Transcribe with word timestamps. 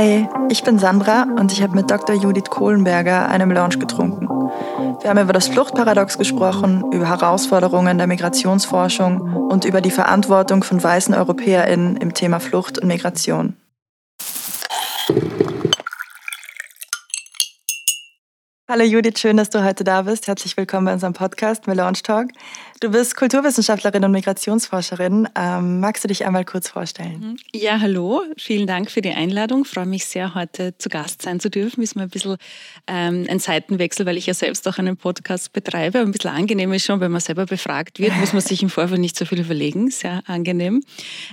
Hi, 0.00 0.26
ich 0.48 0.64
bin 0.64 0.78
Sandra 0.78 1.24
und 1.24 1.52
ich 1.52 1.62
habe 1.62 1.74
mit 1.74 1.90
Dr. 1.90 2.16
Judith 2.16 2.48
Kohlenberger 2.48 3.28
eine 3.28 3.44
Melange 3.44 3.76
getrunken. 3.76 4.30
Wir 5.02 5.10
haben 5.10 5.20
über 5.20 5.34
das 5.34 5.48
Fluchtparadox 5.48 6.16
gesprochen, 6.16 6.90
über 6.90 7.06
Herausforderungen 7.06 7.98
der 7.98 8.06
Migrationsforschung 8.06 9.20
und 9.50 9.66
über 9.66 9.82
die 9.82 9.90
Verantwortung 9.90 10.64
von 10.64 10.82
weißen 10.82 11.14
EuropäerInnen 11.14 11.98
im 11.98 12.14
Thema 12.14 12.40
Flucht 12.40 12.78
und 12.78 12.88
Migration. 12.88 13.56
Hallo 18.70 18.84
Judith, 18.84 19.18
schön, 19.18 19.36
dass 19.36 19.50
du 19.50 19.64
heute 19.64 19.82
da 19.82 20.02
bist. 20.02 20.28
Herzlich 20.28 20.56
willkommen 20.56 20.84
bei 20.86 20.92
unserem 20.92 21.12
Podcast 21.12 21.66
Melange 21.66 22.02
Talk. 22.04 22.28
Du 22.78 22.90
bist 22.90 23.16
Kulturwissenschaftlerin 23.16 24.04
und 24.04 24.12
Migrationsforscherin. 24.12 25.28
Ähm, 25.34 25.80
magst 25.80 26.04
du 26.04 26.08
dich 26.08 26.24
einmal 26.24 26.44
kurz 26.44 26.68
vorstellen? 26.68 27.20
Mhm. 27.20 27.36
Ja, 27.52 27.80
hallo. 27.80 28.22
Vielen 28.38 28.68
Dank 28.68 28.92
für 28.92 29.02
die 29.02 29.10
Einladung. 29.10 29.62
Ich 29.62 29.70
freue 29.70 29.86
mich 29.86 30.06
sehr, 30.06 30.36
heute 30.36 30.78
zu 30.78 30.88
Gast 30.88 31.20
sein 31.20 31.40
zu 31.40 31.50
dürfen. 31.50 31.82
Ist 31.82 31.96
mir 31.96 32.04
ein 32.04 32.10
bisschen 32.10 32.36
ähm, 32.86 33.26
ein 33.28 33.40
Seitenwechsel, 33.40 34.06
weil 34.06 34.16
ich 34.16 34.26
ja 34.26 34.34
selbst 34.34 34.68
auch 34.68 34.78
einen 34.78 34.96
Podcast 34.96 35.52
betreibe. 35.52 35.98
Ein 35.98 36.12
bisschen 36.12 36.30
angenehm 36.30 36.72
ist 36.72 36.84
schon, 36.84 37.00
wenn 37.00 37.10
man 37.10 37.20
selber 37.20 37.46
befragt 37.46 37.98
wird, 37.98 38.16
muss 38.18 38.32
man 38.32 38.40
sich 38.40 38.62
im 38.62 38.70
Vorfeld 38.70 39.00
nicht 39.00 39.18
so 39.18 39.24
viel 39.24 39.40
überlegen. 39.40 39.90
Sehr 39.90 40.22
angenehm. 40.26 40.84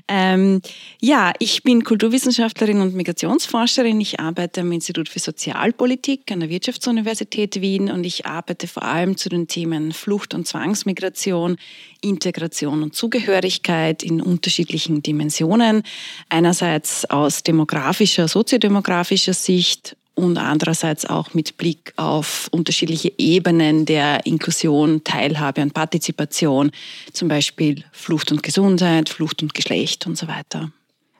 Ähm, 0.08 0.63
ja, 0.99 1.34
ich 1.38 1.62
bin 1.62 1.84
Kulturwissenschaftlerin 1.84 2.82
und 2.82 2.96
Migrationsforscherin. 2.96 4.02
Ich 4.02 4.20
arbeite 4.20 4.62
am 4.62 4.72
Institut 4.72 5.08
für 5.08 5.20
Sozialpolitik 5.20 6.32
an 6.32 6.40
der 6.40 6.49
Wirtschaftsuniversität 6.49 7.27
Wien 7.36 7.91
und 7.91 8.05
ich 8.05 8.26
arbeite 8.26 8.67
vor 8.67 8.84
allem 8.84 9.17
zu 9.17 9.30
den 9.30 9.48
Themen 9.48 9.91
Flucht 9.91 10.34
und 10.34 10.48
Zwangsmigration 10.48 10.98
Migration, 11.27 11.58
Integration 12.02 12.84
und 12.84 12.95
Zugehörigkeit 12.95 14.04
in 14.04 14.22
unterschiedlichen 14.22 15.02
Dimensionen. 15.02 15.84
Einerseits 16.30 17.09
aus 17.09 17.44
demografischer, 17.44 18.27
soziodemografischer 18.27 19.34
Sicht 19.34 19.96
und 20.15 20.37
andererseits 20.37 21.05
auch 21.05 21.34
mit 21.34 21.57
Blick 21.57 21.93
auf 21.96 22.49
unterschiedliche 22.52 23.13
Ebenen 23.18 23.85
der 23.85 24.26
Inklusion, 24.26 25.04
Teilhabe 25.04 25.62
und 25.62 25.74
Partizipation, 25.74 26.71
zum 27.13 27.27
Beispiel 27.27 27.84
Flucht 27.91 28.32
und 28.32 28.41
Gesundheit, 28.41 29.09
Flucht 29.09 29.43
und 29.43 29.54
Geschlecht 29.54 30.07
und 30.07 30.18
so 30.18 30.27
weiter. 30.27 30.71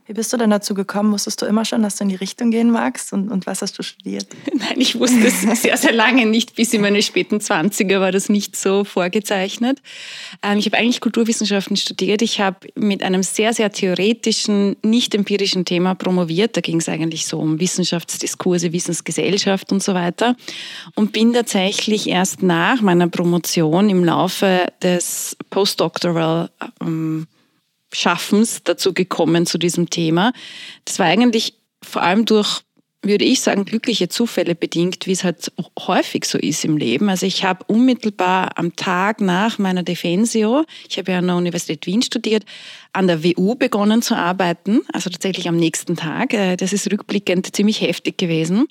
Wie 0.08 0.14
bist 0.14 0.32
du 0.32 0.38
denn 0.38 0.50
dazu 0.50 0.74
gekommen? 0.74 1.12
Wusstest 1.12 1.42
du 1.42 1.46
immer 1.46 1.66
schon, 1.66 1.84
dass 1.84 1.98
du 1.98 2.06
in 2.06 2.10
die 2.10 2.16
Richtung 2.16 2.50
gehen 2.50 2.72
magst? 2.72 3.12
Und, 3.12 3.30
und 3.30 3.46
was 3.46 3.62
hast 3.62 3.78
du 3.78 3.84
studiert? 3.84 4.26
Nein, 4.54 4.80
ich 4.80 4.98
wusste 4.98 5.28
es 5.28 5.62
sehr, 5.62 5.76
sehr 5.76 5.92
lange 5.92 6.26
nicht. 6.26 6.56
Bis 6.56 6.74
in 6.74 6.80
meine 6.80 7.02
späten 7.02 7.42
Zwanziger 7.42 8.00
war 8.00 8.14
das 8.14 8.30
nicht 8.30 8.56
so 8.56 8.86
vorgezeichnet. 8.86 9.80
Ähm, 10.42 10.60
ich 10.60 10.66
habe 10.68 10.78
eigentlich 10.78 11.02
Kulturwissenschaften 11.02 11.76
studiert. 11.76 12.22
Ich 12.22 12.40
habe 12.40 12.56
mit 12.76 13.04
einem 13.04 13.22
sehr, 13.22 13.54
sehr 13.54 13.70
theoretischen, 13.70 14.78
nicht 14.82 15.14
empirischen 15.14 15.66
Thema 15.66 15.94
promoviert. 15.94 16.56
Da 16.56 16.62
ging 16.62 16.78
es 16.78 16.88
eigentlich 16.88 17.28
so 17.28 17.40
um 17.40 17.60
Wissenschaftsdiskurse, 17.60 18.72
Wissensgesellschaft 18.72 19.74
und 19.74 19.84
so 19.84 19.94
weiter. 19.94 20.38
Und 20.96 21.12
bin 21.12 21.34
tatsächlich 21.34 22.08
erst 22.08 22.44
nach 22.44 22.80
meiner 22.80 23.10
Promotion 23.10 23.90
im 23.90 24.06
Laufe 24.06 24.68
des 24.82 25.36
Postdoctoral 25.50 26.50
ähm, 26.82 27.28
Schaffens 27.94 28.62
dazu 28.64 28.94
gekommen 28.94 29.46
zu 29.46 29.58
diesem 29.58 29.90
Thema. 29.90 30.34
Das 30.86 31.00
war 31.00 31.06
eigentlich 31.06 31.56
vor 31.84 32.02
allem 32.02 32.26
durch 32.26 32.62
würde 33.04 33.26
ich 33.26 33.42
sagen, 33.42 33.66
glückliche 33.66 34.10
Zufälle 34.10 34.56
bedingt, 34.56 35.08
wie 35.08 35.12
es 35.12 35.24
halt 35.24 35.52
häufig 35.80 36.26
so 36.26 36.38
ist 36.38 36.66
im 36.66 36.78
Leben. 36.78 37.10
Also 37.10 37.26
ich 37.26 37.44
habe 37.44 37.64
unmittelbar 37.68 38.58
am 38.58 38.76
Tag 38.76 39.22
nach 39.22 39.60
meiner 39.60 39.84
Defensio, 39.84 40.66
ich 40.90 40.98
habe 40.98 41.12
ja 41.12 41.20
an 41.20 41.28
der 41.28 41.36
Universität 41.36 41.86
Wien 41.86 42.02
studiert, 42.02 42.44
an 42.94 43.08
der 43.08 43.24
WU 43.24 43.56
begonnen 43.56 44.02
zu 44.02 44.16
arbeiten, 44.16 44.82
also 44.92 45.10
tatsächlich 45.10 45.48
am 45.48 45.58
nächsten 45.58 45.96
Tag. 45.96 46.34
Äh, 46.34 46.58
das 46.58 46.74
ist 46.74 46.92
rückblickend 46.92 47.56
ziemlich 47.56 47.82
heftig 47.82 48.18
gewesen 48.18 48.68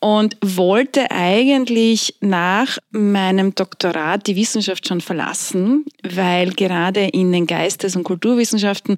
und 0.00 0.38
wollte 0.40 1.10
eigentlich 1.10 2.14
nach 2.20 2.78
meinem 2.90 3.54
Doktorat 3.54 4.26
die 4.26 4.34
Wissenschaft 4.34 4.88
schon 4.88 5.02
verlassen, 5.02 5.84
weil 6.02 6.52
gerade 6.52 7.04
in 7.04 7.30
den 7.32 7.46
Geistes- 7.46 7.96
und 7.96 8.04
Kulturwissenschaften 8.04 8.96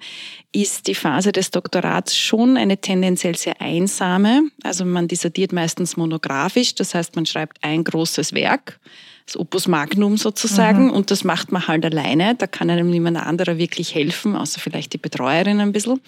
ist 0.53 0.87
die 0.87 0.95
Phase 0.95 1.33
des 1.33 1.51
Doktorats 1.51 2.17
schon 2.17 2.57
eine 2.57 2.79
tendenziell 2.79 3.37
sehr 3.37 3.61
einsame. 3.61 4.45
Also 4.63 4.85
man 4.85 5.09
dissertiert 5.09 5.53
meistens 5.53 5.97
monografisch, 5.97 6.75
das 6.77 6.95
heißt 6.95 7.17
man 7.17 7.27
schreibt 7.27 7.59
ein 7.63 7.83
großes 7.83 8.33
Werk, 8.33 8.79
das 9.27 9.37
Opus 9.37 9.67
Magnum 9.67 10.17
sozusagen, 10.17 10.85
mhm. 10.85 10.91
und 10.91 11.11
das 11.11 11.25
macht 11.25 11.51
man 11.51 11.67
halt 11.67 11.85
alleine. 11.85 12.37
Da 12.37 12.47
kann 12.47 12.71
einem 12.71 12.91
niemand 12.91 13.17
anderer 13.17 13.59
wirklich 13.59 13.93
helfen, 13.93 14.37
außer 14.37 14.61
vielleicht 14.61 14.93
die 14.93 14.99
Betreuerin 14.99 15.59
ein 15.59 15.73
bisschen. 15.73 16.01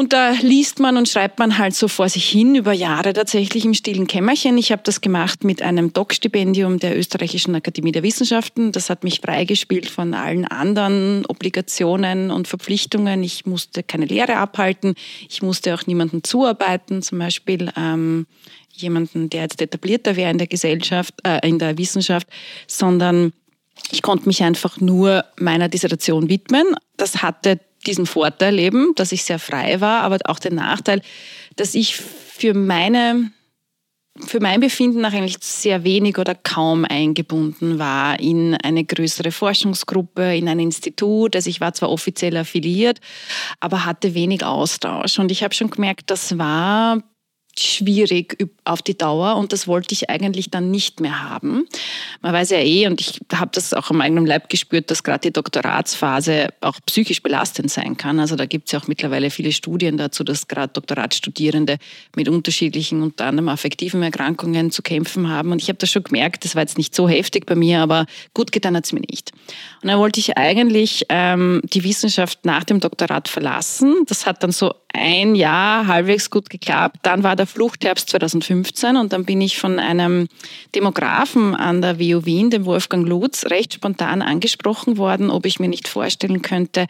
Und 0.00 0.14
da 0.14 0.30
liest 0.30 0.80
man 0.80 0.96
und 0.96 1.10
schreibt 1.10 1.38
man 1.38 1.58
halt 1.58 1.74
so 1.74 1.86
vor 1.86 2.08
sich 2.08 2.26
hin 2.26 2.54
über 2.54 2.72
Jahre 2.72 3.12
tatsächlich 3.12 3.66
im 3.66 3.74
stillen 3.74 4.06
Kämmerchen. 4.06 4.56
Ich 4.56 4.72
habe 4.72 4.80
das 4.82 5.02
gemacht 5.02 5.44
mit 5.44 5.60
einem 5.60 5.92
Doc-Stipendium 5.92 6.78
der 6.78 6.96
Österreichischen 6.96 7.54
Akademie 7.54 7.92
der 7.92 8.02
Wissenschaften. 8.02 8.72
Das 8.72 8.88
hat 8.88 9.04
mich 9.04 9.20
freigespielt 9.20 9.90
von 9.90 10.14
allen 10.14 10.46
anderen 10.46 11.26
Obligationen 11.26 12.30
und 12.30 12.48
Verpflichtungen. 12.48 13.22
Ich 13.22 13.44
musste 13.44 13.82
keine 13.82 14.06
Lehre 14.06 14.36
abhalten. 14.36 14.94
Ich 15.28 15.42
musste 15.42 15.74
auch 15.74 15.86
niemandem 15.86 16.24
zuarbeiten, 16.24 17.02
zum 17.02 17.18
Beispiel 17.18 17.70
ähm, 17.76 18.26
jemanden, 18.72 19.28
der 19.28 19.42
jetzt 19.42 19.60
etablierter 19.60 20.16
wäre 20.16 20.30
in 20.30 20.38
der 20.38 20.46
Gesellschaft, 20.46 21.12
äh, 21.24 21.46
in 21.46 21.58
der 21.58 21.76
Wissenschaft, 21.76 22.26
sondern 22.66 23.34
ich 23.92 24.00
konnte 24.00 24.28
mich 24.28 24.42
einfach 24.42 24.80
nur 24.80 25.26
meiner 25.36 25.68
Dissertation 25.68 26.30
widmen. 26.30 26.74
Das 26.96 27.22
hatte 27.22 27.60
diesen 27.86 28.06
Vorteil 28.06 28.58
eben, 28.58 28.94
dass 28.96 29.12
ich 29.12 29.24
sehr 29.24 29.38
frei 29.38 29.80
war, 29.80 30.02
aber 30.02 30.18
auch 30.24 30.38
den 30.38 30.54
Nachteil, 30.56 31.02
dass 31.56 31.74
ich 31.74 31.96
für 31.96 32.54
meine 32.54 33.32
für 34.26 34.40
mein 34.40 34.60
Befinden 34.60 35.00
nach 35.00 35.12
eigentlich 35.12 35.38
sehr 35.40 35.84
wenig 35.84 36.18
oder 36.18 36.34
kaum 36.34 36.84
eingebunden 36.84 37.78
war 37.78 38.18
in 38.20 38.54
eine 38.54 38.84
größere 38.84 39.32
Forschungsgruppe, 39.32 40.36
in 40.36 40.48
ein 40.48 40.58
Institut. 40.58 41.36
Also 41.36 41.48
ich 41.48 41.60
war 41.60 41.72
zwar 41.72 41.90
offiziell 41.90 42.36
affiliiert, 42.36 43.00
aber 43.60 43.84
hatte 43.84 44.14
wenig 44.14 44.44
Austausch. 44.44 45.18
Und 45.18 45.30
ich 45.30 45.42
habe 45.42 45.54
schon 45.54 45.70
gemerkt, 45.70 46.10
das 46.10 46.36
war 46.38 47.02
schwierig 47.62 48.48
auf 48.64 48.82
die 48.82 48.96
Dauer 48.96 49.36
und 49.36 49.52
das 49.52 49.66
wollte 49.66 49.92
ich 49.92 50.10
eigentlich 50.10 50.50
dann 50.50 50.70
nicht 50.70 51.00
mehr 51.00 51.22
haben. 51.28 51.66
Man 52.22 52.32
weiß 52.32 52.50
ja 52.50 52.58
eh, 52.58 52.86
und 52.86 53.00
ich 53.00 53.20
habe 53.32 53.50
das 53.54 53.74
auch 53.74 53.90
am 53.90 54.00
eigenen 54.00 54.26
Leib 54.26 54.48
gespürt, 54.48 54.90
dass 54.90 55.02
gerade 55.02 55.20
die 55.20 55.32
Doktoratsphase 55.32 56.48
auch 56.60 56.78
psychisch 56.86 57.22
belastend 57.22 57.70
sein 57.70 57.96
kann. 57.96 58.20
Also 58.20 58.36
da 58.36 58.46
gibt 58.46 58.68
es 58.68 58.72
ja 58.72 58.80
auch 58.80 58.88
mittlerweile 58.88 59.30
viele 59.30 59.52
Studien 59.52 59.96
dazu, 59.96 60.24
dass 60.24 60.48
gerade 60.48 60.72
Doktoratstudierende 60.72 61.78
mit 62.16 62.28
unterschiedlichen, 62.28 63.02
unter 63.02 63.26
anderem 63.26 63.48
affektiven 63.48 64.02
Erkrankungen 64.02 64.70
zu 64.70 64.82
kämpfen 64.82 65.28
haben. 65.28 65.52
Und 65.52 65.62
ich 65.62 65.68
habe 65.68 65.78
das 65.78 65.90
schon 65.90 66.04
gemerkt, 66.04 66.44
das 66.44 66.54
war 66.54 66.62
jetzt 66.62 66.78
nicht 66.78 66.94
so 66.94 67.08
heftig 67.08 67.46
bei 67.46 67.54
mir, 67.54 67.80
aber 67.80 68.06
gut 68.34 68.52
getan 68.52 68.76
hat 68.76 68.84
es 68.84 68.92
mir 68.92 69.02
nicht. 69.10 69.32
Und 69.82 69.88
dann 69.88 69.98
wollte 69.98 70.20
ich 70.20 70.36
eigentlich 70.36 71.06
ähm, 71.08 71.60
die 71.64 71.84
Wissenschaft 71.84 72.44
nach 72.44 72.64
dem 72.64 72.80
Doktorat 72.80 73.28
verlassen. 73.28 74.04
Das 74.06 74.26
hat 74.26 74.42
dann 74.42 74.52
so 74.52 74.74
ein 74.92 75.34
Jahr 75.34 75.86
halbwegs 75.86 76.30
gut 76.30 76.50
geklappt. 76.50 76.98
Dann 77.02 77.22
war 77.22 77.36
der 77.36 77.46
Fluchtherbst 77.46 78.10
2015 78.10 78.96
und 78.96 79.12
dann 79.12 79.24
bin 79.24 79.40
ich 79.40 79.58
von 79.58 79.78
einem 79.78 80.28
Demografen 80.74 81.54
an 81.54 81.80
der 81.80 81.98
WU 82.00 82.24
Wien, 82.24 82.50
dem 82.50 82.64
Wolfgang 82.64 83.06
Lutz, 83.06 83.46
recht 83.46 83.74
spontan 83.74 84.22
angesprochen 84.22 84.96
worden, 84.96 85.30
ob 85.30 85.46
ich 85.46 85.60
mir 85.60 85.68
nicht 85.68 85.88
vorstellen 85.88 86.42
könnte, 86.42 86.86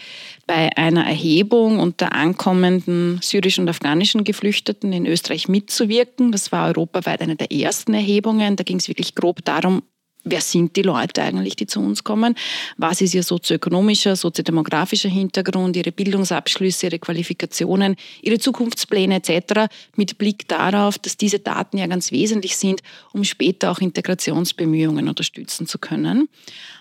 bei 0.46 0.70
einer 0.76 1.06
Erhebung 1.06 1.78
unter 1.78 2.12
ankommenden 2.12 3.18
syrischen 3.22 3.64
und 3.64 3.68
afghanischen 3.68 4.24
Geflüchteten 4.24 4.92
in 4.92 5.06
Österreich 5.06 5.48
mitzuwirken. 5.48 6.32
Das 6.32 6.52
war 6.52 6.68
europaweit 6.68 7.20
eine 7.20 7.36
der 7.36 7.52
ersten 7.52 7.94
Erhebungen. 7.94 8.56
Da 8.56 8.64
ging 8.64 8.78
es 8.78 8.88
wirklich 8.88 9.14
grob 9.14 9.44
darum, 9.44 9.82
wer 10.24 10.40
sind 10.40 10.76
die 10.76 10.82
Leute 10.82 11.22
eigentlich, 11.22 11.56
die 11.56 11.66
zu 11.66 11.80
uns 11.80 12.04
kommen? 12.04 12.34
Was 12.76 13.00
ist 13.00 13.14
ihr 13.14 13.22
sozioökonomischer, 13.22 14.16
soziodemografischer 14.16 15.08
Hintergrund, 15.08 15.76
ihre 15.76 15.92
Bildungsabschlüsse, 15.92 16.86
ihre 16.86 16.98
Qualifikationen, 16.98 17.96
ihre 18.22 18.38
Zukunftspläne 18.38 19.16
etc. 19.16 19.72
mit 19.96 20.18
Blick 20.18 20.48
darauf, 20.48 20.98
dass 20.98 21.16
diese 21.16 21.38
Daten 21.38 21.78
ja 21.78 21.86
ganz 21.86 22.12
wesentlich 22.12 22.56
sind, 22.56 22.82
um 23.12 23.24
später 23.24 23.70
auch 23.70 23.78
Integrationsbemühungen 23.78 25.08
unterstützen 25.08 25.66
zu 25.66 25.78
können. 25.78 26.28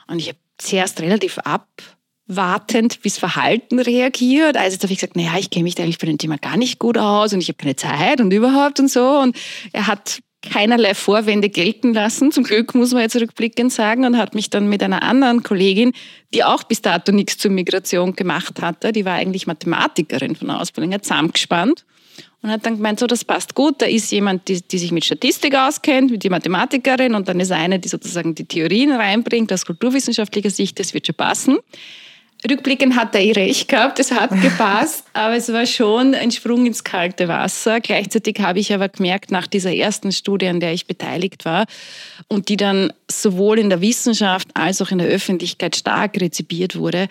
Und 0.08 0.20
ich 0.20 0.30
habe 0.30 0.40
zuerst 0.58 1.02
relativ 1.02 1.40
abwartend 1.40 3.02
bis 3.02 3.18
Verhalten 3.18 3.80
reagiert. 3.80 4.58
Also 4.58 4.74
jetzt 4.74 4.84
habe 4.84 4.94
ich 4.94 5.00
gesagt, 5.00 5.16
naja, 5.16 5.38
ich 5.40 5.50
kenne 5.50 5.64
mich 5.64 5.76
da 5.76 5.84
eigentlich 5.84 6.00
bei 6.00 6.08
dem 6.08 6.18
Thema 6.18 6.38
gar 6.38 6.58
nicht 6.58 6.80
gut 6.80 6.98
aus 6.98 7.34
und 7.34 7.42
ich 7.42 7.48
habe 7.48 7.58
keine 7.58 7.76
Zeit 7.76 8.22
und 8.22 8.32
überhaupt 8.32 8.80
und 8.80 8.90
so. 8.90 9.20
Und 9.20 9.36
er 9.72 9.88
hat 9.88 10.20
keinerlei 10.42 10.94
Vorwände 10.94 11.50
gelten 11.50 11.94
lassen. 11.94 12.32
Zum 12.32 12.44
Glück 12.44 12.74
muss 12.74 12.94
man 12.94 13.02
jetzt 13.02 13.16
rückblickend 13.16 13.74
sagen 13.74 14.06
und 14.06 14.18
hat 14.18 14.36
mich 14.36 14.50
dann 14.50 14.70
mit 14.70 14.82
einer 14.82 15.04
anderen 15.04 15.44
Kollegin, 15.44 15.94
die 16.34 16.44
auch 16.44 16.64
bis 16.64 16.82
dato 16.82 17.12
nichts 17.12 17.38
zur 17.38 17.52
Migration 17.52 18.16
gemacht 18.16 18.62
hatte, 18.62 18.92
die 18.92 19.06
war 19.06 19.16
eigentlich 19.16 19.48
Mathematikerin 19.48 20.36
von 20.36 20.48
der 20.48 20.62
Ausbildung, 20.62 20.92
her, 20.92 21.02
zusammengespannt 21.02 21.86
und 22.42 22.50
hat 22.50 22.66
dann 22.66 22.78
gemeint, 22.78 23.00
so 23.00 23.08
das 23.08 23.26
passt 23.26 23.54
gut, 23.54 23.82
da 23.82 23.86
ist 23.86 24.12
jemand, 24.12 24.48
die, 24.48 24.62
die 24.62 24.78
sich 24.78 24.92
mit 24.92 25.04
Statistik 25.04 25.56
auskennt, 25.56 26.12
mit 26.12 26.24
die 26.24 26.30
Mathematikerin 26.30 27.16
und 27.16 27.28
dann 27.28 27.40
ist 27.40 27.52
eine, 27.52 27.80
die 27.80 27.90
sozusagen 27.90 28.36
die 28.36 28.46
Theorien 28.46 28.92
reinbringt 28.92 29.52
aus 29.52 29.66
kulturwissenschaftlicher 29.66 30.50
Sicht, 30.50 30.80
das 30.80 30.94
wird 30.94 31.08
schon 31.08 31.16
passen. 31.16 31.58
Rückblickend 32.48 32.96
hat 32.96 33.16
er 33.16 33.22
eh 33.22 33.32
recht 33.34 33.68
gehabt, 33.68 34.00
es 34.00 34.12
hat 34.12 34.30
gepasst, 34.42 35.04
aber 35.14 35.36
es 35.36 35.52
war 35.52 35.66
schon 35.66 36.16
ein 36.16 36.32
Sprung 36.32 36.66
ins 36.66 36.86
kalte 36.86 37.28
Wasser. 37.28 37.82
Gleichzeitig 37.82 38.40
habe 38.40 38.60
ich 38.60 38.74
aber 38.74 38.88
gemerkt, 38.88 39.30
nach 39.30 39.46
dieser 39.46 39.76
ersten 39.76 40.14
Studie, 40.14 40.48
an 40.48 40.62
der 40.62 40.74
ich 40.74 40.88
beteiligt 40.88 41.44
war 41.44 41.66
und 42.30 42.48
die 42.48 42.56
dann 42.56 42.94
sowohl 43.12 43.60
in 43.60 43.70
der 43.70 43.82
Wissenschaft 43.82 44.48
als 44.54 44.82
auch 44.82 44.92
in 44.92 45.00
der 45.00 45.08
Öffentlichkeit 45.08 45.76
stark 45.76 46.20
rezipiert 46.22 46.78
wurde, 46.78 47.10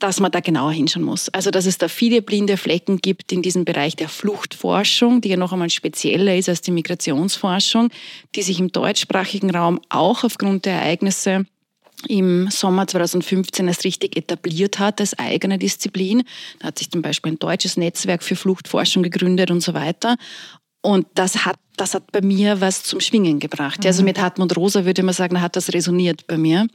dass 0.00 0.20
man 0.20 0.32
da 0.32 0.40
genauer 0.40 0.72
hinschauen 0.72 1.04
muss. 1.04 1.28
Also, 1.30 1.50
dass 1.50 1.66
es 1.66 1.78
da 1.78 1.88
viele 1.88 2.20
blinde 2.20 2.56
Flecken 2.56 2.98
gibt 2.98 3.32
in 3.32 3.40
diesem 3.42 3.64
Bereich 3.64 3.96
der 3.96 4.08
Fluchtforschung, 4.08 5.20
die 5.20 5.30
ja 5.30 5.36
noch 5.36 5.52
einmal 5.52 5.70
spezieller 5.70 6.36
ist 6.36 6.48
als 6.48 6.60
die 6.60 6.72
Migrationsforschung, 6.72 7.90
die 8.34 8.42
sich 8.42 8.60
im 8.60 8.72
deutschsprachigen 8.72 9.50
Raum 9.50 9.80
auch 9.88 10.24
aufgrund 10.24 10.66
der 10.66 10.74
Ereignisse 10.74 11.46
im 12.08 12.48
Sommer 12.50 12.86
2015 12.86 13.68
erst 13.68 13.84
richtig 13.84 14.16
etabliert 14.16 14.78
hat 14.78 15.00
als 15.00 15.18
eigene 15.18 15.58
Disziplin. 15.58 16.22
Da 16.58 16.68
hat 16.68 16.78
sich 16.78 16.90
zum 16.90 17.02
Beispiel 17.02 17.32
ein 17.32 17.38
deutsches 17.38 17.76
Netzwerk 17.76 18.22
für 18.22 18.36
Fluchtforschung 18.36 19.02
gegründet 19.02 19.50
und 19.50 19.60
so 19.60 19.74
weiter. 19.74 20.16
Und 20.82 21.06
das 21.14 21.44
hat, 21.44 21.58
das 21.76 21.94
hat 21.94 22.10
bei 22.12 22.22
mir 22.22 22.60
was 22.60 22.84
zum 22.84 23.00
Schwingen 23.00 23.38
gebracht. 23.38 23.84
Also 23.84 23.84
mhm. 23.84 23.88
Also 23.88 24.02
mit 24.04 24.20
Hartmut 24.20 24.56
Rosa 24.56 24.84
würde 24.84 25.02
man 25.02 25.14
sagen, 25.14 25.40
hat 25.40 25.56
das 25.56 25.72
resoniert 25.72 26.26
bei 26.26 26.38
mir. 26.38 26.66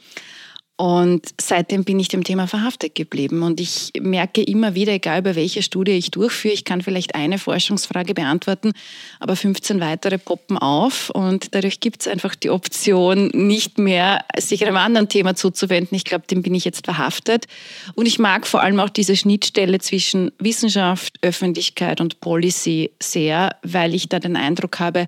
Und 0.78 1.30
seitdem 1.40 1.86
bin 1.86 2.02
ich 2.02 2.10
dem 2.10 2.26
Thema 2.26 2.48
verhaftet 2.48 2.96
geblieben. 2.96 3.44
Und 3.44 3.62
ich 3.62 3.94
merke 3.98 4.44
immer 4.44 4.76
wieder, 4.76 4.92
egal 4.92 5.22
bei 5.22 5.36
welcher 5.36 5.62
Studie 5.62 5.94
ich 5.94 6.12
durchführe, 6.12 6.54
ich 6.54 6.66
kann 6.66 6.82
vielleicht 6.82 7.16
eine 7.16 7.40
Forschungsfrage 7.40 8.14
beantworten, 8.14 8.74
aber 9.22 9.38
15 9.38 9.80
weitere 9.80 10.18
poppen 10.18 10.58
auf. 10.58 11.10
Und 11.12 11.56
dadurch 11.56 11.80
gibt 11.80 12.02
es 12.02 12.08
einfach 12.10 12.36
die 12.36 12.50
Option, 12.50 13.30
nicht 13.34 13.78
mehr 13.78 14.26
sich 14.38 14.66
einem 14.66 14.76
anderen 14.76 15.08
Thema 15.08 15.36
zuzuwenden. 15.36 15.96
Ich 15.96 16.04
glaube, 16.04 16.28
dem 16.28 16.42
bin 16.42 16.54
ich 16.54 16.66
jetzt 16.66 16.84
verhaftet. 16.84 17.46
Und 17.94 18.06
ich 18.06 18.20
mag 18.20 18.46
vor 18.46 18.62
allem 18.62 18.82
auch 18.82 18.90
diese 18.90 19.16
Schnittstelle 19.16 19.80
zwischen 19.80 20.34
Wissenschaft, 20.40 21.14
Öffentlichkeit 21.22 22.02
und 22.02 22.20
Policy 22.20 22.92
sehr, 23.02 23.56
weil 23.64 23.96
ich 23.96 24.10
da 24.10 24.20
den 24.20 24.36
Eindruck 24.36 24.80
habe, 24.80 25.08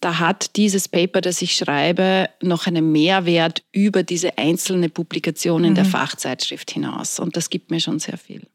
da 0.00 0.18
hat 0.18 0.56
dieses 0.56 0.88
Paper, 0.88 1.20
das 1.20 1.40
ich 1.42 1.56
schreibe, 1.56 2.28
noch 2.42 2.66
einen 2.66 2.92
Mehrwert 2.92 3.64
über 3.72 4.02
diese 4.02 4.38
einzelne 4.38 4.88
Publikation 4.88 5.64
in 5.64 5.70
mhm. 5.70 5.76
der 5.76 5.84
Fachzeitschrift 5.84 6.70
hinaus. 6.70 7.18
Und 7.18 7.36
das 7.36 7.50
gibt 7.50 7.70
mir 7.70 7.80
schon 7.80 7.98
sehr 7.98 8.18
viel. 8.18 8.46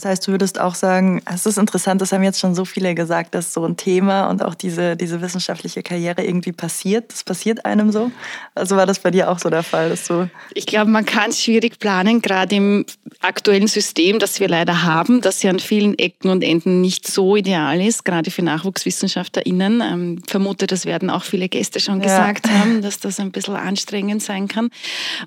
Das 0.00 0.12
heißt, 0.12 0.28
du 0.28 0.30
würdest 0.32 0.58
auch 0.58 0.74
sagen, 0.74 1.20
es 1.30 1.44
ist 1.44 1.58
interessant, 1.58 2.00
das 2.00 2.10
haben 2.12 2.22
jetzt 2.22 2.40
schon 2.40 2.54
so 2.54 2.64
viele 2.64 2.94
gesagt, 2.94 3.34
dass 3.34 3.52
so 3.52 3.66
ein 3.66 3.76
Thema 3.76 4.30
und 4.30 4.42
auch 4.42 4.54
diese, 4.54 4.96
diese 4.96 5.20
wissenschaftliche 5.20 5.82
Karriere 5.82 6.24
irgendwie 6.24 6.52
passiert. 6.52 7.12
Das 7.12 7.22
passiert 7.22 7.66
einem 7.66 7.92
so. 7.92 8.10
Also 8.54 8.76
war 8.76 8.86
das 8.86 9.00
bei 9.00 9.10
dir 9.10 9.30
auch 9.30 9.38
so 9.38 9.50
der 9.50 9.62
Fall, 9.62 9.90
dass 9.90 10.06
du. 10.06 10.30
Ich 10.54 10.64
glaube, 10.64 10.90
man 10.90 11.04
kann 11.04 11.28
es 11.28 11.42
schwierig 11.42 11.78
planen, 11.78 12.22
gerade 12.22 12.56
im 12.56 12.86
aktuellen 13.20 13.66
System, 13.66 14.18
das 14.18 14.40
wir 14.40 14.48
leider 14.48 14.84
haben, 14.84 15.20
das 15.20 15.42
ja 15.42 15.50
an 15.50 15.60
vielen 15.60 15.98
Ecken 15.98 16.30
und 16.30 16.42
Enden 16.42 16.80
nicht 16.80 17.06
so 17.06 17.36
ideal 17.36 17.78
ist, 17.78 18.06
gerade 18.06 18.30
für 18.30 18.40
NachwuchswissenschaftlerInnen. 18.40 19.82
Ähm, 19.82 20.22
vermute, 20.26 20.66
das 20.66 20.86
werden 20.86 21.10
auch 21.10 21.24
viele 21.24 21.50
Gäste 21.50 21.78
schon 21.78 22.00
gesagt 22.00 22.46
ja. 22.46 22.54
haben, 22.54 22.80
dass 22.80 23.00
das 23.00 23.20
ein 23.20 23.32
bisschen 23.32 23.56
anstrengend 23.56 24.22
sein 24.22 24.48
kann. 24.48 24.70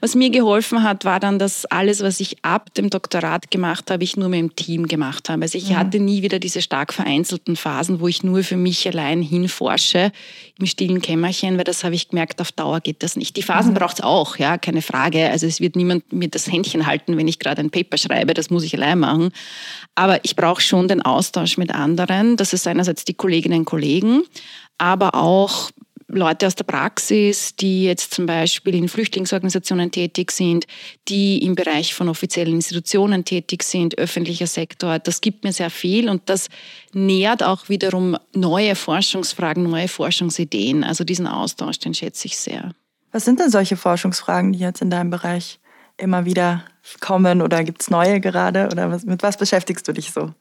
Was 0.01 0.15
mir 0.15 0.31
geholfen 0.31 0.81
hat, 0.81 1.05
war 1.05 1.19
dann, 1.19 1.37
dass 1.37 1.65
alles, 1.65 2.01
was 2.01 2.19
ich 2.19 2.43
ab 2.43 2.73
dem 2.73 2.89
Doktorat 2.89 3.51
gemacht 3.51 3.91
habe, 3.91 4.03
ich 4.03 4.17
nur 4.17 4.29
mit 4.29 4.39
dem 4.39 4.55
Team 4.63 4.88
gemacht 4.88 5.30
habe. 5.30 5.44
Also 5.44 5.57
ich 5.57 5.69
mhm. 5.69 5.77
hatte 5.77 6.00
nie 6.00 6.21
wieder 6.21 6.39
diese 6.39 6.62
stark 6.62 6.94
vereinzelten 6.94 7.56
Phasen, 7.56 8.00
wo 8.00 8.07
ich 8.07 8.24
nur 8.24 8.44
für 8.44 8.57
mich 8.57 8.88
allein 8.88 9.21
hinforsche 9.21 10.12
im 10.60 10.65
stillen 10.65 11.01
Kämmerchen, 11.01 11.57
weil 11.57 11.63
das 11.63 11.83
habe 11.83 11.95
ich 11.95 12.10
gemerkt, 12.10 12.42
auf 12.42 12.51
Dauer 12.51 12.80
geht 12.80 13.04
das 13.04 13.15
nicht. 13.15 13.36
Die 13.36 13.44
Phasen 13.44 13.71
mhm. 13.71 13.77
braucht 13.77 14.00
es 14.00 14.04
auch, 14.04 14.38
ja, 14.38 14.57
keine 14.57 14.81
Frage. 14.81 15.30
Also 15.30 15.45
es 15.45 15.60
wird 15.60 15.75
niemand 15.75 16.12
mir 16.12 16.27
das 16.27 16.51
Händchen 16.51 16.86
halten, 16.86 17.18
wenn 17.18 17.27
ich 17.27 17.39
gerade 17.39 17.62
ein 17.62 17.69
Paper 17.69 17.98
schreibe, 17.98 18.33
das 18.33 18.50
muss 18.50 18.63
ich 18.63 18.75
allein 18.75 19.00
machen. 19.00 19.31
Aber 19.95 20.24
ich 20.24 20.36
brauche 20.36 20.62
schon 20.62 20.88
den 20.88 21.01
Austausch 21.01 21.57
mit 21.57 21.74
anderen. 21.74 22.38
Das 22.38 22.54
ist 22.54 22.68
einerseits 22.68 23.06
die 23.06 23.13
Kolleginnen 23.13 23.59
und 23.59 23.66
Kollegen, 23.66 24.24
aber 24.77 25.16
auch 25.16 25.71
Leute 26.18 26.48
aus 26.48 26.56
der 26.56 26.63
Praxis, 26.63 27.56
die 27.56 27.86
jetzt 27.86 28.13
zum 28.13 28.25
Beispiel 28.25 28.75
in 28.75 28.88
Flüchtlingsorganisationen 28.88 29.92
tätig 29.92 30.31
sind, 30.31 30.65
die 31.07 31.44
im 31.44 31.56
Bereich 31.56 31.94
von 31.94 32.10
offiziellen 32.10 32.54
Institutionen 32.54 33.25
tätig 33.25 33.63
sind, 33.63 33.98
öffentlicher 33.98 34.48
Sektor, 34.48 35.00
das 35.00 35.21
gibt 35.21 35.44
mir 35.44 35.54
sehr 35.54 35.69
viel 35.69 36.10
und 36.10 36.21
das 36.27 36.50
nährt 36.94 37.44
auch 37.44 37.69
wiederum 37.69 38.18
neue 38.33 38.75
Forschungsfragen, 38.75 39.63
neue 39.63 39.88
Forschungsideen. 39.88 40.83
Also 40.83 41.04
diesen 41.04 41.27
Austausch, 41.27 41.80
den 41.80 41.94
schätze 41.94 42.27
ich 42.27 42.38
sehr. 42.38 42.74
Was 43.12 43.25
sind 43.25 43.39
denn 43.39 43.51
solche 43.51 43.77
Forschungsfragen, 43.77 44.54
die 44.54 44.59
jetzt 44.59 44.81
in 44.81 44.89
deinem 44.89 45.12
Bereich 45.12 45.59
immer 45.98 46.25
wieder 46.25 46.63
kommen 47.00 47.42
oder 47.42 47.63
gibt 47.63 47.81
es 47.81 47.90
neue 47.90 48.19
gerade 48.19 48.68
oder 48.72 48.92
was, 48.92 49.06
mit 49.06 49.24
was 49.24 49.38
beschäftigst 49.38 49.88
du 49.88 49.94
dich 49.94 50.12
so? 50.12 50.34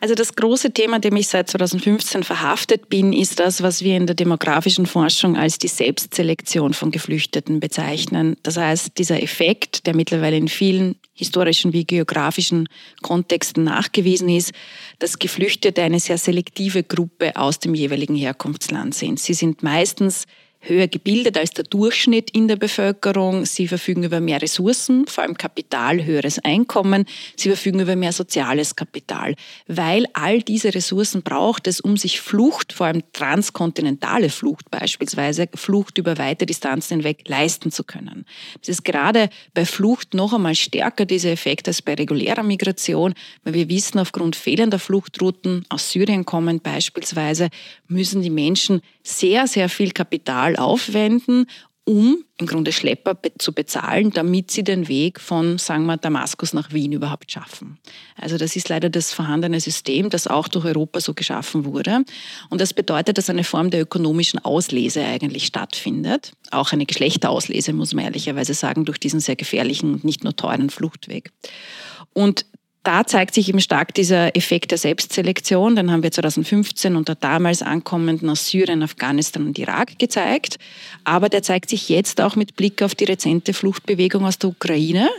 Also 0.00 0.14
das 0.14 0.36
große 0.36 0.70
Thema, 0.70 1.00
dem 1.00 1.16
ich 1.16 1.26
seit 1.26 1.50
2015 1.50 2.22
verhaftet 2.22 2.88
bin, 2.88 3.12
ist 3.12 3.40
das, 3.40 3.62
was 3.64 3.82
wir 3.82 3.96
in 3.96 4.06
der 4.06 4.14
demografischen 4.14 4.86
Forschung 4.86 5.36
als 5.36 5.58
die 5.58 5.66
Selbstselektion 5.66 6.72
von 6.72 6.92
Geflüchteten 6.92 7.58
bezeichnen. 7.58 8.36
Das 8.44 8.56
heißt, 8.56 8.96
dieser 8.96 9.20
Effekt, 9.20 9.86
der 9.86 9.96
mittlerweile 9.96 10.36
in 10.36 10.46
vielen 10.46 10.94
historischen 11.14 11.72
wie 11.72 11.84
geografischen 11.84 12.68
Kontexten 13.02 13.64
nachgewiesen 13.64 14.28
ist, 14.28 14.52
dass 15.00 15.18
Geflüchtete 15.18 15.82
eine 15.82 15.98
sehr 15.98 16.18
selektive 16.18 16.84
Gruppe 16.84 17.34
aus 17.34 17.58
dem 17.58 17.74
jeweiligen 17.74 18.14
Herkunftsland 18.14 18.94
sind. 18.94 19.18
Sie 19.18 19.34
sind 19.34 19.64
meistens 19.64 20.26
höher 20.60 20.88
gebildet 20.88 21.38
als 21.38 21.50
der 21.50 21.64
Durchschnitt 21.64 22.30
in 22.30 22.48
der 22.48 22.56
Bevölkerung. 22.56 23.46
Sie 23.46 23.68
verfügen 23.68 24.02
über 24.02 24.20
mehr 24.20 24.42
Ressourcen, 24.42 25.06
vor 25.06 25.24
allem 25.24 25.36
Kapital, 25.36 26.04
höheres 26.04 26.38
Einkommen. 26.40 27.06
Sie 27.36 27.48
verfügen 27.48 27.80
über 27.80 27.96
mehr 27.96 28.12
soziales 28.12 28.76
Kapital, 28.76 29.34
weil 29.66 30.06
all 30.14 30.42
diese 30.42 30.74
Ressourcen 30.74 31.22
braucht 31.22 31.66
es, 31.66 31.80
um 31.80 31.96
sich 31.96 32.20
Flucht, 32.20 32.72
vor 32.72 32.86
allem 32.86 33.02
transkontinentale 33.12 34.30
Flucht 34.30 34.70
beispielsweise, 34.70 35.48
Flucht 35.54 35.98
über 35.98 36.18
weite 36.18 36.46
Distanzen 36.46 36.98
hinweg 36.98 37.28
leisten 37.28 37.70
zu 37.70 37.84
können. 37.84 38.24
Das 38.60 38.68
ist 38.68 38.84
gerade 38.84 39.30
bei 39.54 39.64
Flucht 39.64 40.14
noch 40.14 40.32
einmal 40.32 40.54
stärker 40.54 41.04
dieser 41.04 41.30
Effekt 41.30 41.68
als 41.68 41.82
bei 41.82 41.94
regulärer 41.94 42.42
Migration, 42.42 43.14
weil 43.44 43.54
wir 43.54 43.68
wissen, 43.68 43.98
aufgrund 43.98 44.36
fehlender 44.36 44.78
Fluchtrouten 44.78 45.64
aus 45.68 45.90
Syrien 45.90 46.24
kommen 46.24 46.60
beispielsweise, 46.60 47.48
müssen 47.86 48.22
die 48.22 48.30
Menschen 48.30 48.80
sehr, 49.02 49.46
sehr 49.46 49.68
viel 49.68 49.92
Kapital 49.92 50.47
aufwenden, 50.56 51.46
um 51.88 52.22
im 52.36 52.46
Grunde 52.46 52.70
Schlepper 52.70 53.18
zu 53.38 53.54
bezahlen, 53.54 54.10
damit 54.10 54.50
sie 54.50 54.62
den 54.62 54.88
Weg 54.88 55.18
von, 55.18 55.56
sagen 55.56 55.86
wir, 55.86 55.96
Damaskus 55.96 56.52
nach 56.52 56.70
Wien 56.70 56.92
überhaupt 56.92 57.32
schaffen. 57.32 57.78
Also 58.14 58.36
das 58.36 58.56
ist 58.56 58.68
leider 58.68 58.90
das 58.90 59.14
vorhandene 59.14 59.58
System, 59.58 60.10
das 60.10 60.26
auch 60.26 60.48
durch 60.48 60.66
Europa 60.66 61.00
so 61.00 61.14
geschaffen 61.14 61.64
wurde. 61.64 62.04
Und 62.50 62.60
das 62.60 62.74
bedeutet, 62.74 63.16
dass 63.16 63.30
eine 63.30 63.42
Form 63.42 63.70
der 63.70 63.80
ökonomischen 63.80 64.38
Auslese 64.44 65.02
eigentlich 65.02 65.46
stattfindet. 65.46 66.32
Auch 66.50 66.72
eine 66.72 66.84
Geschlechterauslese, 66.84 67.72
muss 67.72 67.94
man 67.94 68.04
ehrlicherweise 68.04 68.52
sagen, 68.52 68.84
durch 68.84 68.98
diesen 68.98 69.20
sehr 69.20 69.36
gefährlichen 69.36 69.94
und 69.94 70.04
nicht 70.04 70.24
nur 70.24 70.36
teuren 70.36 70.68
Fluchtweg. 70.68 71.32
Und 72.12 72.44
da 72.88 73.04
zeigt 73.04 73.34
sich 73.34 73.50
eben 73.50 73.60
stark 73.60 73.92
dieser 73.92 74.34
Effekt 74.34 74.70
der 74.70 74.78
Selbstselektion. 74.78 75.76
Den 75.76 75.92
haben 75.92 76.02
wir 76.02 76.10
2015 76.10 76.96
unter 76.96 77.14
damals 77.14 77.60
Ankommenden 77.60 78.30
aus 78.30 78.48
Syrien, 78.48 78.82
Afghanistan 78.82 79.46
und 79.46 79.58
Irak 79.58 79.98
gezeigt. 79.98 80.56
Aber 81.04 81.28
der 81.28 81.42
zeigt 81.42 81.68
sich 81.68 81.90
jetzt 81.90 82.18
auch 82.18 82.34
mit 82.34 82.56
Blick 82.56 82.80
auf 82.80 82.94
die 82.94 83.04
rezente 83.04 83.52
Fluchtbewegung 83.52 84.24
aus 84.24 84.38
der 84.38 84.48
Ukraine. 84.48 85.10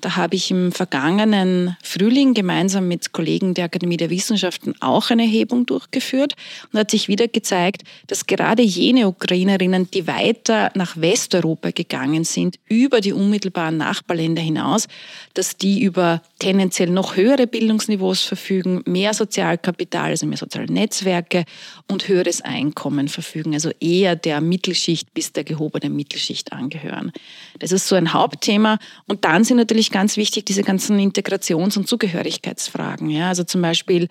Da 0.00 0.16
habe 0.16 0.34
ich 0.34 0.50
im 0.50 0.72
vergangenen 0.72 1.76
Frühling 1.84 2.34
gemeinsam 2.34 2.88
mit 2.88 3.12
Kollegen 3.12 3.54
der 3.54 3.66
Akademie 3.66 3.98
der 3.98 4.10
Wissenschaften 4.10 4.74
auch 4.80 5.10
eine 5.10 5.22
Erhebung 5.22 5.64
durchgeführt 5.64 6.34
und 6.72 6.80
hat 6.80 6.90
sich 6.90 7.06
wieder 7.06 7.28
gezeigt, 7.28 7.84
dass 8.08 8.26
gerade 8.26 8.64
jene 8.64 9.06
Ukrainerinnen, 9.06 9.88
die 9.92 10.08
weiter 10.08 10.72
nach 10.74 10.96
Westeuropa 10.96 11.70
gegangen 11.70 12.24
sind, 12.24 12.58
über 12.68 13.00
die 13.00 13.12
unmittelbaren 13.12 13.76
Nachbarländer 13.76 14.42
hinaus, 14.42 14.88
dass 15.34 15.56
die 15.56 15.82
über 15.82 16.20
tendenziell 16.42 16.90
noch 16.90 17.14
höhere 17.14 17.46
Bildungsniveaus 17.46 18.22
verfügen, 18.22 18.82
mehr 18.84 19.14
Sozialkapital, 19.14 20.10
also 20.10 20.26
mehr 20.26 20.36
soziale 20.36 20.66
Netzwerke 20.66 21.44
und 21.88 22.08
höheres 22.08 22.40
Einkommen 22.40 23.06
verfügen, 23.06 23.54
also 23.54 23.70
eher 23.78 24.16
der 24.16 24.40
Mittelschicht 24.40 25.14
bis 25.14 25.32
der 25.32 25.44
gehobenen 25.44 25.94
Mittelschicht 25.94 26.52
angehören. 26.52 27.12
Das 27.60 27.70
ist 27.70 27.86
so 27.86 27.94
ein 27.94 28.12
Hauptthema. 28.12 28.78
Und 29.06 29.24
dann 29.24 29.44
sind 29.44 29.58
natürlich 29.58 29.92
ganz 29.92 30.16
wichtig 30.16 30.44
diese 30.44 30.64
ganzen 30.64 30.98
Integrations- 30.98 31.78
und 31.78 31.86
Zugehörigkeitsfragen. 31.86 33.08
Ja, 33.08 33.28
also 33.28 33.44
zum 33.44 33.62
Beispiel 33.62 34.08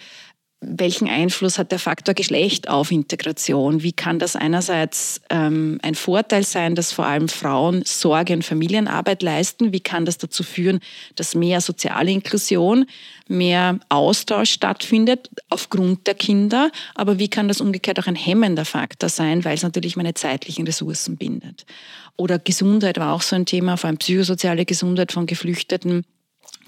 welchen 0.63 1.09
Einfluss 1.09 1.57
hat 1.57 1.71
der 1.71 1.79
Faktor 1.79 2.13
Geschlecht 2.13 2.69
auf 2.69 2.91
Integration? 2.91 3.81
Wie 3.81 3.93
kann 3.93 4.19
das 4.19 4.35
einerseits 4.35 5.19
ähm, 5.31 5.79
ein 5.81 5.95
Vorteil 5.95 6.43
sein, 6.43 6.75
dass 6.75 6.91
vor 6.91 7.07
allem 7.07 7.29
Frauen 7.29 7.81
Sorge- 7.83 8.33
und 8.33 8.45
Familienarbeit 8.45 9.23
leisten? 9.23 9.73
Wie 9.73 9.79
kann 9.79 10.05
das 10.05 10.19
dazu 10.19 10.43
führen, 10.43 10.79
dass 11.15 11.33
mehr 11.33 11.61
soziale 11.61 12.11
Inklusion, 12.11 12.85
mehr 13.27 13.79
Austausch 13.89 14.51
stattfindet 14.51 15.31
aufgrund 15.49 16.05
der 16.05 16.13
Kinder? 16.13 16.69
Aber 16.93 17.17
wie 17.17 17.27
kann 17.27 17.47
das 17.47 17.59
umgekehrt 17.59 17.99
auch 17.99 18.07
ein 18.07 18.15
hemmender 18.15 18.65
Faktor 18.65 19.09
sein, 19.09 19.43
weil 19.43 19.55
es 19.55 19.63
natürlich 19.63 19.95
meine 19.95 20.13
zeitlichen 20.13 20.67
Ressourcen 20.67 21.17
bindet? 21.17 21.65
Oder 22.17 22.37
Gesundheit 22.37 22.99
war 22.99 23.13
auch 23.13 23.23
so 23.23 23.35
ein 23.35 23.47
Thema, 23.47 23.77
vor 23.77 23.87
allem 23.87 23.97
psychosoziale 23.97 24.65
Gesundheit 24.65 25.11
von 25.11 25.25
Geflüchteten 25.25 26.05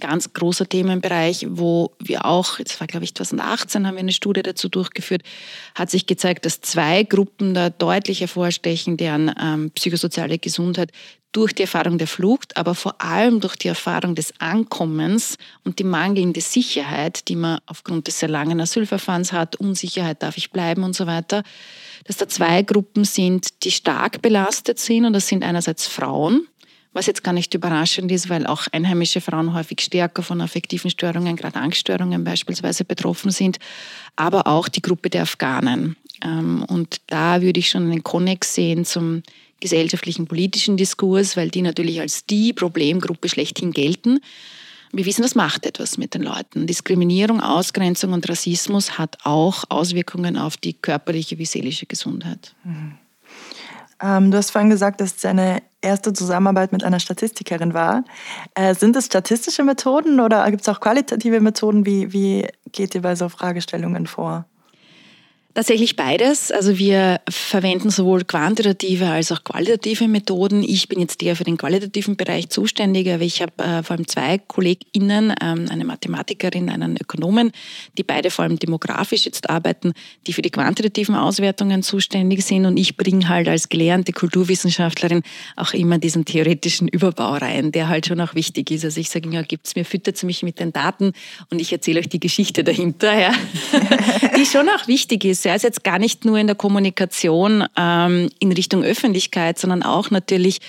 ganz 0.03 0.33
großer 0.33 0.67
Themenbereich, 0.67 1.47
wo 1.49 1.93
wir 1.97 2.25
auch, 2.25 2.59
das 2.59 2.77
war 2.81 2.87
glaube 2.87 3.05
ich 3.05 3.15
2018, 3.15 3.87
haben 3.87 3.95
wir 3.95 4.01
eine 4.01 4.11
Studie 4.11 4.43
dazu 4.43 4.67
durchgeführt, 4.67 5.23
hat 5.75 5.89
sich 5.89 6.05
gezeigt, 6.05 6.45
dass 6.45 6.59
zwei 6.59 7.03
Gruppen 7.03 7.53
da 7.53 7.69
deutlich 7.69 8.19
hervorstechen, 8.19 8.97
deren 8.97 9.33
ähm, 9.41 9.71
psychosoziale 9.71 10.39
Gesundheit 10.39 10.91
durch 11.31 11.53
die 11.53 11.63
Erfahrung 11.63 11.97
der 11.97 12.07
Flucht, 12.07 12.57
aber 12.57 12.75
vor 12.75 13.01
allem 13.01 13.39
durch 13.39 13.55
die 13.55 13.69
Erfahrung 13.69 14.13
des 14.13 14.33
Ankommens 14.39 15.37
und 15.63 15.79
die 15.79 15.85
mangelnde 15.85 16.41
Sicherheit, 16.41 17.29
die 17.29 17.37
man 17.37 17.59
aufgrund 17.65 18.07
des 18.07 18.19
sehr 18.19 18.29
langen 18.29 18.59
Asylverfahrens 18.59 19.31
hat, 19.31 19.55
Unsicherheit, 19.55 20.21
darf 20.21 20.37
ich 20.37 20.51
bleiben 20.51 20.83
und 20.83 20.95
so 20.95 21.07
weiter, 21.07 21.43
dass 22.03 22.17
da 22.17 22.27
zwei 22.27 22.61
Gruppen 22.61 23.05
sind, 23.05 23.63
die 23.63 23.71
stark 23.71 24.21
belastet 24.21 24.79
sind. 24.79 25.05
Und 25.05 25.13
das 25.13 25.27
sind 25.27 25.43
einerseits 25.43 25.87
Frauen, 25.87 26.47
was 26.93 27.07
jetzt 27.07 27.23
gar 27.23 27.33
nicht 27.33 27.53
überraschend 27.53 28.11
ist, 28.11 28.29
weil 28.29 28.45
auch 28.45 28.67
einheimische 28.71 29.19
Frauen 29.19 29.53
häufig 29.53 29.81
stärker 29.81 30.21
von 30.21 30.41
affektiven 30.41 30.89
Störungen, 30.89 31.35
gerade 31.35 31.59
Angststörungen 31.59 32.23
beispielsweise 32.23 32.85
betroffen 32.85 33.31
sind, 33.31 33.57
aber 34.15 34.47
auch 34.47 34.67
die 34.67 34.81
Gruppe 34.81 35.09
der 35.09 35.23
Afghanen. 35.23 35.95
Ähm, 36.23 36.63
und 36.67 37.01
da 37.07 37.41
würde 37.41 37.59
ich 37.59 37.69
schon 37.69 37.83
einen 37.83 38.03
Konnex 38.03 38.55
sehen 38.55 38.85
zum 38.85 39.23
gesellschaftlichen 39.59 40.27
politischen 40.27 40.77
Diskurs, 40.77 41.35
weil 41.35 41.49
die 41.49 41.61
natürlich 41.61 41.99
als 42.01 42.25
die 42.25 42.53
Problemgruppe 42.53 43.29
schlechthin 43.29 43.71
gelten. 43.71 44.19
Wir 44.91 45.05
wissen, 45.05 45.23
das 45.23 45.33
macht 45.33 45.65
etwas 45.65 45.97
mit 45.97 46.13
den 46.13 46.21
Leuten. 46.21 46.67
Diskriminierung, 46.67 47.41
Ausgrenzung 47.41 48.13
und 48.13 48.29
Rassismus 48.29 48.99
hat 48.99 49.17
auch 49.23 49.63
Auswirkungen 49.69 50.37
auf 50.37 50.55
die 50.57 50.73
körperliche 50.73 51.39
wie 51.39 51.45
seelische 51.45 51.87
Gesundheit. 51.87 52.53
Mhm. 52.63 52.99
Ähm, 54.01 54.31
du 54.31 54.37
hast 54.37 54.51
vorhin 54.51 54.69
gesagt, 54.69 55.01
dass 55.01 55.15
es 55.15 55.21
deine 55.21 55.61
erste 55.81 56.13
Zusammenarbeit 56.13 56.71
mit 56.71 56.83
einer 56.83 56.99
Statistikerin 56.99 57.73
war. 57.73 58.03
Äh, 58.55 58.73
sind 58.75 58.95
es 58.95 59.05
statistische 59.05 59.63
Methoden 59.63 60.19
oder 60.19 60.49
gibt 60.49 60.61
es 60.61 60.69
auch 60.69 60.79
qualitative 60.79 61.41
Methoden? 61.41 61.85
Wie, 61.85 62.13
wie 62.13 62.47
geht 62.71 62.95
ihr 62.95 63.01
bei 63.01 63.15
so 63.15 63.29
Fragestellungen 63.29 64.07
vor? 64.07 64.45
Tatsächlich 65.55 65.95
beides. 65.95 66.51
Also 66.51 66.79
wir 66.79 67.21
verwenden 67.29 67.91
sowohl 67.91 68.23
quantitative 68.23 69.05
als 69.05 69.31
auch 69.31 69.43
qualitative 69.43 70.07
Methoden. 70.07 70.63
Ich 70.63 70.89
bin 70.89 70.99
jetzt 70.99 71.21
eher 71.21 71.35
für 71.35 71.43
den 71.43 71.57
qualitativen 71.57 72.15
Bereich 72.15 72.49
zuständig, 72.49 73.07
aber 73.07 73.21
ich 73.21 73.39
habe 73.39 73.51
äh, 73.63 73.83
vor 73.83 73.95
allem 73.95 74.07
zwei 74.07 74.39
KollegInnen, 74.39 75.31
ähm, 75.39 75.67
eine 75.69 75.85
Mathematikerin, 75.85 76.71
einen 76.71 76.97
Ökonomen, 76.97 77.51
die 77.99 78.03
beide 78.03 78.31
vor 78.31 78.45
allem 78.45 78.57
demografisch 78.57 79.25
jetzt 79.25 79.47
arbeiten, 79.47 79.93
die 80.25 80.33
für 80.33 80.41
die 80.41 80.49
quantitativen 80.49 81.13
Auswertungen 81.13 81.83
zuständig 81.83 82.43
sind. 82.43 82.65
Und 82.65 82.77
ich 82.77 82.97
bringe 82.97 83.29
halt 83.29 83.47
als 83.47 83.69
gelernte 83.69 84.11
Kulturwissenschaftlerin 84.11 85.21
auch 85.55 85.73
immer 85.73 85.99
diesen 85.99 86.25
theoretischen 86.25 86.87
Überbau 86.87 87.35
rein, 87.35 87.71
der 87.71 87.89
halt 87.89 88.07
schon 88.07 88.19
auch 88.21 88.33
wichtig 88.33 88.71
ist. 88.71 88.85
Also 88.85 88.99
ich 88.99 89.11
sage, 89.11 89.29
ja, 89.29 89.43
gibt's 89.43 89.75
mir, 89.75 89.85
füttert 89.85 90.21
mich 90.23 90.41
mit 90.41 90.59
den 90.59 90.73
Daten 90.73 91.13
und 91.51 91.61
ich 91.61 91.71
erzähle 91.71 91.99
euch 91.99 92.09
die 92.09 92.19
Geschichte 92.19 92.63
dahinter, 92.63 93.13
ja, 93.13 93.33
die 94.35 94.47
schon 94.47 94.67
auch 94.69 94.87
wichtig 94.87 95.25
ist 95.25 95.42
es 95.51 95.63
jetzt 95.63 95.83
gar 95.83 95.99
nicht 95.99 96.25
nur 96.25 96.37
in 96.37 96.47
der 96.47 96.55
Kommunikation 96.55 97.65
ähm, 97.77 98.29
in 98.39 98.51
Richtung 98.51 98.83
Öffentlichkeit, 98.83 99.59
sondern 99.59 99.83
auch 99.83 100.11
natürlich 100.11 100.59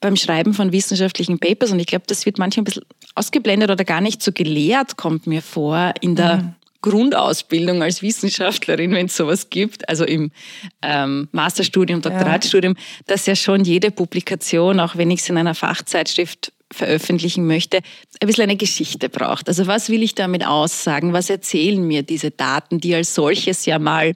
beim 0.00 0.16
Schreiben 0.16 0.54
von 0.54 0.72
wissenschaftlichen 0.72 1.38
Papers. 1.38 1.72
Und 1.72 1.80
ich 1.80 1.86
glaube, 1.86 2.04
das 2.06 2.26
wird 2.26 2.38
manchmal 2.38 2.62
ein 2.62 2.64
bisschen 2.64 2.84
ausgeblendet 3.14 3.70
oder 3.70 3.84
gar 3.84 4.00
nicht 4.00 4.22
so 4.22 4.32
gelehrt, 4.32 4.96
kommt 4.96 5.26
mir 5.26 5.42
vor, 5.42 5.92
in 6.00 6.14
der 6.14 6.36
mhm. 6.36 6.54
Grundausbildung 6.80 7.82
als 7.82 8.02
Wissenschaftlerin, 8.02 8.92
wenn 8.92 9.06
es 9.06 9.16
sowas 9.16 9.50
gibt, 9.50 9.88
also 9.88 10.04
im 10.04 10.30
ähm, 10.82 11.28
Masterstudium, 11.32 12.00
Doktoratstudium, 12.02 12.74
ja. 12.76 12.82
dass 13.06 13.26
ja 13.26 13.34
schon 13.34 13.64
jede 13.64 13.90
Publikation, 13.90 14.78
auch 14.78 14.96
wenn 14.96 15.10
ich 15.10 15.20
es 15.20 15.28
in 15.28 15.38
einer 15.38 15.54
Fachzeitschrift 15.54 16.52
veröffentlichen 16.72 17.46
möchte, 17.46 17.78
ein 18.20 18.26
bisschen 18.26 18.44
eine 18.44 18.56
Geschichte 18.56 19.08
braucht. 19.08 19.48
Also 19.48 19.66
was 19.66 19.88
will 19.88 20.02
ich 20.02 20.14
damit 20.14 20.46
aussagen? 20.46 21.12
Was 21.12 21.30
erzählen 21.30 21.82
mir 21.82 22.02
diese 22.02 22.30
Daten, 22.30 22.80
die 22.80 22.94
als 22.94 23.14
solches 23.14 23.64
ja 23.66 23.78
mal 23.78 24.14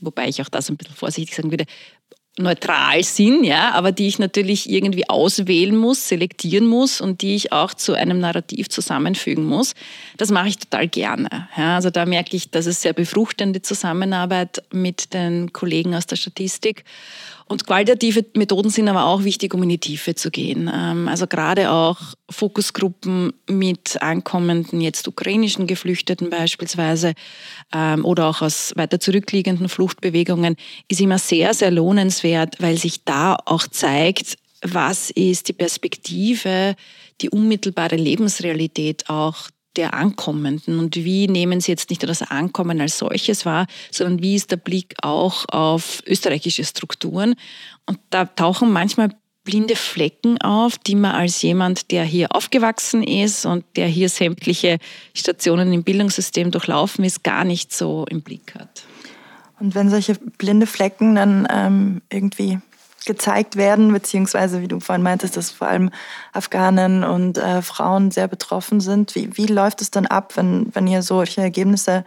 wobei 0.00 0.28
ich 0.28 0.40
auch 0.42 0.48
das 0.48 0.70
ein 0.70 0.76
bisschen 0.76 0.94
vorsichtig 0.94 1.34
sagen 1.34 1.50
würde, 1.50 1.66
neutral 2.38 3.04
sind, 3.04 3.44
ja, 3.44 3.72
aber 3.72 3.92
die 3.92 4.06
ich 4.06 4.18
natürlich 4.18 4.70
irgendwie 4.70 5.08
auswählen 5.08 5.76
muss, 5.76 6.08
selektieren 6.08 6.66
muss 6.66 7.02
und 7.02 7.20
die 7.20 7.34
ich 7.34 7.52
auch 7.52 7.74
zu 7.74 7.92
einem 7.92 8.20
Narrativ 8.20 8.70
zusammenfügen 8.70 9.44
muss. 9.44 9.74
Das 10.16 10.30
mache 10.30 10.48
ich 10.48 10.58
total 10.58 10.88
gerne. 10.88 11.48
Ja, 11.58 11.76
also 11.76 11.90
da 11.90 12.06
merke 12.06 12.34
ich, 12.34 12.50
dass 12.50 12.64
es 12.64 12.80
sehr 12.80 12.94
befruchtende 12.94 13.60
Zusammenarbeit 13.60 14.62
mit 14.72 15.12
den 15.12 15.52
Kollegen 15.52 15.94
aus 15.94 16.06
der 16.06 16.16
Statistik. 16.16 16.84
Und 17.52 17.66
qualitative 17.66 18.24
Methoden 18.34 18.70
sind 18.70 18.88
aber 18.88 19.04
auch 19.04 19.24
wichtig, 19.24 19.52
um 19.52 19.62
in 19.62 19.68
die 19.68 19.78
Tiefe 19.78 20.14
zu 20.14 20.30
gehen. 20.30 20.70
Ähm, 20.72 21.06
also 21.06 21.26
gerade 21.26 21.70
auch 21.70 21.98
Fokusgruppen 22.30 23.34
mit 23.46 24.00
ankommenden, 24.00 24.80
jetzt 24.80 25.06
ukrainischen 25.06 25.66
Geflüchteten 25.66 26.30
beispielsweise 26.30 27.12
ähm, 27.74 28.06
oder 28.06 28.28
auch 28.28 28.40
aus 28.40 28.72
weiter 28.76 29.00
zurückliegenden 29.00 29.68
Fluchtbewegungen 29.68 30.56
ist 30.88 31.02
immer 31.02 31.18
sehr, 31.18 31.52
sehr 31.52 31.70
lohnenswert, 31.70 32.56
weil 32.58 32.78
sich 32.78 33.04
da 33.04 33.36
auch 33.44 33.66
zeigt, 33.66 34.38
was 34.62 35.10
ist 35.10 35.48
die 35.48 35.52
Perspektive, 35.52 36.74
die 37.20 37.28
unmittelbare 37.28 37.96
Lebensrealität 37.96 39.10
auch 39.10 39.50
der 39.76 39.94
Ankommenden 39.94 40.78
und 40.78 40.96
wie 40.96 41.28
nehmen 41.28 41.60
Sie 41.60 41.72
jetzt 41.72 41.90
nicht 41.90 42.02
nur 42.02 42.08
das 42.08 42.22
Ankommen 42.22 42.80
als 42.80 42.98
solches 42.98 43.46
wahr, 43.46 43.66
sondern 43.90 44.22
wie 44.22 44.34
ist 44.34 44.50
der 44.50 44.56
Blick 44.56 44.94
auch 45.02 45.46
auf 45.48 46.02
österreichische 46.06 46.64
Strukturen? 46.64 47.34
Und 47.86 47.98
da 48.10 48.24
tauchen 48.26 48.70
manchmal 48.70 49.10
blinde 49.44 49.76
Flecken 49.76 50.40
auf, 50.40 50.78
die 50.78 50.94
man 50.94 51.12
als 51.12 51.42
jemand, 51.42 51.90
der 51.90 52.04
hier 52.04 52.34
aufgewachsen 52.34 53.02
ist 53.02 53.44
und 53.44 53.64
der 53.76 53.86
hier 53.86 54.08
sämtliche 54.08 54.78
Stationen 55.14 55.72
im 55.72 55.82
Bildungssystem 55.82 56.50
durchlaufen 56.50 57.04
ist, 57.04 57.24
gar 57.24 57.44
nicht 57.44 57.72
so 57.72 58.06
im 58.08 58.22
Blick 58.22 58.54
hat. 58.54 58.84
Und 59.58 59.74
wenn 59.74 59.90
solche 59.90 60.14
blinde 60.14 60.66
Flecken 60.66 61.14
dann 61.14 61.46
ähm, 61.50 62.02
irgendwie 62.10 62.58
gezeigt 63.04 63.56
werden, 63.56 63.92
beziehungsweise 63.92 64.60
wie 64.62 64.68
du 64.68 64.80
vorhin 64.80 65.02
meintest, 65.02 65.36
dass 65.36 65.50
vor 65.50 65.68
allem 65.68 65.90
Afghanen 66.32 67.04
und 67.04 67.38
äh, 67.38 67.62
Frauen 67.62 68.10
sehr 68.10 68.28
betroffen 68.28 68.80
sind. 68.80 69.14
Wie, 69.14 69.36
wie 69.36 69.46
läuft 69.46 69.80
es 69.80 69.90
dann 69.90 70.06
ab, 70.06 70.36
wenn, 70.36 70.74
wenn 70.74 70.86
ihr 70.86 71.02
solche 71.02 71.40
Ergebnisse 71.40 72.04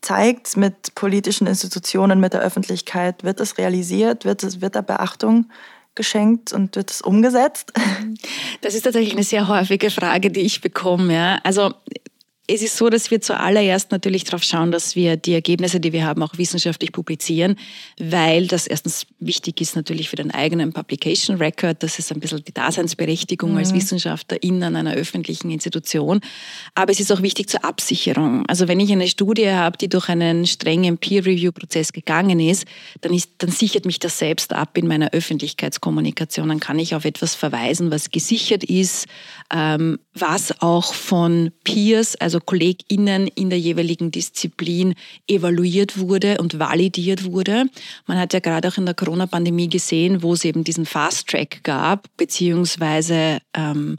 zeigt 0.00 0.56
mit 0.56 0.94
politischen 0.94 1.46
Institutionen, 1.46 2.20
mit 2.20 2.32
der 2.32 2.40
Öffentlichkeit? 2.40 3.24
Wird 3.24 3.40
das 3.40 3.58
realisiert? 3.58 4.24
Wird, 4.24 4.42
es, 4.42 4.60
wird 4.60 4.76
da 4.76 4.80
Beachtung 4.80 5.46
geschenkt 5.94 6.52
und 6.52 6.76
wird 6.76 6.90
es 6.90 7.02
umgesetzt? 7.02 7.72
Das 8.60 8.74
ist 8.74 8.82
tatsächlich 8.82 9.12
eine 9.12 9.22
sehr 9.22 9.46
häufige 9.46 9.88
Frage, 9.90 10.30
die 10.30 10.40
ich 10.40 10.60
bekomme. 10.60 11.14
Ja. 11.14 11.38
Also 11.44 11.74
es 12.50 12.62
ist 12.62 12.78
so, 12.78 12.88
dass 12.88 13.10
wir 13.10 13.20
zuallererst 13.20 13.92
natürlich 13.92 14.24
darauf 14.24 14.42
schauen, 14.42 14.72
dass 14.72 14.96
wir 14.96 15.18
die 15.18 15.34
Ergebnisse, 15.34 15.80
die 15.80 15.92
wir 15.92 16.06
haben, 16.06 16.22
auch 16.22 16.38
wissenschaftlich 16.38 16.92
publizieren, 16.92 17.56
weil 17.98 18.46
das 18.46 18.66
erstens 18.66 19.06
wichtig 19.20 19.60
ist 19.60 19.76
natürlich 19.76 20.08
für 20.08 20.16
den 20.16 20.30
eigenen 20.30 20.72
Publication 20.72 21.36
Record. 21.36 21.82
Das 21.82 21.98
ist 21.98 22.10
ein 22.10 22.20
bisschen 22.20 22.42
die 22.42 22.54
Daseinsberechtigung 22.54 23.52
mhm. 23.52 23.58
als 23.58 23.74
Wissenschaftlerin 23.74 24.62
an 24.62 24.76
einer 24.76 24.94
öffentlichen 24.94 25.50
Institution. 25.50 26.20
Aber 26.74 26.90
es 26.90 27.00
ist 27.00 27.12
auch 27.12 27.20
wichtig 27.20 27.50
zur 27.50 27.66
Absicherung. 27.66 28.46
Also 28.46 28.66
wenn 28.66 28.80
ich 28.80 28.90
eine 28.90 29.08
Studie 29.08 29.50
habe, 29.50 29.76
die 29.76 29.90
durch 29.90 30.08
einen 30.08 30.46
strengen 30.46 30.96
Peer-Review-Prozess 30.96 31.92
gegangen 31.92 32.40
ist, 32.40 32.64
dann, 33.02 33.12
ist, 33.12 33.30
dann 33.38 33.50
sichert 33.50 33.84
mich 33.84 33.98
das 33.98 34.18
selbst 34.18 34.54
ab 34.54 34.78
in 34.78 34.88
meiner 34.88 35.10
Öffentlichkeitskommunikation. 35.10 36.48
Dann 36.48 36.60
kann 36.60 36.78
ich 36.78 36.94
auf 36.94 37.04
etwas 37.04 37.34
verweisen, 37.34 37.90
was 37.90 38.10
gesichert 38.10 38.64
ist, 38.64 39.06
ähm, 39.52 39.98
was 40.14 40.60
auch 40.60 40.94
von 40.94 41.50
Peers, 41.64 42.16
also 42.16 42.40
KollegInnen 42.40 43.28
in 43.28 43.50
der 43.50 43.58
jeweiligen 43.58 44.10
Disziplin 44.10 44.94
evaluiert 45.26 45.98
wurde 45.98 46.38
und 46.38 46.58
validiert 46.58 47.24
wurde. 47.24 47.66
Man 48.06 48.18
hat 48.18 48.32
ja 48.32 48.40
gerade 48.40 48.68
auch 48.68 48.78
in 48.78 48.86
der 48.86 48.94
Corona-Pandemie 48.94 49.68
gesehen, 49.68 50.22
wo 50.22 50.34
es 50.34 50.44
eben 50.44 50.64
diesen 50.64 50.86
Fast-Track 50.86 51.64
gab, 51.64 52.08
beziehungsweise 52.16 53.38
ähm, 53.54 53.98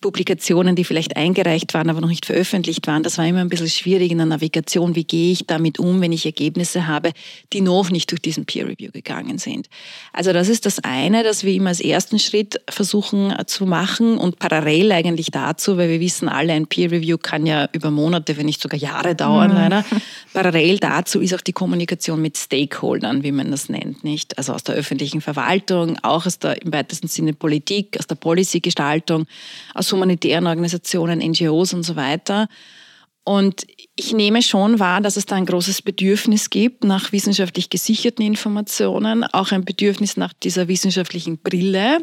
Publikationen, 0.00 0.76
die 0.76 0.84
vielleicht 0.84 1.16
eingereicht 1.16 1.74
waren, 1.74 1.90
aber 1.90 2.00
noch 2.00 2.08
nicht 2.08 2.24
veröffentlicht 2.24 2.86
waren. 2.86 3.02
Das 3.02 3.18
war 3.18 3.26
immer 3.26 3.40
ein 3.40 3.48
bisschen 3.48 3.68
schwierig 3.68 4.12
in 4.12 4.18
der 4.18 4.26
Navigation. 4.28 4.94
Wie 4.94 5.02
gehe 5.02 5.32
ich 5.32 5.46
damit 5.48 5.80
um, 5.80 6.00
wenn 6.00 6.12
ich 6.12 6.24
Ergebnisse 6.24 6.86
habe, 6.86 7.10
die 7.52 7.62
noch 7.62 7.90
nicht 7.90 8.12
durch 8.12 8.22
diesen 8.22 8.46
Peer 8.46 8.68
Review 8.68 8.92
gegangen 8.92 9.38
sind? 9.38 9.68
Also 10.12 10.32
das 10.32 10.48
ist 10.48 10.66
das 10.66 10.78
eine, 10.84 11.24
dass 11.24 11.42
wir 11.42 11.52
immer 11.52 11.70
als 11.70 11.80
ersten 11.80 12.20
Schritt 12.20 12.60
versuchen 12.70 13.34
zu 13.46 13.66
machen 13.66 14.18
und 14.18 14.38
parallel 14.38 14.92
eigentlich 14.92 15.32
dazu, 15.32 15.78
weil 15.78 15.88
wir 15.88 15.98
wissen 15.98 16.28
alle, 16.28 16.52
ein 16.52 16.68
Peer 16.68 16.92
Review 16.92 17.18
kann 17.18 17.44
ja 17.44 17.68
über 17.72 17.90
Monate, 17.90 18.36
wenn 18.36 18.46
nicht 18.46 18.62
sogar 18.62 18.78
Jahre 18.78 19.16
dauern, 19.16 19.50
mhm. 19.50 19.56
leider. 19.56 19.84
Parallel 20.32 20.78
dazu 20.78 21.20
ist 21.20 21.34
auch 21.34 21.40
die 21.40 21.52
Kommunikation 21.52 22.22
mit 22.22 22.36
Stakeholdern, 22.36 23.24
wie 23.24 23.32
man 23.32 23.50
das 23.50 23.68
nennt, 23.68 24.04
nicht? 24.04 24.38
Also 24.38 24.52
aus 24.52 24.62
der 24.62 24.76
öffentlichen 24.76 25.20
Verwaltung, 25.20 25.98
auch 26.04 26.24
aus 26.24 26.38
der 26.38 26.62
im 26.62 26.72
weitesten 26.72 27.08
Sinne 27.08 27.32
Politik, 27.32 27.96
aus 27.98 28.06
der 28.06 28.14
Policygestaltung, 28.14 29.26
aus 29.74 29.87
aus 29.88 29.92
humanitären 29.92 30.46
Organisationen, 30.46 31.20
NGOs 31.20 31.72
und 31.72 31.82
so 31.82 31.96
weiter. 31.96 32.48
Und 33.24 33.66
ich 33.96 34.12
nehme 34.12 34.42
schon 34.42 34.78
wahr, 34.78 35.00
dass 35.00 35.16
es 35.16 35.26
da 35.26 35.36
ein 35.36 35.46
großes 35.46 35.82
Bedürfnis 35.82 36.50
gibt 36.50 36.84
nach 36.84 37.12
wissenschaftlich 37.12 37.68
gesicherten 37.68 38.24
Informationen, 38.24 39.24
auch 39.24 39.52
ein 39.52 39.64
Bedürfnis 39.64 40.16
nach 40.16 40.32
dieser 40.32 40.68
wissenschaftlichen 40.68 41.38
Brille, 41.38 41.98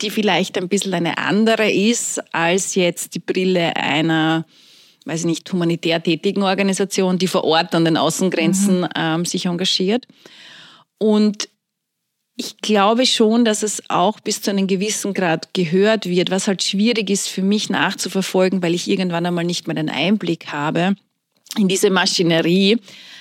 die 0.00 0.10
vielleicht 0.10 0.56
ein 0.56 0.68
bisschen 0.68 0.94
eine 0.94 1.18
andere 1.18 1.70
ist 1.70 2.22
als 2.34 2.74
jetzt 2.74 3.14
die 3.14 3.18
Brille 3.20 3.76
einer 3.76 4.46
weiß 5.04 5.20
ich 5.20 5.26
nicht, 5.26 5.52
humanitär 5.52 6.00
tätigen 6.00 6.44
Organisation, 6.44 7.18
die 7.18 7.26
vor 7.26 7.42
Ort 7.42 7.74
an 7.74 7.84
den 7.84 7.96
Außengrenzen 7.96 8.82
mhm. 8.82 8.88
ähm, 8.94 9.24
sich 9.24 9.46
engagiert. 9.46 10.06
Und 10.98 11.48
ich 12.42 12.56
glaube 12.58 13.06
schon, 13.06 13.44
dass 13.44 13.62
es 13.62 13.88
auch 13.88 14.18
bis 14.18 14.42
zu 14.42 14.50
einem 14.50 14.66
gewissen 14.66 15.14
Grad 15.14 15.54
gehört 15.54 16.06
wird, 16.06 16.32
was 16.32 16.48
halt 16.48 16.60
schwierig 16.60 17.08
ist 17.08 17.28
für 17.28 17.42
mich 17.42 17.70
nachzuverfolgen, 17.70 18.64
weil 18.64 18.74
ich 18.74 18.88
irgendwann 18.88 19.26
einmal 19.26 19.44
nicht 19.44 19.68
mehr 19.68 19.76
den 19.76 19.88
Einblick 19.88 20.48
habe 20.48 20.96
in 21.56 21.68
diese 21.68 21.90
Maschinerie, 21.90 22.78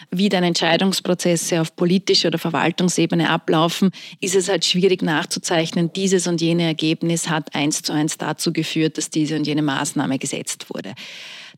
wie 0.09 0.29
dann 0.29 0.43
Entscheidungsprozesse 0.43 1.61
auf 1.61 1.75
politischer 1.75 2.29
oder 2.29 2.39
Verwaltungsebene 2.39 3.29
ablaufen, 3.29 3.91
ist 4.21 4.35
es 4.35 4.49
halt 4.49 4.65
schwierig 4.65 5.03
nachzuzeichnen, 5.03 5.93
dieses 5.93 6.25
und 6.25 6.41
jene 6.41 6.63
Ergebnis 6.63 7.29
hat 7.29 7.53
eins 7.53 7.83
zu 7.83 7.93
eins 7.93 8.17
dazu 8.17 8.51
geführt, 8.51 8.97
dass 8.97 9.11
diese 9.11 9.35
und 9.35 9.45
jene 9.45 9.61
Maßnahme 9.61 10.17
gesetzt 10.17 10.65
wurde 10.73 10.93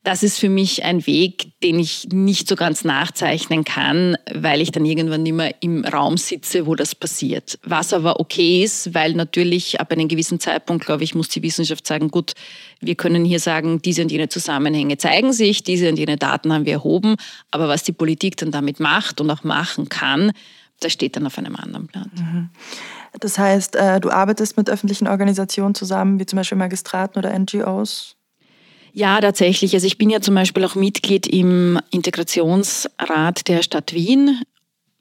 das 0.03 0.21
ist 0.21 0.37
für 0.37 0.49
mich 0.49 0.83
ein 0.83 1.07
Weg, 1.07 1.59
den 1.61 1.79
ich 1.79 2.09
nicht 2.11 2.49
so 2.49 2.57
ganz 2.57 2.83
nachzeichnen 2.83 3.63
kann, 3.63 4.17
weil 4.33 4.59
ich 4.59 4.71
dann 4.71 4.83
irgendwann 4.83 5.23
mehr 5.23 5.55
im 5.61 5.85
Raum 5.85 6.17
sitze, 6.17 6.65
wo 6.65 6.75
das 6.75 6.93
passiert. 6.93 7.57
Was 7.63 7.93
aber 7.93 8.19
okay 8.19 8.63
ist, 8.63 8.93
weil 8.93 9.13
natürlich 9.13 9.79
ab 9.79 9.93
einem 9.93 10.09
gewissen 10.09 10.41
Zeitpunkt, 10.41 10.85
glaube 10.85 11.05
ich, 11.05 11.15
muss 11.15 11.29
die 11.29 11.41
Wissenschaft 11.41 11.87
sagen, 11.87 12.09
gut, 12.09 12.33
wir 12.81 12.95
können 12.95 13.23
hier 13.23 13.39
sagen, 13.39 13.81
diese 13.81 14.01
und 14.01 14.11
jene 14.11 14.27
Zusammenhänge 14.27 14.97
zeigen 14.97 15.31
sich, 15.31 15.63
diese 15.63 15.87
und 15.87 15.97
jene 15.97 16.17
Daten 16.17 16.51
haben 16.51 16.65
wir 16.65 16.73
erhoben, 16.73 17.15
aber 17.51 17.69
was 17.69 17.83
die 17.83 17.93
Politik 17.93 18.35
dann 18.35 18.51
damit 18.51 18.81
macht 18.81 19.21
und 19.21 19.31
auch 19.31 19.45
machen 19.45 19.87
kann, 19.87 20.33
das 20.81 20.91
steht 20.91 21.15
dann 21.15 21.25
auf 21.25 21.37
einem 21.37 21.55
anderen 21.55 21.87
Blatt. 21.87 22.09
Mhm. 22.13 22.49
Das 23.21 23.39
heißt, 23.39 23.77
äh, 23.77 24.01
du 24.01 24.09
arbeitest 24.09 24.57
mit 24.57 24.69
öffentlichen 24.69 25.07
Organisationen 25.07 25.75
zusammen, 25.75 26.19
wie 26.19 26.25
zum 26.25 26.35
Beispiel 26.35 26.57
Magistraten 26.57 27.19
oder 27.19 27.37
NGOs? 27.37 28.17
Ja, 28.95 29.19
tatsächlich. 29.19 29.73
Also 29.73 29.87
ich 29.87 29.97
bin 29.97 30.11
ja 30.11 30.21
zum 30.21 30.35
Beispiel 30.35 30.63
auch 30.63 30.75
Mitglied 30.75 31.25
im 31.25 31.79
Integrationsrat 31.89 33.47
der 33.47 33.63
Stadt 33.63 33.91
Wien 33.93 34.39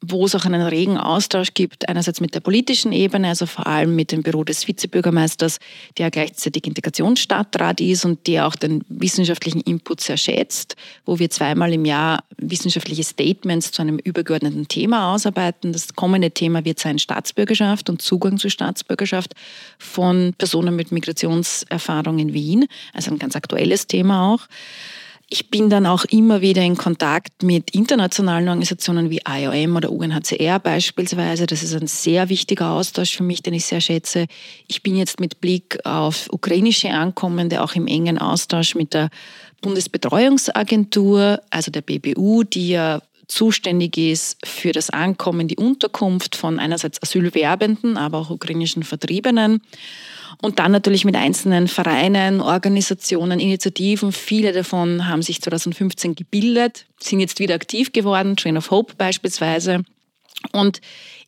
wo 0.02 0.26
es 0.26 0.34
auch 0.34 0.44
einen 0.44 0.62
regen 0.62 0.98
Austausch 0.98 1.54
gibt, 1.54 1.88
einerseits 1.88 2.20
mit 2.20 2.34
der 2.34 2.40
politischen 2.40 2.92
Ebene, 2.92 3.28
also 3.28 3.46
vor 3.46 3.66
allem 3.66 3.94
mit 3.94 4.10
dem 4.10 4.22
Büro 4.22 4.42
des 4.42 4.66
Vizebürgermeisters, 4.66 5.58
der 5.96 6.10
gleichzeitig 6.10 6.66
Integrationsstadtrat 6.66 7.80
ist 7.80 8.04
und 8.04 8.26
der 8.26 8.46
auch 8.46 8.56
den 8.56 8.84
wissenschaftlichen 8.88 9.60
Input 9.60 10.00
sehr 10.00 10.16
schätzt, 10.16 10.74
wo 11.06 11.20
wir 11.20 11.30
zweimal 11.30 11.72
im 11.72 11.84
Jahr 11.84 12.24
wissenschaftliche 12.36 13.04
Statements 13.04 13.70
zu 13.70 13.80
einem 13.80 13.98
übergeordneten 13.98 14.66
Thema 14.66 15.14
ausarbeiten. 15.14 15.72
Das 15.72 15.94
kommende 15.94 16.32
Thema 16.32 16.64
wird 16.64 16.80
sein 16.80 16.98
Staatsbürgerschaft 16.98 17.88
und 17.88 18.02
Zugang 18.02 18.38
zur 18.38 18.50
Staatsbürgerschaft 18.50 19.34
von 19.78 20.34
Personen 20.36 20.74
mit 20.74 20.90
Migrationserfahrung 20.90 22.18
in 22.18 22.32
Wien, 22.32 22.66
also 22.92 23.12
ein 23.12 23.18
ganz 23.18 23.36
aktuelles 23.36 23.86
Thema 23.86 24.34
auch. 24.34 24.48
Ich 25.32 25.48
bin 25.48 25.70
dann 25.70 25.86
auch 25.86 26.04
immer 26.04 26.42
wieder 26.42 26.60
in 26.60 26.76
Kontakt 26.76 27.42
mit 27.42 27.70
internationalen 27.70 28.46
Organisationen 28.48 29.08
wie 29.08 29.22
IOM 29.26 29.76
oder 29.76 29.90
UNHCR 29.90 30.58
beispielsweise. 30.58 31.46
Das 31.46 31.62
ist 31.62 31.74
ein 31.74 31.86
sehr 31.86 32.28
wichtiger 32.28 32.68
Austausch 32.68 33.16
für 33.16 33.22
mich, 33.22 33.42
den 33.42 33.54
ich 33.54 33.64
sehr 33.64 33.80
schätze. 33.80 34.26
Ich 34.68 34.82
bin 34.82 34.94
jetzt 34.94 35.20
mit 35.20 35.40
Blick 35.40 35.78
auf 35.86 36.28
ukrainische 36.30 36.90
Ankommende 36.90 37.62
auch 37.62 37.74
im 37.74 37.86
engen 37.86 38.18
Austausch 38.18 38.74
mit 38.74 38.92
der 38.92 39.08
Bundesbetreuungsagentur, 39.62 41.40
also 41.48 41.70
der 41.70 41.80
BBU, 41.80 42.42
die 42.42 42.68
ja 42.68 43.00
zuständig 43.26 43.96
ist 43.96 44.36
für 44.44 44.72
das 44.72 44.90
Ankommen, 44.90 45.48
die 45.48 45.56
Unterkunft 45.56 46.36
von 46.36 46.58
einerseits 46.58 47.02
Asylwerbenden, 47.02 47.96
aber 47.96 48.18
auch 48.18 48.28
ukrainischen 48.28 48.82
Vertriebenen. 48.82 49.62
Und 50.40 50.58
dann 50.58 50.72
natürlich 50.72 51.04
mit 51.04 51.16
einzelnen 51.16 51.68
Vereinen, 51.68 52.40
Organisationen, 52.40 53.40
Initiativen. 53.40 54.12
Viele 54.12 54.52
davon 54.52 55.08
haben 55.08 55.22
sich 55.22 55.42
2015 55.42 56.14
gebildet, 56.14 56.86
sind 56.98 57.20
jetzt 57.20 57.38
wieder 57.38 57.54
aktiv 57.54 57.92
geworden, 57.92 58.36
Train 58.36 58.56
of 58.56 58.70
Hope 58.70 58.94
beispielsweise. 58.96 59.84
Und 60.52 60.80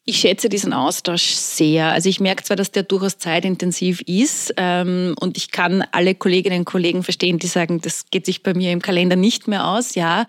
ich 0.07 0.19
schätze 0.19 0.49
diesen 0.49 0.73
Austausch 0.73 1.29
sehr. 1.31 1.87
Also 1.93 2.09
ich 2.09 2.21
merke 2.21 2.43
zwar, 2.43 2.57
dass 2.57 2.71
der 2.71 2.83
durchaus 2.83 3.19
zeitintensiv 3.19 4.03
ist 4.03 4.53
ähm, 4.59 5.15
und 5.19 5.37
ich 5.39 5.51
kann 5.51 5.83
alle 5.93 6.15
Kolleginnen 6.15 6.61
und 6.61 6.65
Kollegen 6.67 7.03
verstehen, 7.03 7.39
die 7.39 7.47
sagen, 7.47 7.81
das 7.81 8.07
geht 8.11 8.27
sich 8.27 8.43
bei 8.43 8.53
mir 8.53 8.73
im 8.73 8.83
Kalender 8.83 9.17
nicht 9.17 9.49
mehr 9.49 9.67
aus, 9.67 9.95
ja. 9.95 10.27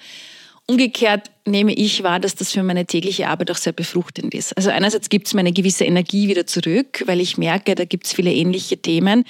Umgekehrt 0.67 1.29
nehme 1.45 1.73
ich 1.73 2.01
wahr, 2.01 2.19
dass 2.19 2.33
das 2.33 2.51
für 2.51 2.63
meine 2.63 2.87
tägliche 2.87 3.27
Arbeit 3.27 3.51
auch 3.51 3.55
sehr 3.55 3.73
befruchtend 3.73 4.33
ist. 4.33 4.57
Also 4.57 4.71
einerseits 4.71 5.09
gibt 5.09 5.27
es 5.27 5.35
mir 5.35 5.41
eine 5.41 5.53
gewisse 5.53 5.85
Energie 5.85 6.27
wieder 6.27 6.47
zurück, 6.47 7.03
weil 7.05 7.21
ich 7.21 7.37
merke, 7.37 7.75
da 7.75 7.85
gibt 7.85 8.07
es 8.07 8.13
viele 8.13 8.33
ähnliche 8.33 8.77
Themen. 8.77 9.25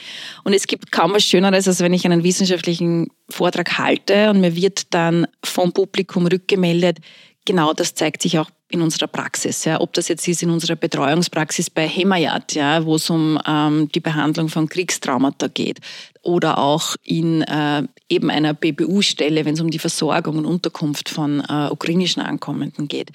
Und 0.45 0.53
es 0.53 0.65
gibt 0.65 0.93
kaum 0.93 1.11
was 1.13 1.25
Schöneres, 1.25 1.67
als 1.67 1.81
wenn 1.81 1.93
ich 1.93 2.05
einen 2.05 2.23
wissenschaftlichen 2.23 3.07
Vortrag 3.29 3.77
halte 3.77 4.29
und 4.29 4.39
mir 4.39 4.55
wird 4.55 4.93
dann 4.93 5.27
vom 5.43 5.73
Publikum 5.73 6.25
rückgemeldet, 6.25 6.99
genau 7.43 7.73
das 7.73 7.95
zeigt 7.95 8.21
sich 8.21 8.39
auch 8.39 8.49
in 8.69 8.81
unserer 8.81 9.07
Praxis. 9.07 9.65
Ja. 9.65 9.81
Ob 9.81 9.93
das 9.93 10.07
jetzt 10.07 10.27
ist 10.27 10.41
in 10.41 10.49
unserer 10.49 10.75
Betreuungspraxis 10.75 11.69
bei 11.69 11.87
Hemayat, 11.87 12.53
ja, 12.53 12.85
wo 12.85 12.95
es 12.95 13.09
um 13.09 13.39
ähm, 13.45 13.89
die 13.93 13.99
Behandlung 13.99 14.49
von 14.49 14.69
Kriegstraumata 14.69 15.47
geht, 15.47 15.79
oder 16.25 16.57
auch 16.57 16.95
in 17.03 17.43
äh, 17.43 17.83
eben 18.09 18.29
einer 18.29 18.53
BBU-Stelle, 18.53 19.45
wenn 19.45 19.53
es 19.53 19.61
um 19.61 19.69
die 19.69 19.79
Versorgung 19.79 20.39
und 20.39 20.45
Unterkunft 20.45 21.09
von 21.09 21.39
äh, 21.47 21.69
ukrainischen 21.69 22.21
Ankommenden 22.21 22.87
geht. 22.87 23.11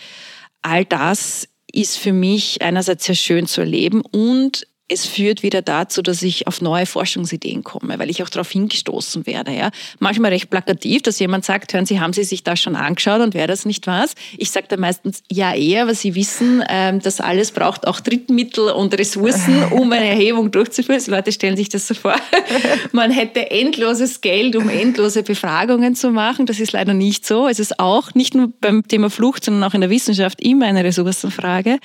All 0.63 0.85
das 0.85 1.49
ist 1.73 1.99
für 1.99 2.13
mich 2.13 2.63
einerseits 2.63 3.05
sehr 3.05 3.15
schön 3.15 3.47
zu 3.47 3.61
erleben 3.61 4.03
und 4.03 4.67
es 4.91 5.07
führt 5.07 5.45
wieder 5.45 5.63
dazu, 5.63 6.03
dass 6.03 6.21
ich 6.21 6.49
auf 6.49 6.61
neue 6.61 6.85
Forschungsideen 6.85 7.63
komme, 7.63 7.99
weil 8.01 8.11
ich 8.11 8.25
auch 8.25 8.29
darauf 8.29 8.51
hingestoßen 8.51 9.25
werde. 9.25 9.53
Ja. 9.53 9.71
Manchmal 10.01 10.33
recht 10.33 10.51
plakativ, 10.51 11.03
dass 11.03 11.21
jemand 11.21 11.45
sagt, 11.45 11.73
hören 11.73 11.87
Sie, 11.87 12.01
haben 12.01 12.13
Sie 12.13 12.25
sich 12.25 12.43
das 12.43 12.61
schon 12.61 12.75
angeschaut 12.75 13.21
und 13.21 13.33
wäre 13.33 13.47
das 13.47 13.65
nicht 13.65 13.87
was? 13.87 14.15
Ich 14.37 14.51
sage 14.51 14.67
dann 14.69 14.81
meistens, 14.81 15.23
ja 15.31 15.55
eher, 15.55 15.83
aber 15.83 15.95
Sie 15.95 16.17
wissen, 16.17 16.65
ähm, 16.69 17.01
das 17.01 17.21
alles 17.21 17.53
braucht 17.53 17.87
auch 17.87 18.01
Drittmittel 18.01 18.71
und 18.71 18.99
Ressourcen, 18.99 19.63
um 19.71 19.93
eine 19.93 20.09
Erhebung 20.09 20.51
durchzuführen. 20.51 21.01
Die 21.05 21.11
Leute 21.11 21.31
stellen 21.31 21.57
sich 21.57 21.69
das 21.69 21.87
so 21.87 21.95
vor. 21.95 22.17
Man 22.93 23.13
hätte 23.13 23.49
endloses 23.51 24.21
Geld, 24.21 24.57
um 24.57 24.69
endlose 24.69 25.23
Befragungen 25.23 25.95
zu 25.95 26.11
machen. 26.11 26.47
Das 26.47 26.59
ist 26.59 26.73
leider 26.73 26.95
nicht 26.95 27.25
so. 27.25 27.47
Es 27.47 27.61
ist 27.61 27.79
auch 27.79 28.15
nicht 28.15 28.35
nur 28.35 28.53
beim 28.61 28.87
Thema 28.89 29.09
Flucht, 29.09 29.45
sondern 29.45 29.63
auch 29.63 29.75
in 29.75 29.83
der 29.83 29.91
Wissenschaft 29.91 30.41
immer 30.41 30.67
eine 30.67 30.83
Ressourcenfrage. 30.83 31.79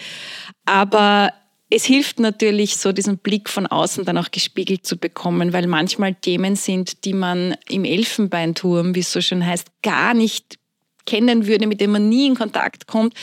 Aber 0.65 1.29
es 1.75 1.83
hilft 1.83 2.21
natürlich, 2.21 2.77
so 2.77 2.93
diesen 2.93 3.17
Blick 3.17 3.49
von 3.49 3.67
außen 3.67 4.05
dann 4.05 4.17
auch 4.17 4.31
gespiegelt 4.31 4.85
zu 4.85 4.95
bekommen, 4.95 5.51
weil 5.51 5.67
manchmal 5.67 6.15
Themen 6.15 6.55
sind, 6.55 7.03
die 7.03 7.13
man 7.13 7.55
im 7.67 7.83
Elfenbeinturm, 7.83 8.95
wie 8.95 9.01
es 9.01 9.11
so 9.11 9.19
schön 9.19 9.45
heißt, 9.45 9.67
gar 9.83 10.13
nicht 10.13 10.57
kennen 11.05 11.47
würde, 11.47 11.67
mit 11.67 11.81
denen 11.81 11.91
man 11.91 12.07
nie 12.07 12.27
in 12.27 12.35
Kontakt 12.35 12.87
kommt. 12.87 13.13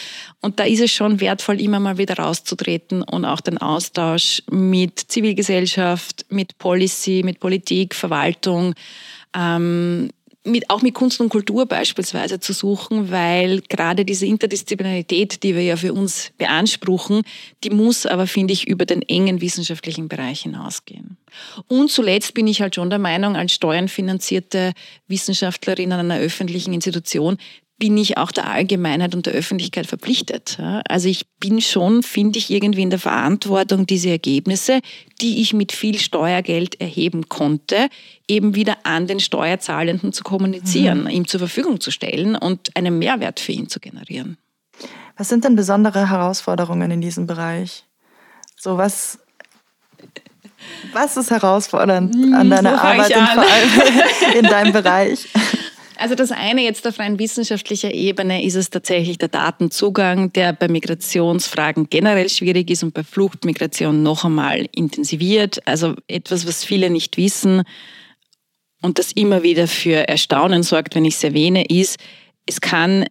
Und 0.42 0.60
da 0.60 0.64
ist 0.64 0.80
es 0.80 0.92
schon 0.92 1.20
wertvoll, 1.20 1.62
immer 1.62 1.80
mal 1.80 1.96
wieder 1.96 2.18
rauszutreten 2.18 3.02
und 3.02 3.24
auch 3.24 3.40
den 3.40 3.56
Austausch 3.56 4.42
mit 4.50 4.98
Zivilgesellschaft, 4.98 6.26
mit 6.28 6.58
Policy, 6.58 7.22
mit 7.24 7.40
Politik, 7.40 7.94
Verwaltung, 7.94 8.74
ähm, 9.34 10.10
mit, 10.44 10.70
auch 10.70 10.82
mit 10.82 10.94
Kunst 10.94 11.20
und 11.20 11.28
Kultur 11.28 11.66
beispielsweise 11.66 12.40
zu 12.40 12.52
suchen, 12.52 13.10
weil 13.10 13.60
gerade 13.68 14.04
diese 14.04 14.26
Interdisziplinarität, 14.26 15.42
die 15.42 15.54
wir 15.54 15.62
ja 15.62 15.76
für 15.76 15.92
uns 15.92 16.32
beanspruchen, 16.36 17.22
die 17.62 17.70
muss 17.70 18.06
aber, 18.06 18.26
finde 18.26 18.52
ich, 18.52 18.66
über 18.66 18.84
den 18.84 19.02
engen 19.02 19.40
wissenschaftlichen 19.40 20.08
Bereich 20.08 20.42
hinausgehen. 20.42 21.16
Und 21.68 21.90
zuletzt 21.90 22.34
bin 22.34 22.46
ich 22.46 22.60
halt 22.60 22.74
schon 22.74 22.90
der 22.90 22.98
Meinung, 22.98 23.36
als 23.36 23.52
steuernfinanzierte 23.52 24.72
Wissenschaftlerin 25.06 25.92
an 25.92 26.10
einer 26.10 26.18
öffentlichen 26.18 26.74
Institution 26.74 27.38
bin 27.82 27.96
ich 27.96 28.16
auch 28.16 28.30
der 28.30 28.48
Allgemeinheit 28.48 29.12
und 29.12 29.26
der 29.26 29.32
Öffentlichkeit 29.32 29.88
verpflichtet. 29.88 30.56
Also 30.86 31.08
ich 31.08 31.26
bin 31.40 31.60
schon, 31.60 32.04
finde 32.04 32.38
ich, 32.38 32.48
irgendwie 32.48 32.82
in 32.82 32.90
der 32.90 33.00
Verantwortung, 33.00 33.86
diese 33.86 34.08
Ergebnisse, 34.08 34.82
die 35.20 35.40
ich 35.40 35.52
mit 35.52 35.72
viel 35.72 35.98
Steuergeld 35.98 36.80
erheben 36.80 37.28
konnte, 37.28 37.88
eben 38.28 38.54
wieder 38.54 38.76
an 38.84 39.08
den 39.08 39.18
Steuerzahlenden 39.18 40.12
zu 40.12 40.22
kommunizieren, 40.22 41.00
mhm. 41.02 41.08
ihm 41.08 41.26
zur 41.26 41.40
Verfügung 41.40 41.80
zu 41.80 41.90
stellen 41.90 42.36
und 42.36 42.70
einen 42.76 43.00
Mehrwert 43.00 43.40
für 43.40 43.50
ihn 43.50 43.68
zu 43.68 43.80
generieren. 43.80 44.38
Was 45.16 45.28
sind 45.28 45.42
denn 45.42 45.56
besondere 45.56 46.08
Herausforderungen 46.08 46.92
in 46.92 47.00
diesem 47.00 47.26
Bereich? 47.26 47.82
So 48.56 48.78
was 48.78 49.18
was 50.92 51.16
ist 51.16 51.32
herausfordernd 51.32 52.14
an 52.14 52.42
hm, 52.42 52.50
deiner 52.50 52.80
Arbeit 52.80 53.12
an. 53.16 53.22
und 53.22 53.28
vor 53.28 53.42
allem 53.42 54.36
in 54.38 54.44
deinem 54.44 54.72
Bereich? 54.72 55.26
Also 56.02 56.16
das 56.16 56.32
eine 56.32 56.64
jetzt 56.64 56.84
auf 56.88 56.98
rein 56.98 57.20
wissenschaftlicher 57.20 57.94
Ebene 57.94 58.44
ist 58.44 58.56
es 58.56 58.70
tatsächlich 58.70 59.18
der 59.18 59.28
Datenzugang, 59.28 60.32
der 60.32 60.52
bei 60.52 60.66
Migrationsfragen 60.66 61.90
generell 61.90 62.28
schwierig 62.28 62.70
ist 62.70 62.82
und 62.82 62.92
bei 62.92 63.04
Fluchtmigration 63.04 64.02
noch 64.02 64.24
einmal 64.24 64.68
intensiviert. 64.74 65.64
Also 65.64 65.94
etwas, 66.08 66.44
was 66.44 66.64
viele 66.64 66.90
nicht 66.90 67.18
wissen 67.18 67.62
und 68.82 68.98
das 68.98 69.12
immer 69.12 69.44
wieder 69.44 69.68
für 69.68 70.08
Erstaunen 70.08 70.64
sorgt, 70.64 70.96
wenn 70.96 71.04
ich 71.04 71.14
es 71.14 71.22
erwähne, 71.22 71.66
ist, 71.66 72.00
es 72.46 72.60
kann 72.60 73.06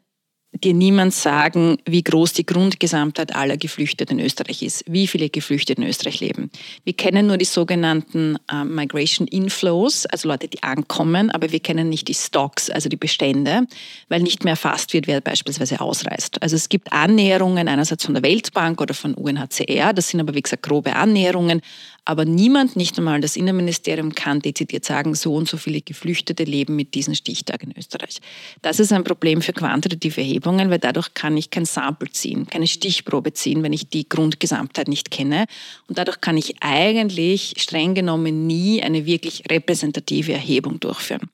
dir 0.53 0.73
niemand 0.73 1.13
sagen, 1.13 1.77
wie 1.85 2.03
groß 2.03 2.33
die 2.33 2.45
Grundgesamtheit 2.45 3.33
aller 3.35 3.57
Geflüchteten 3.57 4.19
in 4.19 4.25
Österreich 4.25 4.61
ist, 4.61 4.83
wie 4.85 5.07
viele 5.07 5.29
Geflüchtete 5.29 5.81
in 5.81 5.87
Österreich 5.87 6.19
leben. 6.19 6.51
Wir 6.83 6.93
kennen 6.93 7.27
nur 7.27 7.37
die 7.37 7.45
sogenannten 7.45 8.37
äh, 8.51 8.65
Migration 8.65 9.27
Inflows, 9.27 10.05
also 10.07 10.27
Leute, 10.27 10.49
die 10.49 10.61
ankommen, 10.61 11.31
aber 11.31 11.51
wir 11.51 11.61
kennen 11.61 11.87
nicht 11.87 12.09
die 12.09 12.13
Stocks, 12.13 12.69
also 12.69 12.89
die 12.89 12.97
Bestände, 12.97 13.65
weil 14.09 14.21
nicht 14.21 14.43
mehr 14.43 14.51
erfasst 14.51 14.93
wird, 14.93 15.07
wer 15.07 15.21
beispielsweise 15.21 15.79
ausreist. 15.79 16.41
Also 16.41 16.57
es 16.57 16.67
gibt 16.67 16.91
Annäherungen 16.91 17.69
einerseits 17.69 18.03
von 18.03 18.13
der 18.13 18.23
Weltbank 18.23 18.81
oder 18.81 18.93
von 18.93 19.13
UNHCR, 19.13 19.93
das 19.93 20.09
sind 20.09 20.19
aber 20.19 20.35
wie 20.35 20.41
gesagt 20.41 20.63
grobe 20.63 20.95
Annäherungen, 20.95 21.61
aber 22.03 22.25
niemand, 22.25 22.75
nicht 22.75 22.97
einmal 22.97 23.21
das 23.21 23.35
Innenministerium, 23.35 24.15
kann 24.15 24.39
dezidiert 24.39 24.85
sagen, 24.85 25.13
so 25.13 25.35
und 25.35 25.47
so 25.47 25.57
viele 25.57 25.81
Geflüchtete 25.81 26.43
leben 26.43 26.75
mit 26.75 26.95
diesem 26.95 27.13
Stichtag 27.13 27.63
in 27.63 27.77
Österreich. 27.77 28.19
Das 28.61 28.79
ist 28.79 28.91
ein 28.91 29.03
Problem 29.03 29.41
für 29.41 29.53
quantitative 29.53 30.21
Erhebungen, 30.21 30.69
weil 30.71 30.79
dadurch 30.79 31.13
kann 31.13 31.37
ich 31.37 31.51
kein 31.51 31.65
Sample 31.65 32.09
ziehen, 32.09 32.47
keine 32.47 32.67
Stichprobe 32.67 33.33
ziehen, 33.33 33.61
wenn 33.61 33.73
ich 33.73 33.89
die 33.89 34.09
Grundgesamtheit 34.09 34.87
nicht 34.87 35.11
kenne. 35.11 35.45
Und 35.87 35.97
dadurch 35.97 36.21
kann 36.21 36.37
ich 36.37 36.55
eigentlich 36.61 37.53
streng 37.57 37.93
genommen 37.93 38.47
nie 38.47 38.81
eine 38.81 39.05
wirklich 39.05 39.43
repräsentative 39.49 40.33
Erhebung 40.33 40.79
durchführen. 40.79 41.29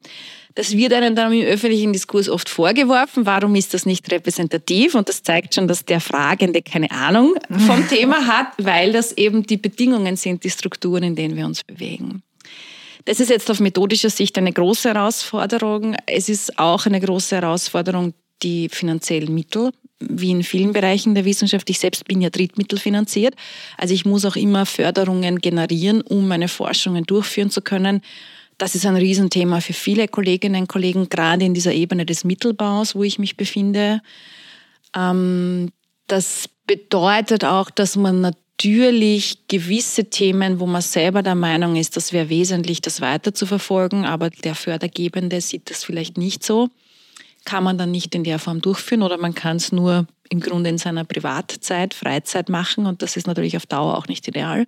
Das 0.57 0.75
wird 0.75 0.91
einem 0.91 1.13
dann 1.13 1.31
im 1.33 1.45
öffentlichen 1.45 1.93
Diskurs 1.93 2.27
oft 2.29 2.49
vorgeworfen. 2.49 3.27
Warum 3.27 3.53
ist 3.53 3.75
das 3.75 3.85
nicht 3.85 4.11
repräsentativ? 4.11 4.95
Und 4.95 5.07
das 5.07 5.21
zeigt 5.21 5.53
schon, 5.53 5.67
dass 5.67 5.85
der 5.85 6.01
Fragende 6.01 6.63
keine 6.63 6.89
Ahnung 6.89 7.35
vom 7.67 7.87
Thema 7.89 8.25
hat, 8.25 8.47
weil 8.57 8.91
das 8.91 9.11
eben 9.11 9.45
die 9.45 9.57
Bedingungen 9.57 10.15
sind, 10.15 10.43
die 10.43 10.49
Strukturen, 10.49 11.03
in 11.03 11.15
denen 11.15 11.35
wir 11.35 11.45
uns 11.45 11.63
bewegen. 11.63 12.23
Das 13.05 13.19
ist 13.19 13.29
jetzt 13.29 13.51
auf 13.51 13.59
methodischer 13.59 14.09
Sicht 14.09 14.35
eine 14.39 14.51
große 14.51 14.89
Herausforderung. 14.95 15.95
Es 16.07 16.27
ist 16.27 16.57
auch 16.57 16.87
eine 16.87 17.01
große 17.01 17.35
Herausforderung, 17.35 18.15
die 18.41 18.67
finanziellen 18.69 19.35
Mittel 19.35 19.69
wie 19.99 20.31
in 20.31 20.41
vielen 20.41 20.73
Bereichen 20.73 21.13
der 21.13 21.25
Wissenschaft. 21.25 21.69
Ich 21.69 21.77
selbst 21.77 22.05
bin 22.05 22.19
ja 22.19 22.31
drittmittelfinanziert. 22.31 23.35
Also 23.77 23.93
ich 23.93 24.05
muss 24.05 24.25
auch 24.25 24.35
immer 24.35 24.65
Förderungen 24.65 25.37
generieren, 25.37 26.01
um 26.01 26.27
meine 26.27 26.47
Forschungen 26.47 27.03
durchführen 27.03 27.51
zu 27.51 27.61
können. 27.61 28.01
Das 28.57 28.73
ist 28.73 28.85
ein 28.85 28.95
Riesenthema 28.95 29.61
für 29.61 29.73
viele 29.73 30.07
Kolleginnen 30.07 30.61
und 30.61 30.67
Kollegen, 30.67 31.09
gerade 31.09 31.45
in 31.45 31.53
dieser 31.53 31.73
Ebene 31.73 32.05
des 32.05 32.23
Mittelbaus, 32.23 32.95
wo 32.95 33.03
ich 33.03 33.19
mich 33.19 33.37
befinde. 33.37 34.01
Ähm, 34.95 35.71
das 36.07 36.49
bedeutet 36.65 37.45
auch, 37.45 37.69
dass 37.69 37.95
man 37.95 38.21
natürlich 38.21 39.47
gewisse 39.47 40.05
Themen, 40.05 40.59
wo 40.59 40.65
man 40.65 40.81
selber 40.81 41.21
der 41.21 41.35
Meinung 41.35 41.75
ist, 41.75 41.95
das 41.95 42.11
wäre 42.11 42.29
wesentlich, 42.29 42.81
das 42.81 43.01
weiter 43.01 43.33
zu 43.33 43.45
verfolgen, 43.45 44.05
aber 44.05 44.31
der 44.31 44.55
Fördergebende 44.55 45.39
sieht 45.41 45.69
das 45.69 45.83
vielleicht 45.83 46.17
nicht 46.17 46.43
so, 46.43 46.69
kann 47.45 47.63
man 47.63 47.77
dann 47.77 47.91
nicht 47.91 48.15
in 48.15 48.23
der 48.23 48.39
Form 48.39 48.61
durchführen 48.61 49.03
oder 49.03 49.17
man 49.17 49.35
kann 49.35 49.57
es 49.57 49.71
nur 49.71 50.07
im 50.29 50.39
Grunde 50.39 50.71
in 50.71 50.79
seiner 50.79 51.05
Privatzeit, 51.05 51.93
Freizeit 51.93 52.49
machen 52.49 52.87
und 52.87 53.01
das 53.03 53.15
ist 53.15 53.27
natürlich 53.27 53.55
auf 53.55 53.67
Dauer 53.67 53.95
auch 53.97 54.07
nicht 54.07 54.27
ideal. 54.27 54.65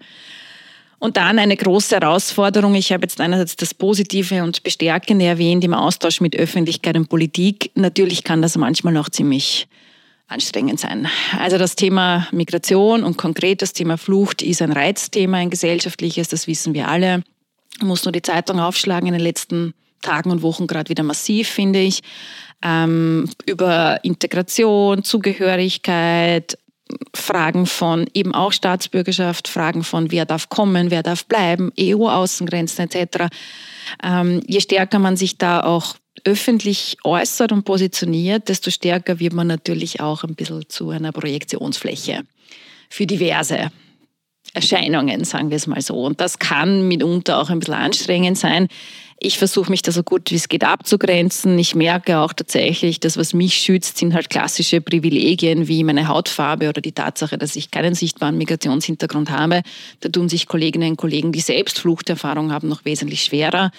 Und 1.00 1.16
dann 1.16 1.40
eine 1.40 1.56
große 1.56 1.96
Herausforderung. 1.96 2.76
Ich 2.76 2.92
habe 2.92 3.04
jetzt 3.04 3.22
einerseits 3.22 3.56
das 3.56 3.74
Positive 3.74 4.44
und 4.44 4.64
Bestärkende 4.64 5.26
erwähnt 5.26 5.64
im 5.64 5.74
Austausch 5.74 6.20
mit 6.20 6.36
Öffentlichkeit 6.36 6.98
und 6.98 7.08
Politik. 7.08 7.72
Natürlich 7.76 8.26
kann 8.26 8.42
das 8.42 8.58
manchmal 8.58 8.98
auch 8.98 9.10
ziemlich 9.10 9.68
anstrengend 10.28 10.80
sein. 10.80 11.08
Also 11.40 11.58
das 11.58 11.76
Thema 11.76 12.28
Migration 12.32 13.04
und 13.04 13.18
konkret 13.18 13.62
das 13.62 13.74
Thema 13.74 13.98
Flucht 13.98 14.42
ist 14.42 14.62
ein 14.62 14.72
Reizthema, 14.72 15.38
ein 15.38 15.50
gesellschaftliches, 15.50 16.28
das 16.28 16.48
wissen 16.48 16.74
wir 16.74 16.88
alle. 16.88 17.24
Muss 17.82 18.04
nur 18.06 18.12
die 18.12 18.22
Zeitung 18.22 18.60
aufschlagen 18.60 19.08
in 19.08 19.14
den 19.14 19.24
letzten 19.24 19.74
Tagen 20.02 20.32
und 20.32 20.42
Wochen 20.42 20.68
gerade 20.68 20.90
wieder 20.90 21.04
massiv, 21.04 21.48
finde 21.48 21.80
ich. 21.80 22.02
Ähm, 22.62 23.30
über 23.46 24.04
Integration, 24.04 25.04
Zugehörigkeit, 25.04 26.58
Fragen 27.14 27.66
von 27.66 28.08
eben 28.14 28.34
auch 28.34 28.52
Staatsbürgerschaft, 28.52 29.48
Fragen 29.48 29.84
von 29.84 30.12
wer 30.12 30.26
darf 30.26 30.50
kommen, 30.50 30.92
wer 30.92 31.04
darf 31.04 31.26
bleiben, 31.26 31.72
EU-Außengrenzen 31.80 32.90
etc. 32.90 33.28
Ähm, 34.04 34.42
je 34.48 34.60
stärker 34.60 35.00
man 35.00 35.18
sich 35.18 35.38
da 35.38 35.62
auch 35.62 35.96
öffentlich 36.26 36.98
äußert 37.04 37.52
und 37.52 37.64
positioniert, 37.64 38.50
desto 38.50 38.72
stärker 38.72 39.20
wird 39.20 39.34
man 39.34 39.48
natürlich 39.48 40.02
auch 40.02 40.24
ein 40.24 40.36
bisschen 40.36 40.68
zu 40.70 40.90
einer 40.90 41.12
Projektionsfläche 41.12 42.24
für 42.90 43.06
diverse 43.06 43.72
Erscheinungen, 44.54 45.24
sagen 45.24 45.50
wir 45.50 45.58
es 45.58 45.68
mal 45.68 45.82
so. 45.82 46.04
Und 46.04 46.20
das 46.20 46.40
kann 46.40 46.88
mitunter 46.88 47.40
auch 47.40 47.50
ein 47.50 47.60
bisschen 47.60 47.76
anstrengend 47.76 48.38
sein. 48.38 48.68
Ich 49.22 49.38
versuche 49.38 49.70
mich 49.70 49.82
da 49.82 49.92
so 49.92 50.02
gut 50.02 50.32
wie 50.32 50.36
es 50.36 50.48
geht 50.48 50.64
abzugrenzen. 50.64 51.60
Ich 51.60 51.76
merke 51.76 52.20
auch 52.20 52.32
tatsächlich, 52.32 53.02
dass 53.02 53.18
was 53.18 53.34
mich 53.34 53.56
schützt, 53.56 53.98
sind 53.98 54.14
halt 54.14 54.30
klassische 54.30 54.80
Privilegien 54.80 55.68
wie 55.68 55.84
meine 55.84 56.08
Hautfarbe 56.08 56.70
oder 56.70 56.80
die 56.80 56.94
Tatsache, 56.94 57.38
dass 57.38 57.58
ich 57.58 57.70
keinen 57.70 57.96
sichtbaren 57.96 58.38
Migrationshintergrund 58.38 59.30
habe. 59.30 59.64
Da 60.00 60.08
tun 60.08 60.30
sich 60.30 60.48
Kolleginnen 60.48 60.92
und 60.92 60.98
Kollegen, 60.98 61.34
die 61.34 61.42
selbst 61.42 61.80
Fluchterfahrung 61.80 62.54
haben, 62.54 62.70
noch 62.70 62.86
wesentlich 62.86 63.24
schwerer. 63.24 63.72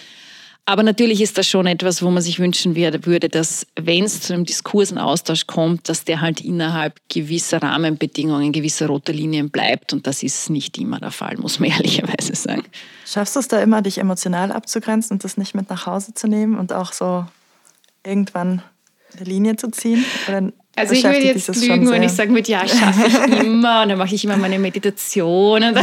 Aber 0.66 0.82
natürlich 0.82 1.20
ist 1.20 1.36
das 1.36 1.48
schon 1.48 1.66
etwas, 1.66 2.02
wo 2.02 2.10
man 2.10 2.22
sich 2.22 2.38
wünschen 2.38 2.76
würde, 2.76 3.28
dass 3.28 3.66
wenn 3.76 4.04
es 4.04 4.20
zu 4.20 4.34
einem 4.34 4.44
Diskurs 4.44 4.92
und 4.92 4.98
Austausch 4.98 5.46
kommt, 5.46 5.88
dass 5.88 6.04
der 6.04 6.20
halt 6.20 6.40
innerhalb 6.40 7.00
gewisser 7.08 7.62
Rahmenbedingungen, 7.62 8.52
gewisser 8.52 8.86
roter 8.86 9.12
Linien 9.12 9.50
bleibt. 9.50 9.92
Und 9.92 10.06
das 10.06 10.22
ist 10.22 10.48
nicht 10.50 10.78
immer 10.78 11.00
der 11.00 11.10
Fall, 11.10 11.36
muss 11.38 11.58
man 11.58 11.70
ehrlicherweise 11.70 12.34
sagen. 12.34 12.64
Schaffst 13.04 13.36
du 13.36 13.40
es 13.40 13.48
da 13.48 13.60
immer, 13.60 13.82
dich 13.82 13.98
emotional 13.98 14.52
abzugrenzen 14.52 15.14
und 15.14 15.24
das 15.24 15.36
nicht 15.36 15.54
mit 15.54 15.70
nach 15.70 15.86
Hause 15.86 16.14
zu 16.14 16.28
nehmen 16.28 16.56
und 16.56 16.72
auch 16.72 16.92
so 16.92 17.24
irgendwann 18.04 18.62
eine 19.16 19.24
Linie 19.24 19.56
zu 19.56 19.70
ziehen? 19.70 20.04
Oder 20.28 20.52
also 20.76 20.94
ich 20.94 21.02
würde 21.02 21.18
jetzt 21.18 21.48
lügen, 21.56 21.90
wenn 21.90 22.02
ich 22.02 22.12
sagen 22.12 22.34
würde, 22.34 22.50
ja, 22.50 22.66
schaffe 22.66 23.08
ich 23.08 23.40
immer 23.40 23.82
und 23.82 23.88
dann 23.88 23.98
mache 23.98 24.14
ich 24.14 24.24
immer 24.24 24.36
meine 24.36 24.58
Meditation. 24.58 25.62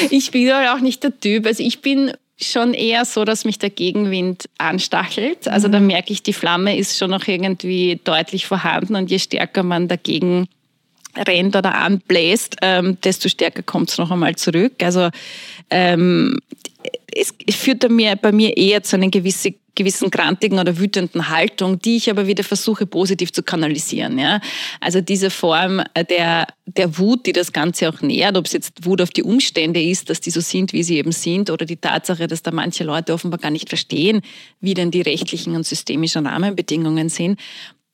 ich 0.10 0.30
bin 0.30 0.52
halt 0.52 0.68
auch 0.68 0.80
nicht 0.80 1.02
der 1.02 1.18
Typ. 1.18 1.46
Also 1.46 1.62
ich 1.62 1.80
bin 1.80 2.12
schon 2.40 2.74
eher 2.74 3.04
so, 3.04 3.24
dass 3.24 3.44
mich 3.44 3.58
der 3.58 3.70
Gegenwind 3.70 4.48
anstachelt. 4.58 5.48
Also 5.48 5.68
mhm. 5.68 5.72
da 5.72 5.80
merke 5.80 6.12
ich, 6.12 6.22
die 6.22 6.32
Flamme 6.32 6.76
ist 6.76 6.96
schon 6.96 7.10
noch 7.10 7.26
irgendwie 7.26 8.00
deutlich 8.04 8.46
vorhanden 8.46 8.94
und 8.96 9.10
je 9.10 9.18
stärker 9.18 9.62
man 9.62 9.88
dagegen 9.88 10.48
rennt 11.16 11.56
oder 11.56 11.74
anbläst, 11.74 12.56
ähm, 12.62 12.98
desto 13.02 13.28
stärker 13.28 13.62
kommt 13.62 13.90
es 13.90 13.98
noch 13.98 14.10
einmal 14.10 14.36
zurück. 14.36 14.74
Also 14.82 15.08
ähm, 15.70 16.38
es, 17.14 17.34
führt 17.56 17.80
bei 17.80 17.88
mir, 17.88 18.16
bei 18.16 18.30
mir 18.30 18.56
eher 18.56 18.82
zu 18.82 18.96
einer 18.96 19.08
gewissen 19.08 19.54
gewissen 19.78 20.10
grantigen 20.10 20.58
oder 20.58 20.76
wütenden 20.76 21.28
Haltung, 21.28 21.78
die 21.78 21.96
ich 21.96 22.10
aber 22.10 22.26
wieder 22.26 22.42
versuche 22.42 22.84
positiv 22.84 23.32
zu 23.32 23.44
kanalisieren. 23.44 24.18
Ja? 24.18 24.40
Also 24.80 25.00
diese 25.00 25.30
Form 25.30 25.80
der, 26.10 26.48
der 26.66 26.98
Wut, 26.98 27.26
die 27.26 27.32
das 27.32 27.52
Ganze 27.52 27.88
auch 27.88 28.02
nährt, 28.02 28.36
ob 28.36 28.46
es 28.46 28.52
jetzt 28.52 28.84
Wut 28.84 29.00
auf 29.00 29.10
die 29.10 29.22
Umstände 29.22 29.80
ist, 29.80 30.10
dass 30.10 30.20
die 30.20 30.30
so 30.30 30.40
sind, 30.40 30.72
wie 30.72 30.82
sie 30.82 30.98
eben 30.98 31.12
sind, 31.12 31.48
oder 31.50 31.64
die 31.64 31.76
Tatsache, 31.76 32.26
dass 32.26 32.42
da 32.42 32.50
manche 32.50 32.82
Leute 32.82 33.14
offenbar 33.14 33.38
gar 33.38 33.50
nicht 33.50 33.68
verstehen, 33.68 34.20
wie 34.60 34.74
denn 34.74 34.90
die 34.90 35.00
rechtlichen 35.00 35.54
und 35.54 35.64
systemischen 35.64 36.26
Rahmenbedingungen 36.26 37.08
sind 37.08 37.38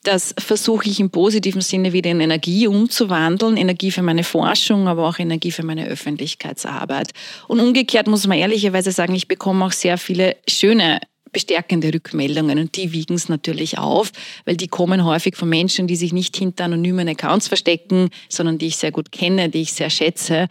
das 0.04 0.34
versuche 0.38 0.88
ich 0.88 1.00
im 1.00 1.10
positiven 1.10 1.62
Sinne 1.62 1.92
wieder 1.92 2.10
in 2.10 2.20
Energie 2.20 2.66
umzuwandeln. 2.66 3.56
Energie 3.56 3.90
für 3.90 4.02
meine 4.02 4.22
Forschung, 4.22 4.86
aber 4.86 5.08
auch 5.08 5.18
Energie 5.18 5.50
für 5.50 5.64
meine 5.64 5.86
Öffentlichkeitsarbeit. 5.86 7.12
Und 7.48 7.60
umgekehrt 7.60 8.06
muss 8.06 8.26
man 8.26 8.38
ehrlicherweise 8.38 8.92
sagen, 8.92 9.14
ich 9.14 9.28
bekomme 9.28 9.64
auch 9.64 9.72
sehr 9.72 9.98
viele 9.98 10.36
schöne 10.46 11.00
bestärkende 11.34 11.92
Rückmeldungen 11.92 12.58
und 12.58 12.74
die 12.76 12.92
wiegen 12.92 13.14
es 13.14 13.28
natürlich 13.28 13.76
auf, 13.76 14.10
weil 14.46 14.56
die 14.56 14.68
kommen 14.68 15.04
häufig 15.04 15.36
von 15.36 15.50
Menschen, 15.50 15.86
die 15.86 15.96
sich 15.96 16.14
nicht 16.14 16.34
hinter 16.34 16.64
anonymen 16.64 17.08
Accounts 17.08 17.48
verstecken, 17.48 18.08
sondern 18.30 18.56
die 18.56 18.68
ich 18.68 18.78
sehr 18.78 18.92
gut 18.92 19.12
kenne, 19.12 19.50
die 19.50 19.60
ich 19.60 19.74
sehr 19.74 19.90
schätze 19.90 20.48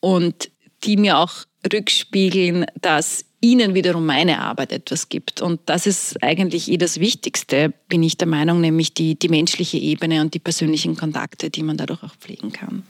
und 0.00 0.50
die 0.82 0.96
mir 0.96 1.18
auch 1.18 1.44
rückspiegeln, 1.72 2.66
dass 2.80 3.24
ihnen 3.40 3.74
wiederum 3.74 4.06
meine 4.06 4.40
Arbeit 4.40 4.72
etwas 4.72 5.08
gibt. 5.08 5.42
Und 5.42 5.60
das 5.66 5.86
ist 5.86 6.22
eigentlich 6.22 6.70
eh 6.70 6.78
das 6.78 6.98
Wichtigste, 6.98 7.74
bin 7.88 8.02
ich 8.02 8.16
der 8.16 8.26
Meinung, 8.26 8.60
nämlich 8.60 8.94
die, 8.94 9.18
die 9.18 9.28
menschliche 9.28 9.76
Ebene 9.76 10.22
und 10.22 10.34
die 10.34 10.38
persönlichen 10.38 10.96
Kontakte, 10.96 11.50
die 11.50 11.62
man 11.62 11.76
dadurch 11.76 12.02
auch 12.02 12.16
pflegen 12.16 12.52
kann. 12.52 12.82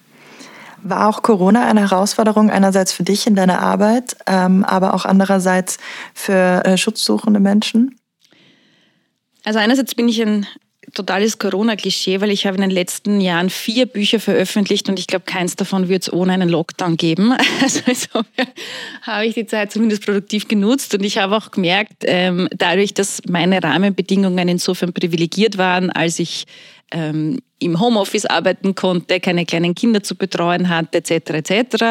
War 0.87 1.09
auch 1.09 1.23
Corona 1.23 1.67
eine 1.67 1.81
Herausforderung 1.81 2.51
einerseits 2.51 2.93
für 2.93 3.05
dich 3.05 3.27
in 3.27 3.35
deiner 3.35 3.61
Arbeit, 3.61 4.17
ähm, 4.27 4.65
aber 4.65 4.93
auch 4.93 5.07
andererseits 5.07 5.79
für 6.13 6.63
äh, 6.65 6.77
schutzsuchende 6.77 7.41
Menschen? 7.41 7.99
Also 9.45 9.59
einerseits 9.59 9.95
bin 9.95 10.09
ich 10.11 10.21
ein 10.21 10.47
totales 10.93 11.39
Corona-Klischee, 11.39 12.21
weil 12.21 12.31
ich 12.31 12.47
habe 12.47 12.57
in 12.57 12.61
den 12.61 12.71
letzten 12.71 13.23
Jahren 13.23 13.49
vier 13.49 13.87
Bücher 13.87 14.21
veröffentlicht 14.21 14.89
und 14.91 14.99
ich 14.99 15.07
glaube, 15.07 15.25
keins 15.25 15.57
davon 15.57 15.89
wird 15.89 16.03
es 16.03 16.13
ohne 16.13 16.33
einen 16.33 16.49
Lockdown 16.49 16.97
geben. 16.97 17.35
Also 17.63 17.81
insofern 17.87 18.49
habe 19.03 19.25
ich 19.25 19.35
die 19.35 19.47
Zeit 19.47 19.73
zumindest 19.73 20.05
produktiv 20.05 20.49
genutzt 20.49 20.95
und 20.95 21.03
ich 21.03 21.17
habe 21.17 21.35
auch 21.35 21.51
gemerkt, 21.51 22.03
ähm, 22.03 22.47
dadurch, 22.55 22.93
dass 22.93 23.23
meine 23.27 23.63
Rahmenbedingungen 23.63 24.49
insofern 24.49 24.93
privilegiert 24.93 25.57
waren, 25.57 25.91
als 25.91 26.19
ich 26.19 26.45
ähm, 26.91 27.39
im 27.59 27.81
Homeoffice 27.81 28.27
arbeiten 28.27 28.75
konnte, 28.75 29.21
keine 29.21 29.47
kleinen 29.47 29.75
Kinder 29.75 30.03
zu 30.03 30.17
betreuen 30.17 30.69
hatte, 30.69 30.99
etc., 30.99 31.31
etc., 31.31 31.85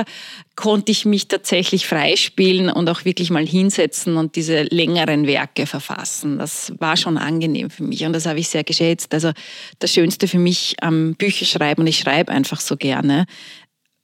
konnte 0.55 0.91
ich 0.91 1.05
mich 1.05 1.27
tatsächlich 1.27 1.87
freispielen 1.87 2.69
und 2.69 2.87
auch 2.87 3.05
wirklich 3.05 3.31
mal 3.31 3.45
hinsetzen 3.45 4.17
und 4.17 4.35
diese 4.35 4.63
längeren 4.63 5.25
Werke 5.25 5.65
verfassen. 5.65 6.37
Das 6.37 6.73
war 6.77 6.95
schon 6.95 7.17
angenehm 7.17 7.71
für 7.71 7.83
mich 7.83 8.05
und 8.05 8.13
das 8.13 8.27
habe 8.27 8.39
ich 8.39 8.49
sehr 8.49 8.63
geschätzt. 8.63 9.15
Also 9.15 9.31
das 9.79 9.91
Schönste 9.91 10.27
für 10.27 10.37
mich 10.37 10.75
am 10.81 11.15
Bücherschreiben, 11.15 11.81
und 11.81 11.87
ich 11.87 11.97
schreibe 11.97 12.31
einfach 12.31 12.59
so 12.59 12.77
gerne, 12.77 13.25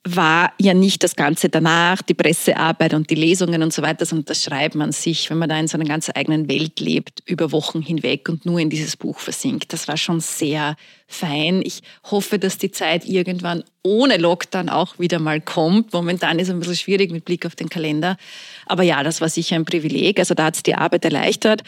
war 0.04 0.52
ja 0.58 0.72
nicht 0.72 1.02
das 1.04 1.14
Ganze 1.14 1.50
danach, 1.50 2.00
die 2.00 2.14
Pressearbeit 2.14 2.94
und 2.94 3.10
die 3.10 3.14
Lesungen 3.14 3.62
und 3.62 3.72
so 3.72 3.82
weiter, 3.82 4.06
sondern 4.06 4.24
das 4.24 4.42
Schreiben 4.42 4.80
an 4.80 4.92
sich, 4.92 5.28
wenn 5.28 5.36
man 5.36 5.50
da 5.50 5.60
in 5.60 5.68
so 5.68 5.76
einer 5.76 5.86
ganz 5.86 6.10
eigenen 6.14 6.48
Welt 6.48 6.80
lebt, 6.80 7.22
über 7.26 7.52
Wochen 7.52 7.82
hinweg 7.82 8.30
und 8.30 8.46
nur 8.46 8.60
in 8.60 8.70
dieses 8.70 8.96
Buch 8.96 9.18
versinkt. 9.18 9.74
Das 9.74 9.88
war 9.88 9.98
schon 9.98 10.20
sehr 10.20 10.76
fein. 11.06 11.60
Ich 11.62 11.82
hoffe, 12.10 12.38
dass 12.38 12.56
die 12.56 12.70
Zeit 12.70 13.04
irgendwann 13.04 13.62
ohne 13.82 14.16
Lockdown 14.16 14.70
auch 14.70 14.98
wieder 14.98 15.18
mal 15.18 15.40
kommt. 15.42 15.92
Momentan 15.92 16.38
ist 16.38 16.48
es 16.48 16.54
ein 16.54 16.60
bisschen 16.60 16.76
schwierig 16.76 17.10
mit 17.10 17.26
Blick 17.26 17.44
auf 17.44 17.54
den 17.54 17.68
Kalender. 17.68 18.16
Aber 18.64 18.82
ja, 18.82 19.02
das 19.02 19.20
war 19.20 19.28
sicher 19.28 19.56
ein 19.56 19.66
Privileg. 19.66 20.18
Also 20.18 20.34
da 20.34 20.44
hat 20.44 20.56
es 20.56 20.62
die 20.62 20.76
Arbeit 20.76 21.04
erleichtert. 21.04 21.62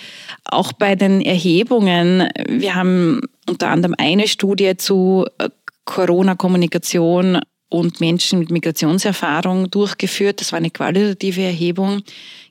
Auch 0.44 0.72
bei 0.72 0.94
den 0.94 1.20
Erhebungen. 1.20 2.30
Wir 2.48 2.76
haben 2.76 3.20
unter 3.46 3.68
anderem 3.68 3.94
eine 3.98 4.26
Studie 4.26 4.76
zu 4.78 5.26
äh, 5.38 5.50
Corona-Kommunikation 5.84 7.40
und 7.72 8.00
Menschen 8.00 8.38
mit 8.38 8.50
Migrationserfahrung 8.50 9.70
durchgeführt. 9.70 10.40
Das 10.40 10.52
war 10.52 10.58
eine 10.58 10.70
qualitative 10.70 11.40
Erhebung 11.40 12.02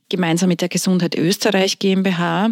gemeinsam 0.10 0.50
mit 0.50 0.62
der 0.62 0.70
Gesundheit 0.70 1.16
Österreich 1.16 1.78
GmbH. 1.78 2.50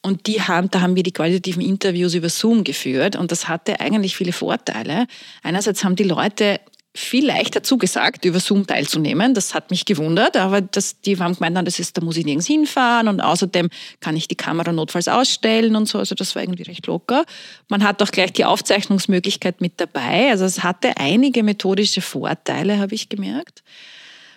Und 0.00 0.26
die 0.26 0.40
haben, 0.40 0.70
da 0.70 0.80
haben 0.80 0.96
wir 0.96 1.02
die 1.02 1.12
qualitativen 1.12 1.60
Interviews 1.60 2.14
über 2.14 2.30
Zoom 2.30 2.64
geführt 2.64 3.14
und 3.16 3.30
das 3.30 3.48
hatte 3.48 3.80
eigentlich 3.80 4.16
viele 4.16 4.32
Vorteile. 4.32 5.06
Einerseits 5.42 5.84
haben 5.84 5.96
die 5.96 6.04
Leute 6.04 6.60
viel 6.98 7.26
leichter 7.26 7.62
zugesagt, 7.62 8.24
über 8.24 8.40
Zoom 8.40 8.66
teilzunehmen. 8.66 9.34
Das 9.34 9.54
hat 9.54 9.70
mich 9.70 9.84
gewundert, 9.84 10.36
aber 10.36 10.60
das, 10.60 11.00
die 11.00 11.18
haben 11.18 11.34
gemeint, 11.34 11.66
das 11.66 11.78
ist, 11.78 11.96
da 11.96 12.02
muss 12.02 12.16
ich 12.16 12.24
nirgends 12.24 12.46
hinfahren 12.46 13.08
und 13.08 13.20
außerdem 13.20 13.68
kann 14.00 14.16
ich 14.16 14.28
die 14.28 14.34
Kamera 14.34 14.72
notfalls 14.72 15.08
ausstellen 15.08 15.76
und 15.76 15.86
so. 15.86 15.98
Also 15.98 16.14
das 16.14 16.34
war 16.34 16.42
irgendwie 16.42 16.64
recht 16.64 16.86
locker. 16.86 17.24
Man 17.68 17.84
hat 17.84 18.02
auch 18.02 18.10
gleich 18.10 18.32
die 18.32 18.44
Aufzeichnungsmöglichkeit 18.44 19.60
mit 19.60 19.74
dabei. 19.76 20.30
Also 20.30 20.44
es 20.44 20.62
hatte 20.62 20.96
einige 20.96 21.42
methodische 21.42 22.00
Vorteile, 22.00 22.78
habe 22.78 22.94
ich 22.94 23.08
gemerkt. 23.08 23.62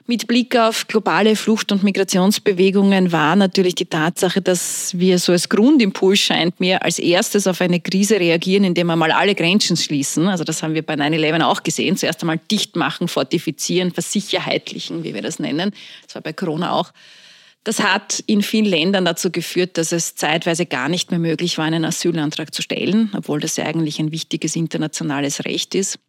Mit 0.07 0.27
Blick 0.27 0.55
auf 0.57 0.87
globale 0.87 1.35
Flucht- 1.35 1.71
und 1.71 1.83
Migrationsbewegungen 1.83 3.11
war 3.11 3.35
natürlich 3.35 3.75
die 3.75 3.85
Tatsache, 3.85 4.41
dass 4.41 4.97
wir 4.97 5.19
so 5.19 5.31
als 5.31 5.47
Grundimpuls 5.47 6.19
scheint 6.19 6.59
mir 6.59 6.83
als 6.83 6.97
erstes 6.97 7.45
auf 7.45 7.61
eine 7.61 7.79
Krise 7.79 8.19
reagieren, 8.19 8.63
indem 8.63 8.87
wir 8.87 8.95
mal 8.95 9.11
alle 9.11 9.35
Grenzen 9.35 9.77
schließen. 9.77 10.27
Also 10.27 10.43
das 10.43 10.63
haben 10.63 10.73
wir 10.73 10.81
bei 10.81 10.95
9-11 10.95 11.43
auch 11.43 11.63
gesehen. 11.63 11.97
Zuerst 11.97 12.21
einmal 12.21 12.39
dicht 12.49 12.75
machen, 12.75 13.07
fortifizieren, 13.07 13.91
versicherheitlichen, 13.91 15.03
wie 15.03 15.13
wir 15.13 15.21
das 15.21 15.39
nennen. 15.39 15.71
Das 16.05 16.15
war 16.15 16.21
bei 16.21 16.33
Corona 16.33 16.73
auch. 16.73 16.91
Das 17.63 17.79
hat 17.79 18.23
in 18.25 18.41
vielen 18.41 18.65
Ländern 18.65 19.05
dazu 19.05 19.29
geführt, 19.29 19.77
dass 19.77 19.91
es 19.91 20.15
zeitweise 20.15 20.65
gar 20.65 20.89
nicht 20.89 21.11
mehr 21.11 21.19
möglich 21.19 21.59
war, 21.59 21.65
einen 21.65 21.85
Asylantrag 21.85 22.55
zu 22.55 22.63
stellen, 22.63 23.11
obwohl 23.15 23.39
das 23.39 23.55
ja 23.55 23.65
eigentlich 23.65 23.99
ein 23.99 24.11
wichtiges 24.11 24.55
internationales 24.55 25.45
Recht 25.45 25.75
ist. 25.75 25.99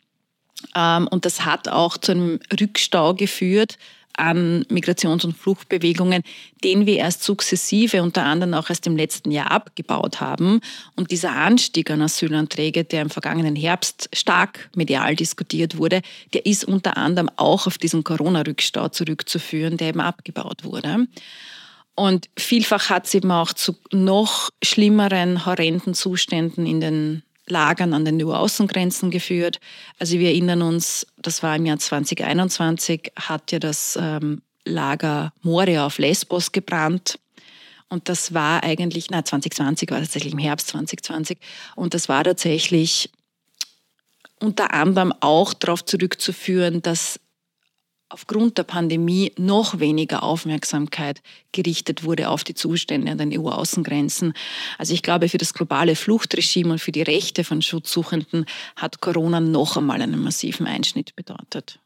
Ähm, 0.75 1.09
und 1.09 1.25
das 1.25 1.45
hat 1.45 1.69
auch 1.69 1.99
zu 1.99 2.13
einem 2.13 2.41
Rückstau 2.59 3.15
geführt 3.15 3.79
an 4.17 4.65
Migrations- 4.69 5.25
und 5.25 5.37
Fluchtbewegungen, 5.37 6.23
den 6.65 6.87
wir 6.87 6.99
erst 6.99 7.23
sukzessive, 7.23 8.03
unter 8.03 8.25
anderem 8.25 8.55
auch 8.55 8.69
erst 8.69 8.87
im 8.87 8.97
letzten 8.97 9.31
Jahr 9.31 9.51
abgebaut 9.51 10.21
haben. 10.21 10.61
Und 10.97 11.11
dieser 11.11 11.33
Anstieg 11.33 11.91
an 11.91 12.03
Asylanträge, 12.03 12.85
der 12.85 13.03
im 13.03 13.11
vergangenen 13.11 13.57
Herbst 13.57 14.09
stark 14.13 14.71
medial 14.77 15.17
diskutiert 15.17 15.79
wurde, 15.79 16.03
der 16.35 16.47
ist 16.47 16.65
unter 16.65 16.97
anderem 16.97 17.31
auch 17.37 17.67
auf 17.67 17.79
diesen 17.79 18.05
Corona-Rückstau 18.05 18.89
zurückzuführen, 18.89 19.77
der 19.77 19.89
eben 19.89 20.01
abgebaut 20.01 20.65
wurde. 20.65 21.07
Und 21.95 22.29
vielfach 22.39 22.89
hat 22.89 23.07
es 23.07 23.15
eben 23.15 23.31
auch 23.31 23.53
zu 23.53 23.77
noch 23.91 24.51
schlimmeren, 24.63 25.45
horrenden 25.45 25.95
Zuständen 25.95 26.67
in 26.67 26.81
den 26.81 27.23
Lagern 27.49 27.93
an 27.93 28.05
den 28.05 28.23
EU-Außengrenzen 28.23 29.11
geführt. 29.11 29.61
Also 29.99 30.19
wir 30.19 30.29
erinnern 30.29 30.63
uns, 30.63 31.07
das 31.17 31.43
war 31.43 31.57
im 31.57 31.67
Jahr 31.67 31.79
2021, 31.79 33.13
hat 33.17 33.53
ja 33.53 33.59
das 33.59 33.99
ähm, 34.01 34.43
Lager 34.65 35.33
Moria 35.43 35.87
auf 35.87 35.99
Lesbos 35.99 36.53
gebrannt. 36.53 37.19
Und 37.89 38.09
das 38.09 38.33
war 38.33 38.63
eigentlich, 38.63 39.11
na 39.11 39.25
2020 39.25 39.91
war 39.91 40.01
tatsächlich 40.01 40.33
im 40.33 40.39
Herbst 40.39 40.69
2020. 40.69 41.39
Und 41.75 41.95
das 41.95 42.09
war 42.09 42.25
tatsächlich 42.25 43.11
unter 44.41 44.73
anderem 44.73 45.13
auch 45.21 45.53
darauf 45.53 45.85
zurückzuführen, 45.85 46.81
dass 46.81 47.21
aufgrund 48.13 48.59
der 48.59 48.65
Pandemie 48.65 49.33
noch 49.39 49.81
weniger 49.81 50.23
Aufmerksamkeit 50.23 51.23
gerichtet 51.53 52.05
wurde 52.05 52.29
auf 52.29 52.45
die 52.45 52.55
Zustände 52.55 53.11
an 53.11 53.19
den 53.19 53.39
EU-Außengrenzen. 53.39 54.35
Also 54.77 54.93
ich 54.93 55.03
glaube, 55.03 55.31
für 55.31 55.39
das 55.39 55.55
globale 55.55 55.97
Fluchtregime 55.97 56.73
und 56.73 56.79
für 56.79 56.93
die 56.93 57.03
Rechte 57.03 57.43
von 57.43 57.63
Schutzsuchenden 57.63 58.45
hat 58.77 59.01
Corona 59.01 59.41
noch 59.41 59.79
einmal 59.79 60.03
einen 60.03 60.23
massiven 60.23 60.67
Einschnitt 60.67 61.17
bedeutet. 61.17 61.81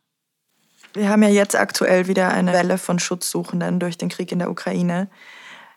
Wir 0.94 1.08
haben 1.08 1.22
ja 1.22 1.28
jetzt 1.28 1.54
aktuell 1.54 2.08
wieder 2.08 2.32
eine 2.32 2.52
Welle 2.52 2.78
von 2.78 2.98
Schutzsuchenden 2.98 3.78
durch 3.78 3.96
den 3.96 4.08
Krieg 4.08 4.32
in 4.32 4.40
der 4.40 4.50
Ukraine. 4.50 5.08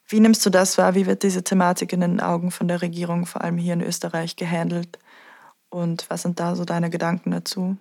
Wie 0.08 0.20
nimmst 0.20 0.44
du 0.46 0.50
das 0.50 0.80
wahr? 0.80 0.96
Wie 0.96 1.06
wird 1.06 1.22
diese 1.22 1.44
Thematik 1.44 1.94
in 1.94 2.02
den 2.02 2.20
Augen 2.20 2.50
von 2.50 2.68
der 2.68 2.82
Regierung, 2.82 3.28
vor 3.28 3.44
allem 3.44 3.58
hier 3.58 3.74
in 3.74 3.82
Österreich, 3.82 4.36
gehandelt? 4.36 4.98
Und 5.70 6.10
was 6.10 6.24
sind 6.24 6.40
da 6.40 6.56
so 6.56 6.66
deine 6.66 6.90
Gedanken 6.90 7.30
dazu? 7.30 7.78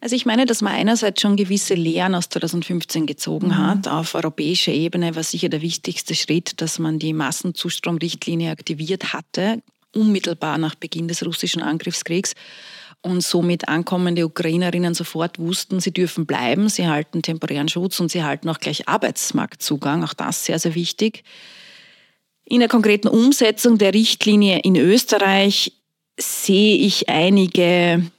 Also 0.00 0.16
ich 0.16 0.24
meine, 0.24 0.46
dass 0.46 0.62
man 0.62 0.72
einerseits 0.72 1.20
schon 1.20 1.36
gewisse 1.36 1.74
Lehren 1.74 2.14
aus 2.14 2.28
2015 2.30 3.06
gezogen 3.06 3.48
mhm. 3.48 3.58
hat. 3.58 3.88
Auf 3.88 4.14
europäischer 4.14 4.72
Ebene 4.72 5.14
war 5.14 5.22
sicher 5.22 5.50
der 5.50 5.60
wichtigste 5.60 6.14
Schritt, 6.14 6.60
dass 6.60 6.78
man 6.78 6.98
die 6.98 7.12
Massenzustromrichtlinie 7.12 8.50
aktiviert 8.50 9.12
hatte, 9.12 9.62
unmittelbar 9.94 10.56
nach 10.56 10.74
Beginn 10.74 11.08
des 11.08 11.24
russischen 11.24 11.62
Angriffskriegs 11.62 12.34
und 13.02 13.22
somit 13.22 13.68
ankommende 13.68 14.26
Ukrainerinnen 14.26 14.94
sofort 14.94 15.38
wussten, 15.38 15.80
sie 15.80 15.92
dürfen 15.92 16.26
bleiben, 16.26 16.68
sie 16.68 16.86
halten 16.86 17.22
temporären 17.22 17.68
Schutz 17.68 17.98
und 18.00 18.10
sie 18.10 18.22
halten 18.22 18.48
auch 18.48 18.58
gleich 18.58 18.88
Arbeitsmarktzugang. 18.88 20.04
Auch 20.04 20.14
das 20.14 20.44
sehr, 20.44 20.58
sehr 20.58 20.74
wichtig. 20.74 21.24
In 22.44 22.60
der 22.60 22.68
konkreten 22.68 23.08
Umsetzung 23.08 23.78
der 23.78 23.94
Richtlinie 23.94 24.60
in 24.60 24.76
Österreich 24.76 25.72
sehe 26.18 26.76
ich 26.76 27.08
einige 27.08 28.10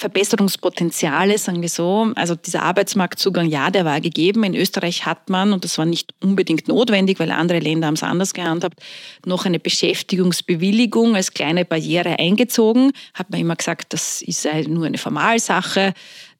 Verbesserungspotenziale, 0.00 1.36
sagen 1.36 1.60
wir 1.60 1.68
so. 1.68 2.10
Also 2.14 2.34
dieser 2.34 2.62
Arbeitsmarktzugang, 2.62 3.46
ja, 3.46 3.70
der 3.70 3.84
war 3.84 4.00
gegeben. 4.00 4.44
In 4.44 4.54
Österreich 4.54 5.04
hat 5.04 5.28
man, 5.28 5.52
und 5.52 5.62
das 5.64 5.76
war 5.76 5.84
nicht 5.84 6.14
unbedingt 6.22 6.68
notwendig, 6.68 7.20
weil 7.20 7.30
andere 7.30 7.58
Länder 7.58 7.86
haben 7.86 7.94
es 7.94 8.02
anders 8.02 8.32
gehandhabt, 8.32 8.80
noch 9.26 9.44
eine 9.44 9.60
Beschäftigungsbewilligung 9.60 11.16
als 11.16 11.34
kleine 11.34 11.66
Barriere 11.66 12.18
eingezogen. 12.18 12.92
Hat 13.12 13.28
man 13.30 13.40
immer 13.40 13.56
gesagt, 13.56 13.92
das 13.92 14.22
ist 14.22 14.48
nur 14.68 14.86
eine 14.86 14.96
Formalsache 14.96 15.92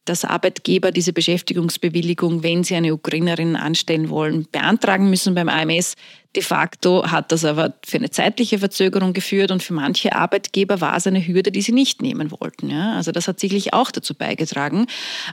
dass 0.04 0.24
Arbeitgeber 0.24 0.92
diese 0.92 1.12
Beschäftigungsbewilligung, 1.12 2.42
wenn 2.42 2.64
sie 2.64 2.74
eine 2.74 2.94
Ukrainerin 2.94 3.56
anstellen 3.56 4.08
wollen, 4.08 4.46
beantragen 4.50 5.10
müssen 5.10 5.34
beim 5.34 5.48
AMS. 5.48 5.94
De 6.36 6.44
facto 6.44 7.10
hat 7.10 7.32
das 7.32 7.44
aber 7.44 7.74
für 7.84 7.96
eine 7.96 8.10
zeitliche 8.10 8.60
Verzögerung 8.60 9.12
geführt 9.12 9.50
und 9.50 9.64
für 9.64 9.74
manche 9.74 10.14
Arbeitgeber 10.14 10.80
war 10.80 10.96
es 10.96 11.08
eine 11.08 11.26
Hürde, 11.26 11.50
die 11.50 11.60
sie 11.60 11.72
nicht 11.72 12.02
nehmen 12.02 12.30
wollten. 12.30 12.70
Ja? 12.70 12.94
Also 12.94 13.10
das 13.10 13.26
hat 13.26 13.40
sicherlich 13.40 13.74
auch 13.74 13.90
dazu 13.90 14.14
beigetragen, 14.14 14.86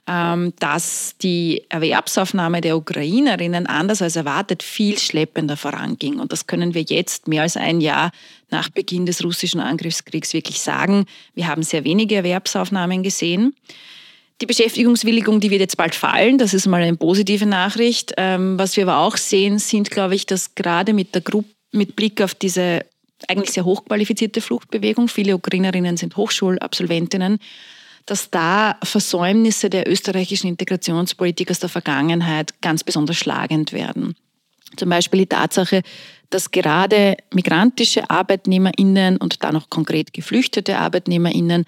ähm, 0.08 0.54
dass 0.60 1.16
die 1.22 1.64
Erwerbsaufnahme 1.70 2.62
der 2.62 2.78
Ukrainerinnen 2.78 3.68
anders 3.68 4.02
als 4.02 4.16
erwartet 4.16 4.64
viel 4.64 4.98
schleppender 4.98 5.56
voranging. 5.56 6.20
Und 6.20 6.32
das 6.32 6.48
können 6.48 6.74
wir 6.74 6.82
jetzt 6.82 7.28
mehr 7.28 7.44
als 7.44 7.58
ein 7.58 7.80
Jahr 7.80 8.12
nach 8.50 8.70
Beginn 8.70 9.06
des 9.06 9.24
russischen 9.24 9.60
Angriffskriegs 9.60 10.34
wirklich 10.34 10.62
sagen. 10.62 11.06
Wir 11.36 11.48
haben 11.48 11.62
sehr 11.62 11.84
wenige 11.84 12.16
Erwerbsaufnahmen 12.16 13.04
gesehen. 13.04 13.54
Die 14.42 14.46
Beschäftigungswilligung, 14.46 15.40
die 15.40 15.50
wird 15.50 15.62
jetzt 15.62 15.78
bald 15.78 15.96
fallen. 15.96 16.38
Das 16.38 16.54
ist 16.54 16.68
mal 16.68 16.82
eine 16.82 16.96
positive 16.96 17.46
Nachricht. 17.46 18.14
Ähm, 18.18 18.60
was 18.60 18.78
wir 18.78 18.84
aber 18.84 19.00
auch 19.00 19.18
sehen, 19.18 19.58
sind, 19.58 19.90
glaube 19.90 20.16
ich, 20.16 20.26
dass 20.26 20.54
gerade 20.54 20.94
mit 20.94 21.16
der 21.16 21.22
Gruppe, 21.22 21.50
mit 21.72 21.96
Blick 21.96 22.22
auf 22.22 22.36
diese 22.36 22.86
eigentlich 23.28 23.52
sehr 23.52 23.66
hochqualifizierte 23.66 24.42
Fluchtbewegung, 24.42 25.08
viele 25.08 25.36
Ukrainerinnen 25.36 25.98
sind 25.98 26.16
Hochschulabsolventinnen, 26.18 27.40
dass 28.06 28.30
da 28.30 28.78
Versäumnisse 28.84 29.70
der 29.70 29.90
österreichischen 29.90 30.48
Integrationspolitik 30.48 31.50
aus 31.50 31.60
der 31.60 31.70
Vergangenheit 31.70 32.62
ganz 32.62 32.84
besonders 32.84 33.18
schlagend 33.18 33.74
werden. 33.74 34.16
Zum 34.76 34.90
Beispiel 34.90 35.22
die 35.22 35.28
Tatsache, 35.28 35.82
dass 36.30 36.52
gerade 36.52 37.18
migrantische 37.34 38.10
ArbeitnehmerInnen 38.10 39.18
und 39.18 39.44
dann 39.44 39.56
auch 39.56 39.70
konkret 39.70 40.14
geflüchtete 40.14 40.78
ArbeitnehmerInnen 40.78 41.66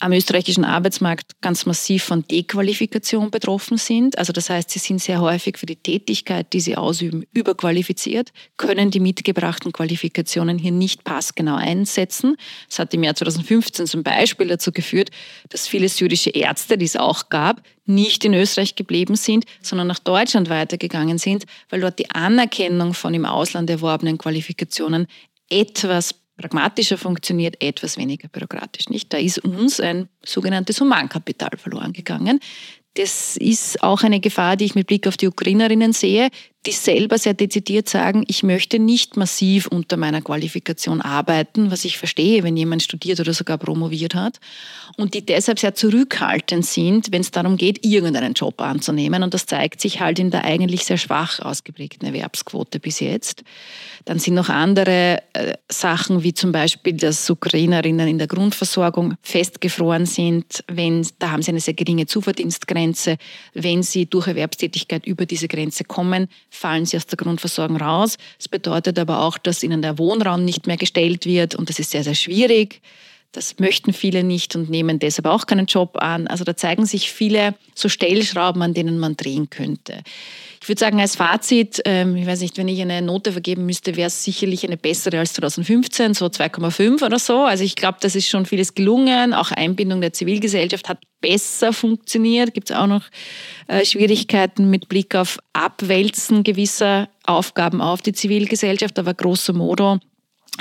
am 0.00 0.12
österreichischen 0.12 0.64
Arbeitsmarkt 0.64 1.40
ganz 1.40 1.66
massiv 1.66 2.04
von 2.04 2.26
Dequalifikation 2.26 3.30
betroffen 3.30 3.76
sind. 3.76 4.18
Also 4.18 4.32
das 4.32 4.50
heißt, 4.50 4.70
sie 4.70 4.78
sind 4.78 5.00
sehr 5.00 5.20
häufig 5.20 5.58
für 5.58 5.66
die 5.66 5.76
Tätigkeit, 5.76 6.52
die 6.52 6.60
sie 6.60 6.76
ausüben, 6.76 7.24
überqualifiziert, 7.32 8.32
können 8.56 8.90
die 8.90 9.00
mitgebrachten 9.00 9.72
Qualifikationen 9.72 10.58
hier 10.58 10.72
nicht 10.72 11.04
passgenau 11.04 11.56
einsetzen. 11.56 12.36
Das 12.68 12.78
hat 12.78 12.94
im 12.94 13.02
Jahr 13.02 13.14
2015 13.14 13.86
zum 13.86 14.02
Beispiel 14.02 14.48
dazu 14.48 14.72
geführt, 14.72 15.10
dass 15.50 15.68
viele 15.68 15.88
syrische 15.88 16.30
Ärzte, 16.30 16.78
die 16.78 16.86
es 16.86 16.96
auch 16.96 17.28
gab, 17.28 17.62
nicht 17.84 18.24
in 18.24 18.34
Österreich 18.34 18.76
geblieben 18.76 19.16
sind, 19.16 19.44
sondern 19.62 19.88
nach 19.88 19.98
Deutschland 19.98 20.48
weitergegangen 20.48 21.18
sind, 21.18 21.44
weil 21.68 21.80
dort 21.80 21.98
die 21.98 22.10
Anerkennung 22.10 22.94
von 22.94 23.12
im 23.12 23.26
Ausland 23.26 23.68
erworbenen 23.68 24.16
Qualifikationen 24.16 25.06
etwas 25.50 26.14
pragmatischer 26.40 26.96
funktioniert, 26.96 27.62
etwas 27.62 27.98
weniger 27.98 28.28
bürokratisch. 28.28 28.88
Nicht? 28.88 29.12
Da 29.12 29.18
ist 29.18 29.38
uns 29.38 29.78
ein 29.80 30.08
sogenanntes 30.24 30.80
Humankapital 30.80 31.50
verloren 31.58 31.92
gegangen. 31.92 32.40
Das 32.94 33.36
ist 33.36 33.82
auch 33.82 34.02
eine 34.02 34.20
Gefahr, 34.20 34.56
die 34.56 34.64
ich 34.64 34.74
mit 34.74 34.86
Blick 34.86 35.06
auf 35.06 35.16
die 35.16 35.28
Ukrainerinnen 35.28 35.92
sehe, 35.92 36.28
die 36.66 36.72
selber 36.72 37.16
sehr 37.16 37.32
dezidiert 37.32 37.88
sagen, 37.88 38.22
ich 38.26 38.42
möchte 38.42 38.78
nicht 38.78 39.16
massiv 39.16 39.66
unter 39.66 39.96
meiner 39.96 40.20
Qualifikation 40.20 41.00
arbeiten, 41.00 41.70
was 41.70 41.86
ich 41.86 41.96
verstehe, 41.96 42.42
wenn 42.42 42.54
jemand 42.54 42.82
studiert 42.82 43.18
oder 43.18 43.32
sogar 43.32 43.56
promoviert 43.56 44.14
hat, 44.14 44.40
und 44.98 45.14
die 45.14 45.24
deshalb 45.24 45.58
sehr 45.58 45.74
zurückhaltend 45.74 46.66
sind, 46.66 47.12
wenn 47.12 47.22
es 47.22 47.30
darum 47.30 47.56
geht, 47.56 47.84
irgendeinen 47.86 48.34
Job 48.34 48.60
anzunehmen. 48.60 49.22
Und 49.22 49.32
das 49.32 49.46
zeigt 49.46 49.80
sich 49.80 50.00
halt 50.00 50.18
in 50.18 50.30
der 50.30 50.44
eigentlich 50.44 50.84
sehr 50.84 50.98
schwach 50.98 51.38
ausgeprägten 51.40 52.06
Erwerbsquote 52.06 52.78
bis 52.78 53.00
jetzt. 53.00 53.42
Dann 54.04 54.18
sind 54.18 54.34
noch 54.34 54.50
andere 54.50 55.22
äh, 55.32 55.54
Sachen, 55.70 56.22
wie 56.22 56.34
zum 56.34 56.52
Beispiel, 56.52 56.94
dass 56.94 57.30
Ukrainerinnen 57.30 58.08
in 58.08 58.18
der 58.18 58.26
Grundversorgung 58.26 59.14
festgefroren 59.22 60.04
sind, 60.04 60.64
wenn, 60.66 61.06
da 61.18 61.30
haben 61.30 61.42
sie 61.42 61.52
eine 61.52 61.60
sehr 61.60 61.74
geringe 61.74 62.06
Zuverdienstgrenze. 62.06 63.16
Wenn 63.54 63.82
sie 63.82 64.06
durch 64.06 64.26
Erwerbstätigkeit 64.26 65.06
über 65.06 65.24
diese 65.24 65.48
Grenze 65.48 65.84
kommen, 65.84 66.28
fallen 66.50 66.84
sie 66.84 66.96
aus 66.96 67.06
der 67.06 67.16
Grundversorgung 67.16 67.76
raus. 67.76 68.18
Das 68.38 68.48
bedeutet 68.48 68.98
aber 68.98 69.22
auch, 69.22 69.38
dass 69.38 69.62
ihnen 69.62 69.82
der 69.82 69.98
Wohnraum 69.98 70.44
nicht 70.44 70.66
mehr 70.66 70.76
gestellt 70.76 71.24
wird 71.24 71.54
und 71.54 71.68
das 71.70 71.78
ist 71.78 71.92
sehr, 71.92 72.04
sehr 72.04 72.14
schwierig. 72.14 72.82
Das 73.32 73.60
möchten 73.60 73.92
viele 73.92 74.24
nicht 74.24 74.56
und 74.56 74.68
nehmen 74.68 74.98
deshalb 74.98 75.26
auch 75.26 75.46
keinen 75.46 75.66
Job 75.66 75.96
an. 75.98 76.26
Also 76.26 76.42
da 76.42 76.56
zeigen 76.56 76.84
sich 76.84 77.12
viele 77.12 77.54
so 77.76 77.88
Stellschrauben, 77.88 78.60
an 78.60 78.74
denen 78.74 78.98
man 78.98 79.16
drehen 79.16 79.48
könnte. 79.50 80.02
Ich 80.62 80.68
würde 80.68 80.78
sagen, 80.78 81.00
als 81.00 81.16
Fazit, 81.16 81.80
ähm, 81.86 82.16
ich 82.16 82.26
weiß 82.26 82.40
nicht, 82.42 82.58
wenn 82.58 82.68
ich 82.68 82.82
eine 82.82 83.00
Note 83.00 83.32
vergeben 83.32 83.64
müsste, 83.64 83.96
wäre 83.96 84.08
es 84.08 84.22
sicherlich 84.22 84.66
eine 84.66 84.76
bessere 84.76 85.18
als 85.18 85.32
2015, 85.32 86.12
so 86.12 86.26
2,5 86.26 87.02
oder 87.02 87.18
so. 87.18 87.44
Also 87.44 87.64
ich 87.64 87.76
glaube, 87.76 87.96
das 88.02 88.14
ist 88.14 88.28
schon 88.28 88.44
vieles 88.44 88.74
gelungen. 88.74 89.32
Auch 89.32 89.52
Einbindung 89.52 90.02
der 90.02 90.12
Zivilgesellschaft 90.12 90.90
hat 90.90 90.98
besser 91.22 91.72
funktioniert. 91.72 92.52
Gibt 92.52 92.70
es 92.70 92.76
auch 92.76 92.86
noch 92.86 93.04
äh, 93.68 93.86
Schwierigkeiten 93.86 94.68
mit 94.68 94.88
Blick 94.88 95.14
auf 95.14 95.38
Abwälzen 95.54 96.42
gewisser 96.42 97.08
Aufgaben 97.24 97.80
auf 97.80 98.02
die 98.02 98.12
Zivilgesellschaft, 98.12 98.98
aber 98.98 99.14
grosso 99.14 99.54
modo 99.54 99.98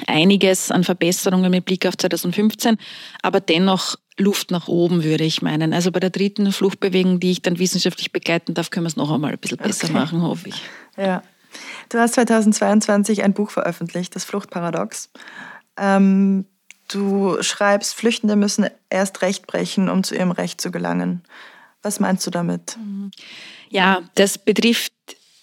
einiges 0.07 0.71
an 0.71 0.85
Verbesserungen 0.85 1.51
mit 1.51 1.65
Blick 1.65 1.85
auf 1.85 1.97
2015, 1.97 2.77
aber 3.21 3.41
dennoch 3.41 3.95
Luft 4.19 4.51
nach 4.51 4.67
oben, 4.67 5.03
würde 5.03 5.23
ich 5.23 5.41
meinen. 5.41 5.73
Also 5.73 5.91
bei 5.91 5.99
der 5.99 6.09
dritten 6.09 6.51
Fluchtbewegung, 6.51 7.19
die 7.19 7.31
ich 7.31 7.41
dann 7.41 7.57
wissenschaftlich 7.57 8.11
begleiten 8.11 8.53
darf, 8.53 8.69
können 8.69 8.85
wir 8.85 8.89
es 8.89 8.95
noch 8.95 9.11
einmal 9.11 9.31
ein 9.31 9.37
bisschen 9.37 9.57
besser 9.57 9.85
okay. 9.85 9.93
machen, 9.93 10.21
hoffe 10.21 10.49
ich. 10.49 10.61
Ja. 10.97 11.23
Du 11.89 11.97
hast 11.97 12.13
2022 12.13 13.23
ein 13.23 13.33
Buch 13.33 13.49
veröffentlicht, 13.49 14.15
das 14.15 14.23
Fluchtparadox. 14.23 15.09
Ähm, 15.77 16.45
du 16.87 17.41
schreibst, 17.41 17.95
Flüchtende 17.95 18.35
müssen 18.35 18.69
erst 18.89 19.21
Recht 19.21 19.47
brechen, 19.47 19.89
um 19.89 20.03
zu 20.03 20.15
ihrem 20.15 20.31
Recht 20.31 20.61
zu 20.61 20.69
gelangen. 20.69 21.23
Was 21.81 21.99
meinst 21.99 22.27
du 22.27 22.31
damit? 22.31 22.77
Ja, 23.69 24.01
das 24.15 24.37
betrifft 24.37 24.91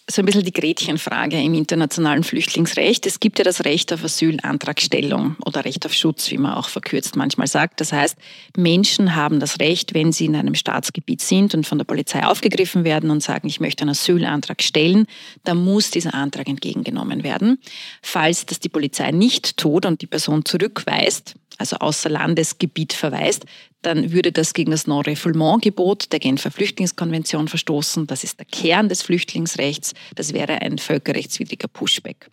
so 0.09 0.23
ein 0.23 0.27
bisschen 0.27 0.45
die 0.45 0.53
Gretchenfrage 0.53 1.41
im 1.41 1.55
internationalen 1.55 2.23
Flüchtlingsrecht. 2.23 3.07
Es 3.07 3.19
gibt 3.19 3.39
ja 3.39 3.45
das 3.45 3.65
Recht 3.65 3.93
auf 3.93 4.05
Asylantragstellung 4.05 5.35
oder 5.45 5.65
Recht 5.65 5.85
auf 5.85 5.93
Schutz, 5.93 6.31
wie 6.31 6.39
man 6.39 6.55
auch 6.55 6.69
verkürzt 6.69 7.17
manchmal 7.17 7.49
sagt. 7.49 7.81
Das 7.81 7.93
heißt, 7.93 8.17
Menschen 8.57 9.17
haben 9.17 9.41
das 9.41 9.59
Recht, 9.59 9.95
wenn 9.95 10.13
sie 10.13 10.27
in 10.27 10.37
einem 10.37 10.55
Staatsgebiet 10.55 11.23
sind 11.23 11.55
und 11.55 11.67
von 11.67 11.79
der 11.79 11.87
Polizei 11.87 12.25
aufgegriffen 12.25 12.85
werden 12.85 13.11
und 13.11 13.21
sagen, 13.21 13.49
ich 13.49 13.59
möchte 13.59 13.83
einen 13.83 13.91
Asylantrag 13.91 14.63
stellen, 14.63 15.07
dann 15.43 15.65
muss 15.65 15.91
dieser 15.91 16.15
Antrag 16.15 16.49
entgegengenommen 16.49 17.25
werden. 17.25 17.59
Falls 18.01 18.47
das 18.47 18.61
die 18.61 18.69
Polizei 18.69 19.11
nicht 19.11 19.57
tut 19.57 19.87
und 19.87 20.03
die 20.03 20.07
Person 20.07 20.45
zurückweist, 20.45 21.35
also 21.59 21.77
außer 21.77 22.09
Landesgebiet 22.09 22.93
verweist, 22.93 23.47
dann 23.83 24.11
würde 24.11 24.33
das 24.33 24.53
gegen 24.53 24.73
das 24.73 24.89
Non-Refoulement-Gebot 24.89 26.11
der 26.13 26.19
Genfer 26.19 26.51
Flüchtlingskonvention 26.51 27.47
verstoßen. 27.47 28.07
Das 28.09 28.25
ist 28.25 28.41
der 28.41 28.47
Kern 28.47 28.89
des 28.89 29.03
Flüchtlingsrechts. 29.03 29.95
Das 30.17 30.33
wäre 30.33 30.61
ein 30.61 30.79
völkerrechtswidriger 30.79 31.69
Pushback. 31.69 32.29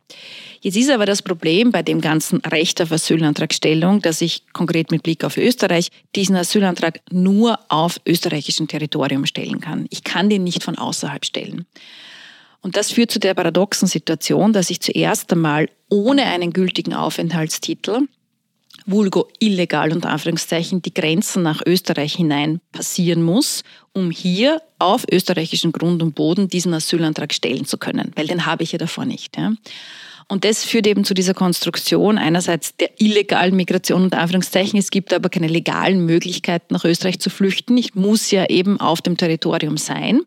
Jetzt 0.62 0.77
ist 0.77 0.89
aber 0.89 1.05
das 1.05 1.21
Problem 1.21 1.71
bei 1.71 1.83
dem 1.83 2.01
ganzen 2.01 2.39
Recht 2.39 2.81
auf 2.81 2.91
Asylantragstellung, 2.91 4.01
dass 4.01 4.21
ich 4.21 4.51
konkret 4.51 4.89
mit 4.89 5.03
Blick 5.03 5.23
auf 5.23 5.38
Österreich 5.38 5.89
diesen 6.15 6.36
Asylantrag 6.36 7.01
nur 7.12 7.59
auf 7.69 8.01
österreichischem 8.07 8.67
Territorium 8.67 9.27
stellen 9.27 9.59
kann. 9.59 9.86
Ich 9.91 10.03
kann 10.03 10.29
den 10.29 10.43
nicht 10.43 10.63
von 10.63 10.77
außerhalb 10.77 11.23
stellen. 11.23 11.67
Und 12.62 12.77
das 12.77 12.91
führt 12.91 13.12
zu 13.12 13.19
der 13.19 13.36
paradoxen 13.36 13.88
Situation, 13.88 14.53
dass 14.53 14.69
ich 14.69 14.79
zuerst 14.79 15.31
einmal 15.31 15.69
ohne 15.89 16.23
einen 16.23 16.53
gültigen 16.53 16.93
Aufenthaltstitel 16.93 18.07
vulgo 18.86 19.28
illegal 19.39 19.91
unter 19.91 20.10
Anführungszeichen 20.10 20.82
die 20.82 20.93
Grenzen 20.93 21.43
nach 21.43 21.62
Österreich 21.65 22.15
hinein 22.15 22.60
passieren 22.72 23.24
muss, 23.24 23.63
um 23.93 24.12
hier 24.12 24.62
auf 24.80 25.06
österreichischem 25.12 25.72
Grund 25.72 26.02
und 26.02 26.15
Boden 26.15 26.48
diesen 26.48 26.74
Asylantrag 26.74 27.34
stellen 27.34 27.65
zu 27.65 27.78
können, 27.78 28.12
weil 28.15 28.28
den 28.28 28.46
habe 28.46 28.63
ich 28.63 28.72
ja 28.72 28.78
davor 28.78 29.06
nicht. 29.06 29.38
Ja. 29.38 29.54
Und 30.28 30.46
das 30.46 30.63
führt 30.63 30.88
eben 30.88 31.04
zu 31.04 31.13
dieser 31.13 31.34
Konstruktion 31.34 32.17
einerseits 32.17 32.76
der 32.78 32.89
illegalen 33.00 33.56
Migration 33.56 34.04
unter 34.04 34.19
Anführungszeichen. 34.19 34.80
Es 34.80 34.89
gibt 34.89 35.13
aber 35.13 35.30
keine 35.30 35.48
legalen 35.48 36.06
Möglichkeiten, 36.06 36.74
nach 36.74 36.86
Österreich 36.86 37.19
zu 37.19 37.30
flüchten. 37.30 37.78
Ich 37.78 37.96
muss 37.96 38.32
ja 38.32 38.46
eben 38.46 38.80
auf 38.80 39.02
dem 39.02 39.17
Territorium 39.17 39.78
sein. 39.78 40.22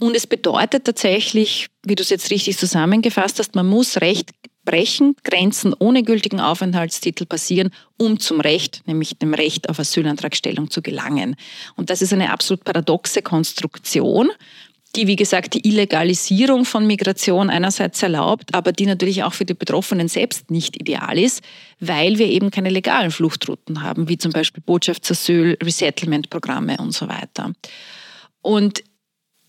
Und 0.00 0.16
es 0.16 0.26
bedeutet 0.26 0.84
tatsächlich, 0.84 1.66
wie 1.84 1.96
du 1.96 2.02
es 2.02 2.10
jetzt 2.10 2.30
richtig 2.30 2.56
zusammengefasst 2.56 3.38
hast, 3.38 3.54
man 3.54 3.66
muss 3.66 4.00
Recht 4.00 4.30
brechen, 4.68 5.16
Grenzen 5.24 5.74
ohne 5.78 6.02
gültigen 6.02 6.40
Aufenthaltstitel 6.40 7.24
passieren, 7.24 7.70
um 7.96 8.20
zum 8.20 8.38
Recht, 8.38 8.82
nämlich 8.84 9.16
dem 9.16 9.32
Recht 9.32 9.70
auf 9.70 9.78
Asylantragstellung 9.78 10.70
zu 10.70 10.82
gelangen. 10.82 11.36
Und 11.76 11.88
das 11.88 12.02
ist 12.02 12.12
eine 12.12 12.30
absolut 12.30 12.64
paradoxe 12.64 13.22
Konstruktion, 13.22 14.28
die, 14.94 15.06
wie 15.06 15.16
gesagt, 15.16 15.54
die 15.54 15.66
Illegalisierung 15.66 16.66
von 16.66 16.86
Migration 16.86 17.48
einerseits 17.48 18.02
erlaubt, 18.02 18.54
aber 18.54 18.72
die 18.72 18.84
natürlich 18.84 19.22
auch 19.22 19.32
für 19.32 19.46
die 19.46 19.54
Betroffenen 19.54 20.08
selbst 20.08 20.50
nicht 20.50 20.76
ideal 20.78 21.18
ist, 21.18 21.42
weil 21.80 22.18
wir 22.18 22.26
eben 22.26 22.50
keine 22.50 22.68
legalen 22.68 23.10
Fluchtrouten 23.10 23.82
haben, 23.82 24.10
wie 24.10 24.18
zum 24.18 24.32
Beispiel 24.32 24.62
Botschaftsasyl, 24.64 25.56
Resettlement-Programme 25.62 26.76
und 26.78 26.92
so 26.92 27.08
weiter. 27.08 27.52
Und 28.42 28.82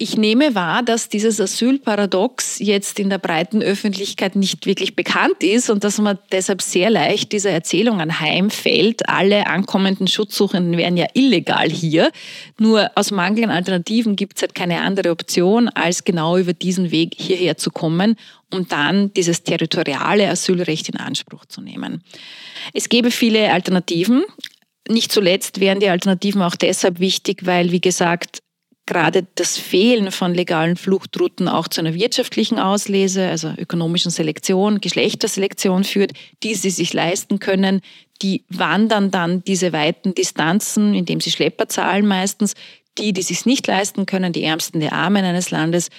ich 0.01 0.15
nehme 0.15 0.55
wahr, 0.55 0.81
dass 0.81 1.09
dieses 1.09 1.41
Asylparadox 1.41 2.59
jetzt 2.59 2.99
in 2.99 3.09
der 3.09 3.17
breiten 3.17 3.61
Öffentlichkeit 3.61 4.37
nicht 4.37 4.65
wirklich 4.65 4.95
bekannt 4.95 5.43
ist 5.43 5.69
und 5.69 5.83
dass 5.83 5.97
man 5.97 6.17
deshalb 6.31 6.61
sehr 6.61 6.89
leicht 6.89 7.33
dieser 7.33 7.51
Erzählung 7.51 7.99
anheimfällt. 7.99 9.09
Alle 9.09 9.47
ankommenden 9.47 10.07
Schutzsuchenden 10.07 10.77
wären 10.77 10.95
ja 10.95 11.05
illegal 11.13 11.69
hier. 11.69 12.11
Nur 12.57 12.89
aus 12.95 13.11
Mangel 13.11 13.43
an 13.43 13.49
Alternativen 13.49 14.15
gibt 14.15 14.37
es 14.37 14.41
halt 14.41 14.55
keine 14.55 14.79
andere 14.79 15.11
Option, 15.11 15.67
als 15.67 16.05
genau 16.05 16.37
über 16.37 16.53
diesen 16.53 16.91
Weg 16.91 17.15
hierher 17.17 17.57
zu 17.57 17.69
kommen, 17.69 18.15
um 18.53 18.69
dann 18.69 19.13
dieses 19.13 19.43
territoriale 19.43 20.29
Asylrecht 20.29 20.87
in 20.87 20.95
Anspruch 20.95 21.45
zu 21.45 21.59
nehmen. 21.59 22.05
Es 22.73 22.87
gäbe 22.87 23.11
viele 23.11 23.51
Alternativen. 23.51 24.23
Nicht 24.87 25.11
zuletzt 25.11 25.59
wären 25.59 25.81
die 25.81 25.89
Alternativen 25.89 26.41
auch 26.41 26.55
deshalb 26.55 27.01
wichtig, 27.01 27.45
weil, 27.45 27.73
wie 27.73 27.81
gesagt, 27.81 28.39
gerade 28.89 29.27
das 29.35 29.57
Fehlen 29.57 30.11
von 30.11 30.33
legalen 30.33 30.75
Fluchtrouten 30.75 31.47
auch 31.47 31.67
zu 31.67 31.79
einer 31.79 31.93
wirtschaftlichen 31.93 32.59
Auslese, 32.59 33.29
also 33.29 33.53
ökonomischen 33.55 34.11
Selektion, 34.11 34.81
Geschlechterselektion 34.81 35.83
führt, 35.83 36.11
die 36.43 36.55
sie 36.55 36.71
sich 36.71 36.91
leisten 36.91 37.39
können. 37.39 37.81
Die 38.21 38.43
wandern 38.49 39.11
dann 39.11 39.43
diese 39.43 39.71
weiten 39.71 40.15
Distanzen, 40.15 40.95
indem 40.95 41.21
sie 41.21 41.31
Schlepper 41.31 41.69
zahlen 41.69 42.07
meistens, 42.07 42.55
die, 42.97 43.13
die 43.13 43.21
sich 43.21 43.45
nicht 43.45 43.67
leisten 43.67 44.07
können, 44.07 44.33
die 44.33 44.43
Ärmsten 44.43 44.79
der 44.79 44.93
Armen 44.93 45.23
eines 45.23 45.51
Landes, 45.51 45.89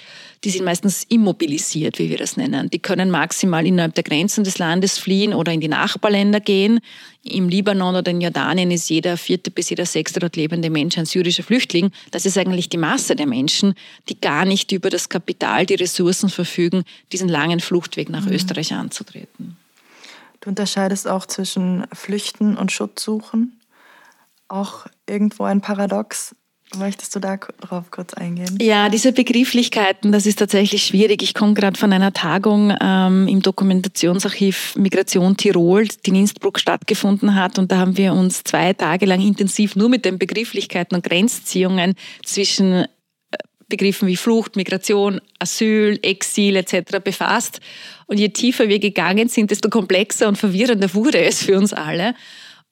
die 0.43 0.49
sind 0.49 0.65
meistens 0.65 1.03
immobilisiert, 1.03 1.99
wie 1.99 2.09
wir 2.09 2.17
das 2.17 2.35
nennen. 2.35 2.69
Die 2.71 2.79
können 2.79 3.11
maximal 3.11 3.65
innerhalb 3.65 3.93
der 3.93 4.03
Grenzen 4.03 4.43
des 4.43 4.57
Landes 4.57 4.97
fliehen 4.97 5.35
oder 5.35 5.51
in 5.51 5.61
die 5.61 5.67
Nachbarländer 5.67 6.39
gehen. 6.39 6.79
Im 7.23 7.47
Libanon 7.47 7.95
oder 7.95 8.09
in 8.09 8.21
Jordanien 8.21 8.71
ist 8.71 8.89
jeder 8.89 9.17
vierte 9.17 9.51
bis 9.51 9.69
jeder 9.69 9.85
sechste 9.85 10.19
dort 10.19 10.35
lebende 10.35 10.71
Mensch 10.71 10.97
ein 10.97 11.05
syrischer 11.05 11.43
Flüchtling. 11.43 11.91
Das 12.09 12.25
ist 12.25 12.39
eigentlich 12.39 12.69
die 12.69 12.77
Masse 12.77 13.15
der 13.15 13.27
Menschen, 13.27 13.75
die 14.09 14.19
gar 14.19 14.45
nicht 14.45 14.71
über 14.71 14.89
das 14.89 15.09
Kapital, 15.09 15.67
die 15.67 15.75
Ressourcen 15.75 16.29
verfügen, 16.29 16.85
diesen 17.11 17.29
langen 17.29 17.59
Fluchtweg 17.59 18.09
nach 18.09 18.25
mhm. 18.25 18.31
Österreich 18.31 18.73
anzutreten. 18.73 19.57
Du 20.39 20.49
unterscheidest 20.49 21.07
auch 21.07 21.27
zwischen 21.27 21.85
Flüchten 21.93 22.57
und 22.57 22.71
Schutz 22.71 23.03
suchen. 23.03 23.59
auch 24.47 24.85
irgendwo 25.07 25.43
ein 25.43 25.61
Paradox. 25.61 26.35
Möchtest 26.77 27.13
du 27.15 27.19
da 27.19 27.35
drauf 27.35 27.91
kurz 27.91 28.13
eingehen? 28.13 28.57
Ja, 28.61 28.87
diese 28.87 29.11
Begrifflichkeiten, 29.11 30.11
das 30.13 30.25
ist 30.25 30.39
tatsächlich 30.39 30.85
schwierig. 30.85 31.21
Ich 31.21 31.33
komme 31.33 31.53
gerade 31.53 31.77
von 31.77 31.91
einer 31.91 32.13
Tagung 32.13 32.73
ähm, 32.79 33.27
im 33.27 33.41
Dokumentationsarchiv 33.41 34.75
Migration 34.77 35.35
Tirol, 35.35 35.87
die 35.87 36.11
in 36.11 36.15
Innsbruck 36.15 36.59
stattgefunden 36.59 37.35
hat. 37.35 37.59
Und 37.59 37.71
da 37.71 37.77
haben 37.77 37.97
wir 37.97 38.13
uns 38.13 38.43
zwei 38.43 38.71
Tage 38.71 39.05
lang 39.05 39.21
intensiv 39.21 39.75
nur 39.75 39.89
mit 39.89 40.05
den 40.05 40.17
Begrifflichkeiten 40.17 40.95
und 40.95 41.03
Grenzziehungen 41.03 41.95
zwischen 42.23 42.73
äh, 42.73 42.87
Begriffen 43.67 44.07
wie 44.07 44.15
Flucht, 44.15 44.55
Migration, 44.55 45.19
Asyl, 45.39 45.99
Exil 46.03 46.55
etc. 46.55 46.99
befasst. 47.03 47.59
Und 48.07 48.17
je 48.17 48.29
tiefer 48.29 48.69
wir 48.69 48.79
gegangen 48.79 49.27
sind, 49.27 49.51
desto 49.51 49.69
komplexer 49.69 50.29
und 50.29 50.37
verwirrender 50.37 50.93
wurde 50.93 51.19
es 51.19 51.43
für 51.43 51.57
uns 51.57 51.73
alle. 51.73 52.15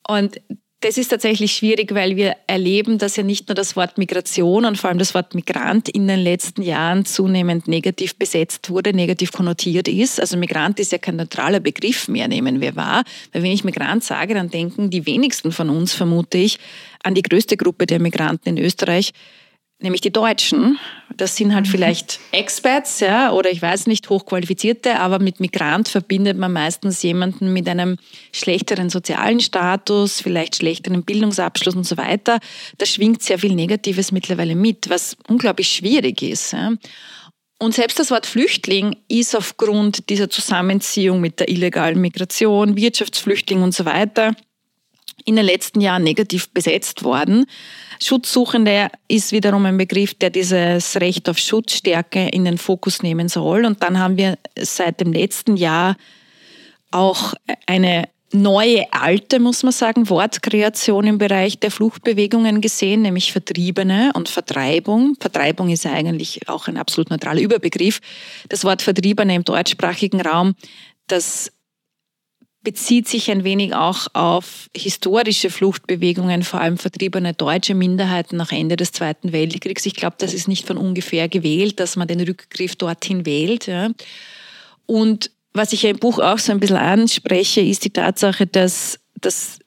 Und 0.08 0.40
das 0.82 0.98
ist 0.98 1.10
tatsächlich 1.10 1.52
schwierig, 1.52 1.94
weil 1.94 2.16
wir 2.16 2.38
erleben, 2.48 2.98
dass 2.98 3.18
ja 3.18 3.24
nicht 3.24 3.50
nur 3.50 3.56
das 3.56 3.76
Wort 3.76 3.98
Migration 3.98 4.64
und 4.64 4.78
vor 4.78 4.90
allem 4.90 4.98
das 4.98 5.14
Wort 5.14 5.36
Migrant 5.36 5.90
in 5.90 6.08
den 6.08 6.20
letzten 6.20 6.62
Jahren 6.62 7.06
zunehmend 7.06 7.68
negativ 7.68 8.16
besetzt 8.16 8.70
wurde, 8.70 8.94
negativ 8.94 9.34
konnotiert 9.34 9.90
ist. 9.90 10.22
Also 10.22 10.38
Migrant 10.38 10.80
ist 10.80 10.94
ja 10.94 10.98
kein 10.98 11.18
neutraler 11.18 11.60
Begriff 11.60 12.08
mehr, 12.08 12.30
nehmen 12.30 12.62
wir 12.62 12.78
wahr. 12.78 13.04
Weil 13.34 13.44
wenn 13.44 13.52
ich 13.52 13.66
Migrant 13.66 14.06
sage, 14.06 14.34
dann 14.34 14.50
denken 14.50 14.90
die 14.90 15.06
wenigsten 15.06 15.52
von 15.52 15.70
uns, 15.70 15.94
vermute 15.94 16.38
ich, 16.38 16.60
an 17.04 17.14
die 17.14 17.24
größte 17.24 17.58
Gruppe 17.58 17.86
der 17.86 18.00
Migranten 18.00 18.50
in 18.50 18.58
Österreich, 18.58 19.12
nämlich 19.82 20.02
die 20.02 20.12
Deutschen. 20.12 20.78
Das 21.16 21.36
sind 21.36 21.54
halt 21.54 21.68
mhm. 21.68 21.72
vielleicht 21.72 22.20
Expats, 22.32 23.00
ja, 23.00 23.32
oder 23.32 23.52
ich 23.52 23.62
weiß 23.62 23.88
nicht, 23.88 24.10
hochqualifizierte, 24.10 25.00
aber 25.00 25.20
mit 25.20 25.40
Migrant 25.40 25.90
verbindet 25.90 26.38
man 26.38 26.54
meistens 26.54 27.02
jemanden 27.02 27.52
mit 27.52 27.68
einem 27.68 27.98
schlechteren 28.32 28.90
sozialen 28.90 29.40
Status, 29.40 30.22
vielleicht 30.22 30.58
schlechteren 30.58 31.04
Bildungsabschluss 31.04 31.76
und 31.76 31.86
so 31.86 31.98
weiter. 31.98 32.40
Da 32.78 32.86
schwingt 32.86 33.22
sehr 33.24 33.40
viel 33.40 33.56
Negatives 33.56 34.12
mittlerweile 34.12 34.56
mit, 34.56 34.90
was 34.90 35.18
unglaublich 35.28 35.70
schwierig 35.70 36.22
ist. 36.22 36.54
Ja. 36.54 36.74
Und 37.62 37.74
selbst 37.74 38.00
das 38.00 38.12
Wort 38.12 38.26
Flüchtling 38.26 38.96
ist 39.10 39.36
aufgrund 39.36 40.10
dieser 40.10 40.30
Zusammenziehung 40.30 41.20
mit 41.20 41.42
der 41.42 41.50
illegalen 41.50 42.00
Migration, 42.00 42.78
Wirtschaftsflüchtling 42.78 43.62
und 43.62 43.74
so 43.74 43.84
weiter 43.84 44.34
in 45.26 45.36
den 45.36 45.46
letzten 45.46 45.82
Jahren 45.82 46.04
negativ 46.04 46.50
besetzt 46.50 47.04
worden. 47.04 47.46
Schutzsuchende 48.02 48.90
ist 49.08 49.32
wiederum 49.32 49.66
ein 49.66 49.78
Begriff, 49.78 50.14
der 50.14 50.30
dieses 50.30 50.96
Recht 50.98 51.28
auf 51.30 51.38
Schutzstärke 51.38 52.30
in 52.30 52.46
den 52.46 52.58
Fokus 52.58 53.04
nehmen 53.04 53.28
soll. 53.30 53.66
Und 53.66 53.84
dann 53.84 54.00
haben 54.00 54.18
wir 54.18 54.38
seit 54.58 55.02
dem 55.02 55.12
letzten 55.12 55.58
Jahr 55.58 55.98
auch 56.92 57.34
eine 57.66 58.08
neue, 58.32 58.86
alte, 58.92 59.40
muss 59.40 59.64
man 59.64 59.72
sagen, 59.72 60.10
Wortkreation 60.10 61.08
im 61.08 61.18
Bereich 61.18 61.60
der 61.60 61.72
Fluchtbewegungen 61.72 62.62
gesehen, 62.62 63.02
nämlich 63.02 63.32
Vertriebene 63.32 64.12
und 64.14 64.30
Vertreibung. 64.30 65.16
Vertreibung 65.20 65.70
ist 65.70 65.86
ja 65.86 65.92
eigentlich 65.92 66.48
auch 66.48 66.68
ein 66.68 66.78
absolut 66.78 67.10
neutraler 67.10 67.42
Überbegriff. 67.42 68.00
Das 68.48 68.64
Wort 68.64 68.82
Vertriebene 68.82 69.36
im 69.36 69.44
deutschsprachigen 69.44 70.22
Raum, 70.22 70.56
das 71.08 71.52
bezieht 72.62 73.08
sich 73.08 73.32
ein 73.32 73.44
wenig 73.44 73.74
auch 73.74 74.08
auf 74.14 74.70
historische 74.76 75.50
Fluchtbewegungen, 75.50 76.44
vor 76.44 76.60
allem 76.60 76.78
vertriebene 76.78 77.34
deutsche 77.34 77.74
Minderheiten 77.74 78.36
nach 78.36 78.52
Ende 78.52 78.76
des 78.76 78.92
Zweiten 78.92 79.32
Weltkriegs. 79.32 79.86
Ich 79.86 79.96
glaube, 79.96 80.18
das 80.20 80.34
ist 80.34 80.48
nicht 80.48 80.68
von 80.68 80.78
ungefähr 80.78 81.30
gewählt, 81.30 81.80
dass 81.80 81.96
man 81.96 82.08
den 82.08 82.20
Rückgriff 82.20 82.76
dorthin 82.76 83.26
wählt. 83.26 83.68
Ja. 83.68 83.90
Und 84.86 85.32
was 85.54 85.74
ich 85.74 85.84
ja 85.84 85.90
im 85.90 86.00
Buch 86.00 86.20
auch 86.20 86.38
so 86.38 86.52
ein 86.52 86.60
bisschen 86.60 86.78
anspreche, 86.78 87.62
ist 87.62 87.86
die 87.86 87.92
Tatsache, 87.92 88.46
dass 88.46 89.00
das 89.16 89.60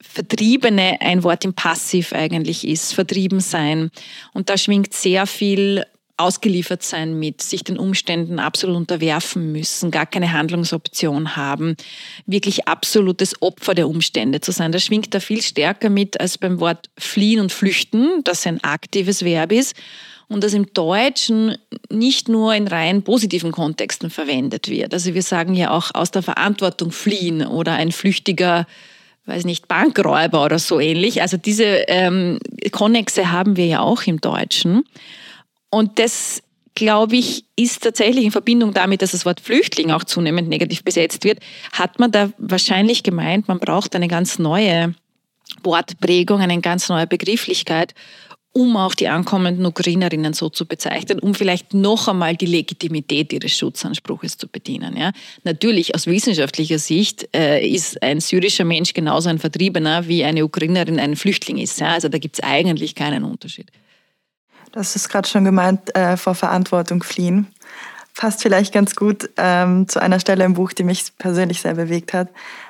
Vertriebene 0.00 1.00
ein 1.00 1.22
Wort 1.22 1.44
im 1.44 1.54
Passiv 1.54 2.12
eigentlich 2.12 2.66
ist, 2.66 2.92
vertrieben 2.92 3.40
sein. 3.40 3.90
Und 4.32 4.50
da 4.50 4.58
schwingt 4.58 4.92
sehr 4.94 5.26
viel 5.26 5.84
ausgeliefert 6.22 6.82
sein 6.82 7.18
mit, 7.18 7.42
sich 7.42 7.64
den 7.64 7.78
Umständen 7.78 8.38
absolut 8.38 8.76
unterwerfen 8.76 9.52
müssen, 9.52 9.90
gar 9.90 10.06
keine 10.06 10.32
Handlungsoption 10.32 11.36
haben, 11.36 11.76
wirklich 12.26 12.68
absolutes 12.68 13.40
Opfer 13.42 13.74
der 13.74 13.88
Umstände 13.88 14.40
zu 14.40 14.52
sein. 14.52 14.72
Das 14.72 14.84
schwingt 14.84 15.14
da 15.14 15.20
viel 15.20 15.42
stärker 15.42 15.90
mit 15.90 16.20
als 16.20 16.38
beim 16.38 16.60
Wort 16.60 16.90
fliehen 16.98 17.40
und 17.40 17.52
flüchten, 17.52 18.22
das 18.24 18.46
ein 18.46 18.62
aktives 18.64 19.24
Verb 19.24 19.52
ist 19.52 19.76
und 20.28 20.44
das 20.44 20.54
im 20.54 20.72
Deutschen 20.72 21.56
nicht 21.90 22.28
nur 22.28 22.54
in 22.54 22.68
rein 22.68 23.02
positiven 23.02 23.52
Kontexten 23.52 24.10
verwendet 24.10 24.68
wird. 24.68 24.94
Also 24.94 25.14
wir 25.14 25.22
sagen 25.22 25.54
ja 25.54 25.70
auch 25.70 25.90
aus 25.94 26.10
der 26.10 26.22
Verantwortung 26.22 26.90
fliehen 26.90 27.46
oder 27.46 27.72
ein 27.72 27.92
flüchtiger 27.92 28.66
weiß 29.26 29.44
nicht, 29.44 29.68
Bankräuber 29.68 30.44
oder 30.44 30.58
so 30.58 30.80
ähnlich. 30.80 31.22
Also 31.22 31.36
diese 31.36 31.64
ähm, 31.64 32.38
Konnexe 32.72 33.30
haben 33.30 33.56
wir 33.56 33.66
ja 33.66 33.80
auch 33.80 34.02
im 34.02 34.20
Deutschen. 34.20 34.84
Und 35.74 35.98
das, 35.98 36.42
glaube 36.74 37.16
ich, 37.16 37.44
ist 37.56 37.82
tatsächlich 37.82 38.26
in 38.26 38.30
Verbindung 38.30 38.74
damit, 38.74 39.00
dass 39.00 39.12
das 39.12 39.24
Wort 39.24 39.40
Flüchtling 39.40 39.90
auch 39.90 40.04
zunehmend 40.04 40.48
negativ 40.48 40.84
besetzt 40.84 41.24
wird, 41.24 41.40
hat 41.72 41.98
man 41.98 42.12
da 42.12 42.30
wahrscheinlich 42.36 43.02
gemeint, 43.02 43.48
man 43.48 43.58
braucht 43.58 43.96
eine 43.96 44.06
ganz 44.06 44.38
neue 44.38 44.94
Wortprägung, 45.64 46.40
eine 46.40 46.60
ganz 46.60 46.90
neue 46.90 47.06
Begrifflichkeit, 47.06 47.94
um 48.52 48.76
auch 48.76 48.94
die 48.94 49.08
ankommenden 49.08 49.64
Ukrainerinnen 49.64 50.34
so 50.34 50.50
zu 50.50 50.66
bezeichnen, 50.66 51.20
um 51.20 51.34
vielleicht 51.34 51.72
noch 51.72 52.06
einmal 52.06 52.36
die 52.36 52.44
Legitimität 52.44 53.32
ihres 53.32 53.56
Schutzanspruches 53.56 54.36
zu 54.36 54.46
bedienen. 54.46 54.94
Ja. 54.94 55.12
Natürlich 55.44 55.94
aus 55.94 56.06
wissenschaftlicher 56.06 56.78
Sicht 56.78 57.30
äh, 57.34 57.66
ist 57.66 58.02
ein 58.02 58.20
syrischer 58.20 58.66
Mensch 58.66 58.92
genauso 58.92 59.30
ein 59.30 59.38
Vertriebener 59.38 60.06
wie 60.06 60.22
eine 60.22 60.44
Ukrainerin 60.44 61.00
ein 61.00 61.16
Flüchtling 61.16 61.56
ist. 61.56 61.80
Ja. 61.80 61.94
Also 61.94 62.10
da 62.10 62.18
gibt 62.18 62.36
es 62.36 62.44
eigentlich 62.44 62.94
keinen 62.94 63.24
Unterschied. 63.24 63.70
Das 64.72 64.96
ist 64.96 65.08
gerade 65.08 65.28
schon 65.28 65.44
gemeint, 65.44 65.94
äh, 65.94 66.16
vor 66.16 66.34
Verantwortung 66.34 67.02
fliehen. 67.02 67.46
Passt 68.14 68.42
vielleicht 68.42 68.74
ganz 68.74 68.94
gut 68.94 69.30
ähm, 69.38 69.88
zu 69.88 70.00
einer 70.00 70.20
Stelle 70.20 70.44
im 70.44 70.54
Buch, 70.54 70.72
die 70.72 70.82
mich 70.82 71.16
persönlich 71.16 71.62
sehr 71.62 71.74
bewegt 71.74 72.12
hat. 72.12 72.28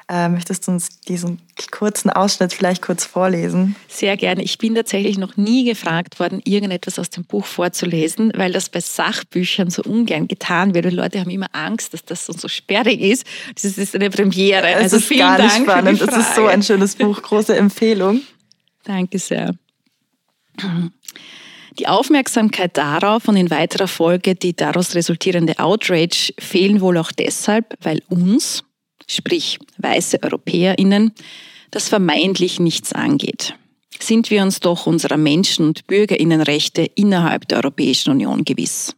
Äh, 0.09 0.29
möchtest 0.29 0.67
du 0.67 0.73
uns 0.73 1.01
diesen 1.01 1.41
kurzen 1.73 2.11
Ausschnitt 2.11 2.53
vielleicht 2.53 2.83
kurz 2.83 3.05
vorlesen? 3.05 3.75
Sehr 3.89 4.17
gerne. 4.17 4.43
Ich 4.43 4.59
bin 4.59 4.75
tatsächlich 4.75 5.19
noch 5.19 5.37
nie 5.37 5.65
gefragt 5.65 6.21
worden, 6.21 6.41
irgendetwas 6.45 6.99
aus 6.99 7.11
dem 7.11 7.25
Buch 7.25 7.45
vorzulesen, 7.45 8.33
weil 8.37 8.53
das 8.53 8.69
bei 8.69 8.81
Sachbüchern 8.81 9.71
so 9.71 9.83
ungern 9.83 10.29
getan 10.29 10.75
wird. 10.75 10.85
Die 10.85 10.91
Leute 10.91 11.19
haben 11.19 11.31
immer 11.31 11.49
Angst, 11.53 11.93
dass 11.93 12.05
das 12.05 12.27
so 12.27 12.47
sperrig 12.47 13.01
ist. 13.01 13.25
Das 13.55 13.65
ist 13.65 13.97
eine 13.97 14.11
Premiere. 14.11 14.69
Es 14.69 14.83
also 14.83 14.97
ist 14.99 15.07
vielen 15.07 15.21
gar 15.21 15.39
nicht 15.43 15.55
Dank 15.55 15.69
spannend. 15.69 16.01
Es 16.01 16.17
ist 16.17 16.35
so 16.37 16.47
ein 16.47 16.63
schönes 16.63 16.95
Buch. 16.95 17.21
Große 17.21 17.57
Empfehlung. 17.57 18.21
Danke 18.85 19.19
sehr. 19.19 19.55
Die 21.79 21.87
Aufmerksamkeit 21.87 22.77
darauf 22.77 23.29
und 23.29 23.37
in 23.37 23.51
weiterer 23.51 23.89
Folge 23.89 24.35
die 24.35 24.55
daraus 24.55 24.95
resultierende 24.95 25.59
Outrage 25.59 26.35
fehlen 26.39 26.81
wohl 26.81 26.99
auch 26.99 27.13
deshalb, 27.13 27.77
weil 27.81 28.03
uns, 28.09 28.63
sprich 29.09 29.59
weiße 29.79 30.23
Europäerinnen, 30.23 31.13
das 31.71 31.89
vermeintlich 31.89 32.61
nichts 32.61 32.93
angeht. 32.93 33.55
Sind 33.99 34.31
wir 34.31 34.43
uns 34.43 34.61
doch 34.61 34.87
unserer 34.87 35.17
Menschen- 35.17 35.67
und 35.67 35.87
Bürgerinnenrechte 35.87 36.83
innerhalb 36.95 37.49
der 37.49 37.59
Europäischen 37.59 38.11
Union 38.11 38.45
gewiss. 38.45 38.95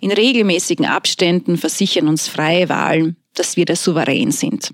In 0.00 0.12
regelmäßigen 0.12 0.84
Abständen 0.84 1.56
versichern 1.56 2.08
uns 2.08 2.28
freie 2.28 2.68
Wahlen, 2.68 3.16
dass 3.34 3.56
wir 3.56 3.64
der 3.64 3.76
Souverän 3.76 4.30
sind 4.30 4.72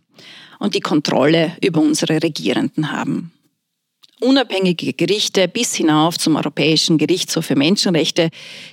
und 0.59 0.75
die 0.75 0.81
Kontrolle 0.81 1.57
über 1.63 1.81
unsere 1.81 2.23
Regierenden 2.23 2.93
haben. 2.93 3.33
Unabhängige 4.21 4.93
Gerichte 4.93 5.49
bis 5.49 5.75
hinauf 5.75 6.19
zum 6.19 6.37
Europäischen 6.37 6.99
Gerichtshof 6.99 7.47
für 7.47 7.57
Menschenrechte 7.57 8.29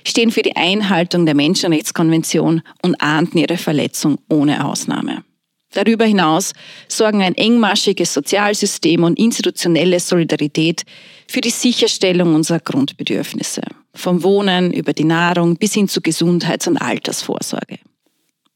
stehen 0.06 0.30
für 0.30 0.42
die 0.42 0.56
Einhaltung 0.56 1.24
der 1.24 1.34
Menschenrechtskonvention 1.34 2.62
und 2.82 3.00
ahnten 3.00 3.38
ihre 3.38 3.56
Verletzung 3.56 4.18
ohne 4.28 4.66
Ausnahme. 4.66 5.24
Darüber 5.72 6.04
hinaus 6.04 6.52
sorgen 6.88 7.22
ein 7.22 7.34
engmaschiges 7.34 8.14
Sozialsystem 8.14 9.04
und 9.04 9.18
institutionelle 9.18 10.00
Solidarität 10.00 10.84
für 11.26 11.40
die 11.40 11.50
Sicherstellung 11.50 12.34
unserer 12.34 12.60
Grundbedürfnisse, 12.60 13.62
vom 13.94 14.22
Wohnen 14.22 14.72
über 14.72 14.92
die 14.92 15.04
Nahrung 15.04 15.56
bis 15.56 15.74
hin 15.74 15.88
zu 15.88 16.00
Gesundheits- 16.00 16.68
und 16.68 16.78
Altersvorsorge. 16.78 17.78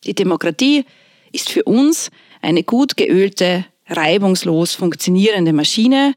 Die 0.05 0.14
Demokratie 0.14 0.84
ist 1.32 1.51
für 1.51 1.64
uns 1.64 2.11
eine 2.40 2.64
gut 2.64 2.97
geölte, 2.97 3.66
reibungslos 3.88 4.74
funktionierende 4.74 5.53
Maschine, 5.53 6.14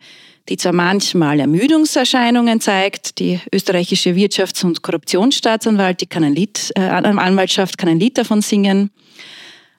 die 0.49 0.57
zwar 0.57 0.73
manchmal 0.73 1.39
Ermüdungserscheinungen 1.39 2.61
zeigt, 2.61 3.19
die 3.19 3.39
österreichische 3.51 4.11
Wirtschafts- 4.11 4.63
und 4.63 4.83
Korruptionsstaatsanwalt, 4.83 6.01
die 6.01 6.05
kann 6.05 6.23
ein 6.23 6.35
Lied, 6.35 6.71
äh, 6.75 6.81
Anwaltschaft 6.81 7.77
kann 7.77 7.89
ein 7.89 7.99
Lied 7.99 8.17
davon 8.17 8.41
singen, 8.41 8.91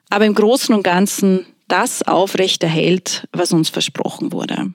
aber 0.09 0.25
im 0.25 0.35
Großen 0.35 0.75
und 0.75 0.83
Ganzen 0.83 1.45
das 1.67 2.03
aufrechterhält, 2.03 3.27
was 3.31 3.53
uns 3.53 3.69
versprochen 3.69 4.31
wurde. 4.31 4.73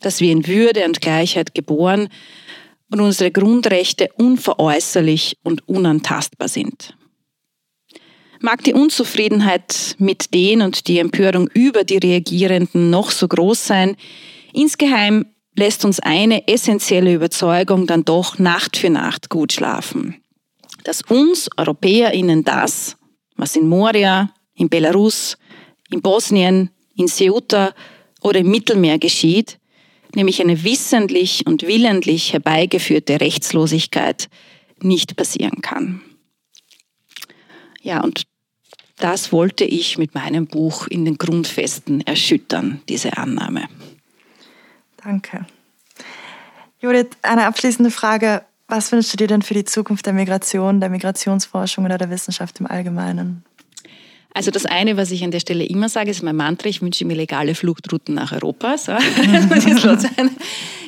Dass 0.00 0.20
wir 0.20 0.32
in 0.32 0.46
Würde 0.46 0.84
und 0.84 1.00
Gleichheit 1.00 1.54
geboren 1.54 2.08
und 2.90 3.00
unsere 3.00 3.30
Grundrechte 3.30 4.10
unveräußerlich 4.16 5.38
und 5.42 5.66
unantastbar 5.68 6.48
sind. 6.48 6.96
Mag 8.40 8.64
die 8.64 8.72
Unzufriedenheit 8.72 9.96
mit 9.98 10.32
denen 10.32 10.62
und 10.62 10.88
die 10.88 10.98
Empörung 10.98 11.48
über 11.52 11.84
die 11.84 11.98
Reagierenden 11.98 12.88
noch 12.88 13.10
so 13.10 13.28
groß 13.28 13.66
sein, 13.66 13.96
Insgeheim 14.52 15.26
lässt 15.54 15.84
uns 15.84 16.00
eine 16.00 16.48
essentielle 16.48 17.14
Überzeugung 17.14 17.86
dann 17.86 18.04
doch 18.04 18.38
Nacht 18.38 18.76
für 18.76 18.90
Nacht 18.90 19.30
gut 19.30 19.52
schlafen. 19.52 20.16
Dass 20.84 21.02
uns 21.02 21.48
EuropäerInnen 21.56 22.44
das, 22.44 22.96
was 23.36 23.56
in 23.56 23.68
Moria, 23.68 24.32
in 24.54 24.68
Belarus, 24.68 25.36
in 25.90 26.00
Bosnien, 26.00 26.70
in 26.96 27.08
Ceuta 27.08 27.74
oder 28.22 28.40
im 28.40 28.50
Mittelmeer 28.50 28.98
geschieht, 28.98 29.58
nämlich 30.14 30.40
eine 30.40 30.64
wissentlich 30.64 31.46
und 31.46 31.66
willentlich 31.66 32.32
herbeigeführte 32.32 33.20
Rechtslosigkeit, 33.20 34.28
nicht 34.82 35.16
passieren 35.16 35.60
kann. 35.60 36.00
Ja, 37.82 38.02
und 38.02 38.22
das 38.96 39.32
wollte 39.32 39.64
ich 39.64 39.98
mit 39.98 40.14
meinem 40.14 40.46
Buch 40.46 40.86
in 40.86 41.04
den 41.04 41.16
Grundfesten 41.16 42.02
erschüttern, 42.02 42.82
diese 42.88 43.16
Annahme. 43.16 43.68
Danke. 45.02 45.46
Judith, 46.80 47.10
eine 47.22 47.46
abschließende 47.46 47.90
Frage. 47.90 48.42
Was 48.68 48.92
wünschst 48.92 49.12
du 49.12 49.16
dir 49.16 49.26
denn 49.26 49.42
für 49.42 49.54
die 49.54 49.64
Zukunft 49.64 50.06
der 50.06 50.12
Migration, 50.12 50.80
der 50.80 50.90
Migrationsforschung 50.90 51.84
oder 51.84 51.98
der 51.98 52.10
Wissenschaft 52.10 52.60
im 52.60 52.66
Allgemeinen? 52.66 53.44
Also 54.32 54.50
das 54.50 54.64
eine, 54.64 54.96
was 54.96 55.10
ich 55.10 55.24
an 55.24 55.32
der 55.32 55.40
Stelle 55.40 55.64
immer 55.64 55.88
sage, 55.88 56.10
ist 56.10 56.22
mein 56.22 56.36
Mantra, 56.36 56.68
ich 56.68 56.80
wünsche 56.80 57.04
mir 57.04 57.14
legale 57.14 57.54
Fluchtrouten 57.54 58.14
nach 58.14 58.32
Europa. 58.32 58.78
So. 58.78 58.92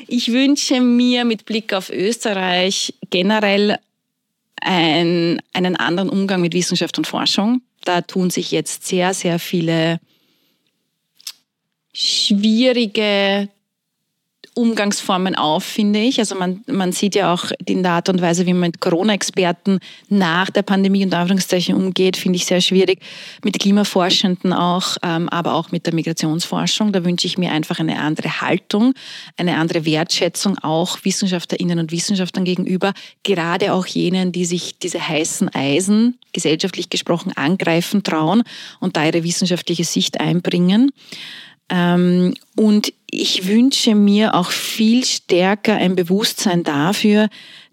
ich 0.06 0.32
wünsche 0.32 0.80
mir 0.80 1.24
mit 1.24 1.44
Blick 1.44 1.72
auf 1.72 1.90
Österreich 1.90 2.94
generell 3.10 3.78
ein, 4.60 5.42
einen 5.52 5.76
anderen 5.76 6.08
Umgang 6.08 6.40
mit 6.40 6.54
Wissenschaft 6.54 6.98
und 6.98 7.06
Forschung. 7.08 7.62
Da 7.84 8.00
tun 8.02 8.30
sich 8.30 8.52
jetzt 8.52 8.86
sehr, 8.86 9.12
sehr 9.12 9.40
viele 9.40 9.98
schwierige 11.92 13.48
Umgangsformen 14.54 15.34
auf, 15.34 15.64
finde 15.64 15.98
ich. 16.00 16.18
Also 16.18 16.34
man, 16.34 16.62
man 16.66 16.92
sieht 16.92 17.14
ja 17.14 17.32
auch 17.32 17.44
in 17.64 17.82
der 17.82 17.92
Art 17.92 18.08
und 18.10 18.20
Weise, 18.20 18.44
wie 18.44 18.52
man 18.52 18.68
mit 18.68 18.80
Corona-Experten 18.80 19.78
nach 20.08 20.50
der 20.50 20.62
Pandemie 20.62 21.04
und 21.04 21.14
Anführungszeichen 21.14 21.74
umgeht, 21.74 22.18
finde 22.18 22.36
ich 22.36 22.44
sehr 22.44 22.60
schwierig. 22.60 23.00
Mit 23.42 23.58
Klimaforschenden 23.58 24.52
auch, 24.52 24.96
ähm, 25.02 25.30
aber 25.30 25.54
auch 25.54 25.72
mit 25.72 25.86
der 25.86 25.94
Migrationsforschung. 25.94 26.92
Da 26.92 27.02
wünsche 27.04 27.26
ich 27.26 27.38
mir 27.38 27.50
einfach 27.50 27.80
eine 27.80 27.98
andere 27.98 28.42
Haltung, 28.42 28.92
eine 29.38 29.56
andere 29.56 29.86
Wertschätzung 29.86 30.58
auch 30.58 30.98
WissenschaftlerInnen 31.02 31.78
und 31.78 31.90
Wissenschaftlern 31.90 32.44
gegenüber, 32.44 32.92
gerade 33.22 33.72
auch 33.72 33.86
jenen, 33.86 34.32
die 34.32 34.44
sich 34.44 34.78
diese 34.78 35.06
heißen 35.06 35.48
Eisen, 35.54 36.18
gesellschaftlich 36.34 36.90
gesprochen, 36.90 37.32
angreifen 37.36 38.02
trauen 38.02 38.42
und 38.80 38.96
da 38.96 39.06
ihre 39.06 39.24
wissenschaftliche 39.24 39.84
Sicht 39.84 40.20
einbringen. 40.20 40.90
Ähm, 41.70 42.34
und 42.56 42.92
ich 43.14 43.46
wünsche 43.46 43.94
mir 43.94 44.34
auch 44.34 44.50
viel 44.50 45.04
stärker 45.04 45.74
ein 45.76 45.94
Bewusstsein 45.94 46.64
dafür, 46.64 47.28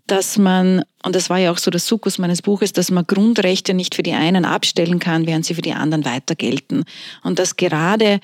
dass 0.05 0.37
man, 0.37 0.83
und 1.03 1.15
das 1.15 1.29
war 1.29 1.37
ja 1.37 1.51
auch 1.51 1.57
so 1.57 1.71
der 1.71 1.79
Sukkus 1.79 2.17
meines 2.17 2.41
Buches, 2.41 2.73
dass 2.73 2.91
man 2.91 3.07
Grundrechte 3.07 3.73
nicht 3.73 3.95
für 3.95 4.03
die 4.03 4.11
einen 4.11 4.43
abstellen 4.43 4.99
kann, 4.99 5.27
während 5.27 5.45
sie 5.45 5.53
für 5.53 5.61
die 5.61 5.73
anderen 5.73 6.03
weiter 6.03 6.35
gelten. 6.35 6.83
Und 7.23 7.39
dass 7.39 7.55
gerade 7.55 8.19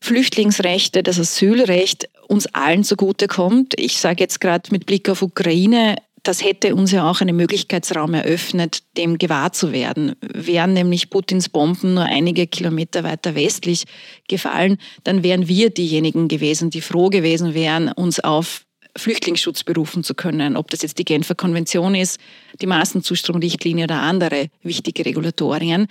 Flüchtlingsrechte, 0.00 1.04
das 1.04 1.20
Asylrecht 1.20 2.08
uns 2.26 2.46
allen 2.54 2.82
zugutekommt. 2.82 3.74
Ich 3.78 3.98
sage 3.98 4.20
jetzt 4.20 4.40
gerade 4.40 4.70
mit 4.72 4.84
Blick 4.84 5.08
auf 5.08 5.22
Ukraine, 5.22 5.96
das 6.22 6.42
hätte 6.42 6.74
uns 6.74 6.92
ja 6.92 7.08
auch 7.08 7.20
einen 7.20 7.36
Möglichkeitsraum 7.36 8.14
eröffnet, 8.14 8.82
dem 8.96 9.18
gewahr 9.18 9.52
zu 9.52 9.72
werden. 9.72 10.16
Wären 10.20 10.72
nämlich 10.72 11.10
Putins 11.10 11.48
Bomben 11.48 11.94
nur 11.94 12.04
einige 12.04 12.46
Kilometer 12.46 13.04
weiter 13.04 13.34
westlich 13.34 13.84
gefallen, 14.28 14.78
dann 15.04 15.22
wären 15.22 15.48
wir 15.48 15.70
diejenigen 15.70 16.28
gewesen, 16.28 16.70
die 16.70 16.80
froh 16.80 17.08
gewesen 17.08 17.54
wären, 17.54 17.92
uns 17.92 18.20
auf 18.20 18.64
Flüchtlingsschutz 18.96 19.64
berufen 19.64 20.02
zu 20.02 20.14
können, 20.14 20.56
ob 20.56 20.70
das 20.70 20.82
jetzt 20.82 20.98
die 20.98 21.04
Genfer 21.04 21.34
Konvention 21.34 21.94
ist, 21.94 22.18
die 22.60 22.66
Massenzustromrichtlinie 22.66 23.84
oder 23.84 24.00
andere 24.00 24.48
wichtige 24.62 25.04
Regulatorien. 25.04 25.86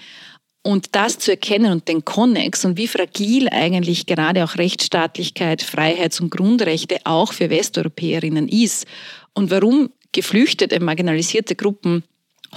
Und 0.63 0.95
das 0.95 1.17
zu 1.17 1.32
erkennen 1.32 1.71
und 1.71 1.88
den 1.88 2.03
Konnex 2.03 2.65
und 2.65 2.78
wie 2.78 2.89
fragil 2.89 3.47
eigentlich 3.49 4.05
gerade 4.05 4.43
auch 4.43 4.57
Rechtsstaatlichkeit, 4.57 5.61
Freiheits- 5.61 6.19
und 6.19 6.30
Grundrechte 6.30 6.97
auch 7.05 7.32
für 7.32 7.49
Westeuropäerinnen 7.49 8.49
ist 8.49 8.86
und 9.34 9.49
warum 9.49 9.91
geflüchtete, 10.18 10.80
marginalisierte 10.80 11.55
Gruppen 11.55 12.03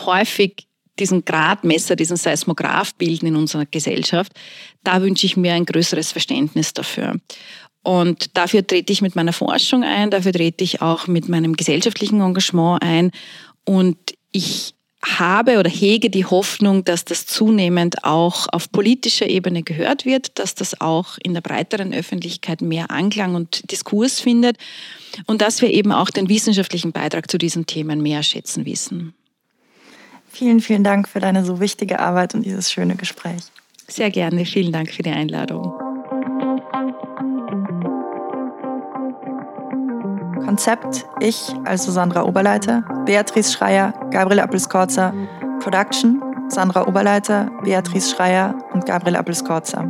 häufig 0.07 0.67
diesen 0.99 1.27
Gradmesser, 1.27 1.95
diesen 1.95 2.17
Seismograph 2.17 2.95
bilden 2.95 3.27
in 3.27 3.37
unserer 3.37 3.67
Gesellschaft, 3.67 4.33
da 4.83 5.03
wünsche 5.03 5.27
ich 5.27 5.37
mir 5.37 5.53
ein 5.53 5.67
größeres 5.67 6.11
Verständnis 6.11 6.73
dafür. 6.73 7.17
Und 7.83 8.37
dafür 8.37 8.67
trete 8.67 8.93
ich 8.93 9.03
mit 9.03 9.15
meiner 9.15 9.35
Forschung 9.35 9.85
ein, 9.85 10.11
dafür 10.11 10.33
trete 10.33 10.65
ich 10.65 10.81
auch 10.81 11.07
mit 11.07 11.29
meinem 11.29 11.55
gesellschaftlichen 11.55 12.23
Engagement 12.23 12.83
ein. 12.83 13.11
Und 13.65 13.99
ich 14.33 14.75
habe 15.03 15.59
oder 15.59 15.71
hege 15.71 16.11
die 16.11 16.27
Hoffnung, 16.27 16.85
dass 16.85 17.05
das 17.05 17.27
zunehmend 17.27 18.05
auch 18.05 18.49
auf 18.53 18.71
politischer 18.71 19.29
Ebene 19.29 19.63
gehört 19.63 20.05
wird, 20.05 20.39
dass 20.39 20.55
das 20.55 20.81
auch 20.81 21.17
in 21.23 21.33
der 21.33 21.41
breiteren 21.41 21.95
Öffentlichkeit 21.95 22.61
mehr 22.61 22.91
Anklang 22.91 23.35
und 23.35 23.71
Diskurs 23.71 24.21
findet 24.21 24.59
und 25.27 25.41
dass 25.41 25.63
wir 25.63 25.71
eben 25.71 25.93
auch 25.93 26.11
den 26.11 26.29
wissenschaftlichen 26.29 26.93
Beitrag 26.93 27.31
zu 27.31 27.39
diesen 27.39 27.67
Themen 27.67 28.03
mehr 28.03 28.23
schätzen 28.23 28.67
wissen. 28.67 29.15
Vielen, 30.29 30.61
vielen 30.61 30.85
Dank 30.85 31.09
für 31.09 31.21
deine 31.21 31.45
so 31.45 31.61
wichtige 31.61 31.99
Arbeit 31.99 32.35
und 32.35 32.45
dieses 32.45 32.71
schöne 32.71 32.95
Gespräch. 32.95 33.43
Sehr 33.89 34.11
gerne. 34.11 34.45
Vielen 34.45 34.73
Dank 34.73 34.93
für 34.93 35.03
die 35.03 35.11
Einladung. 35.11 35.90
Konzept 40.45 41.07
ich, 41.21 41.55
also 41.65 41.91
Sandra 41.91 42.25
Oberleiter, 42.25 42.83
Beatrice 43.07 43.53
Schreier, 43.53 43.93
Gabriel 44.11 44.41
Appelskorzer, 44.41 45.13
Production 45.61 46.23
Sandra 46.51 46.87
Oberleiter, 46.87 47.49
Beatrice 47.63 48.11
Schreier 48.15 48.55
und 48.73 48.85
Gabriel 48.85 49.17
Appelskorzer. 49.17 49.85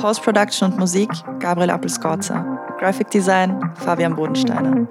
Post-Production 0.00 0.72
und 0.72 0.78
Musik 0.78 1.10
Gabriel 1.40 1.70
Appelskorzer. 1.70 2.44
Graphic 2.78 3.10
Design 3.10 3.58
Fabian 3.74 4.14
Bodensteiner. 4.14 4.86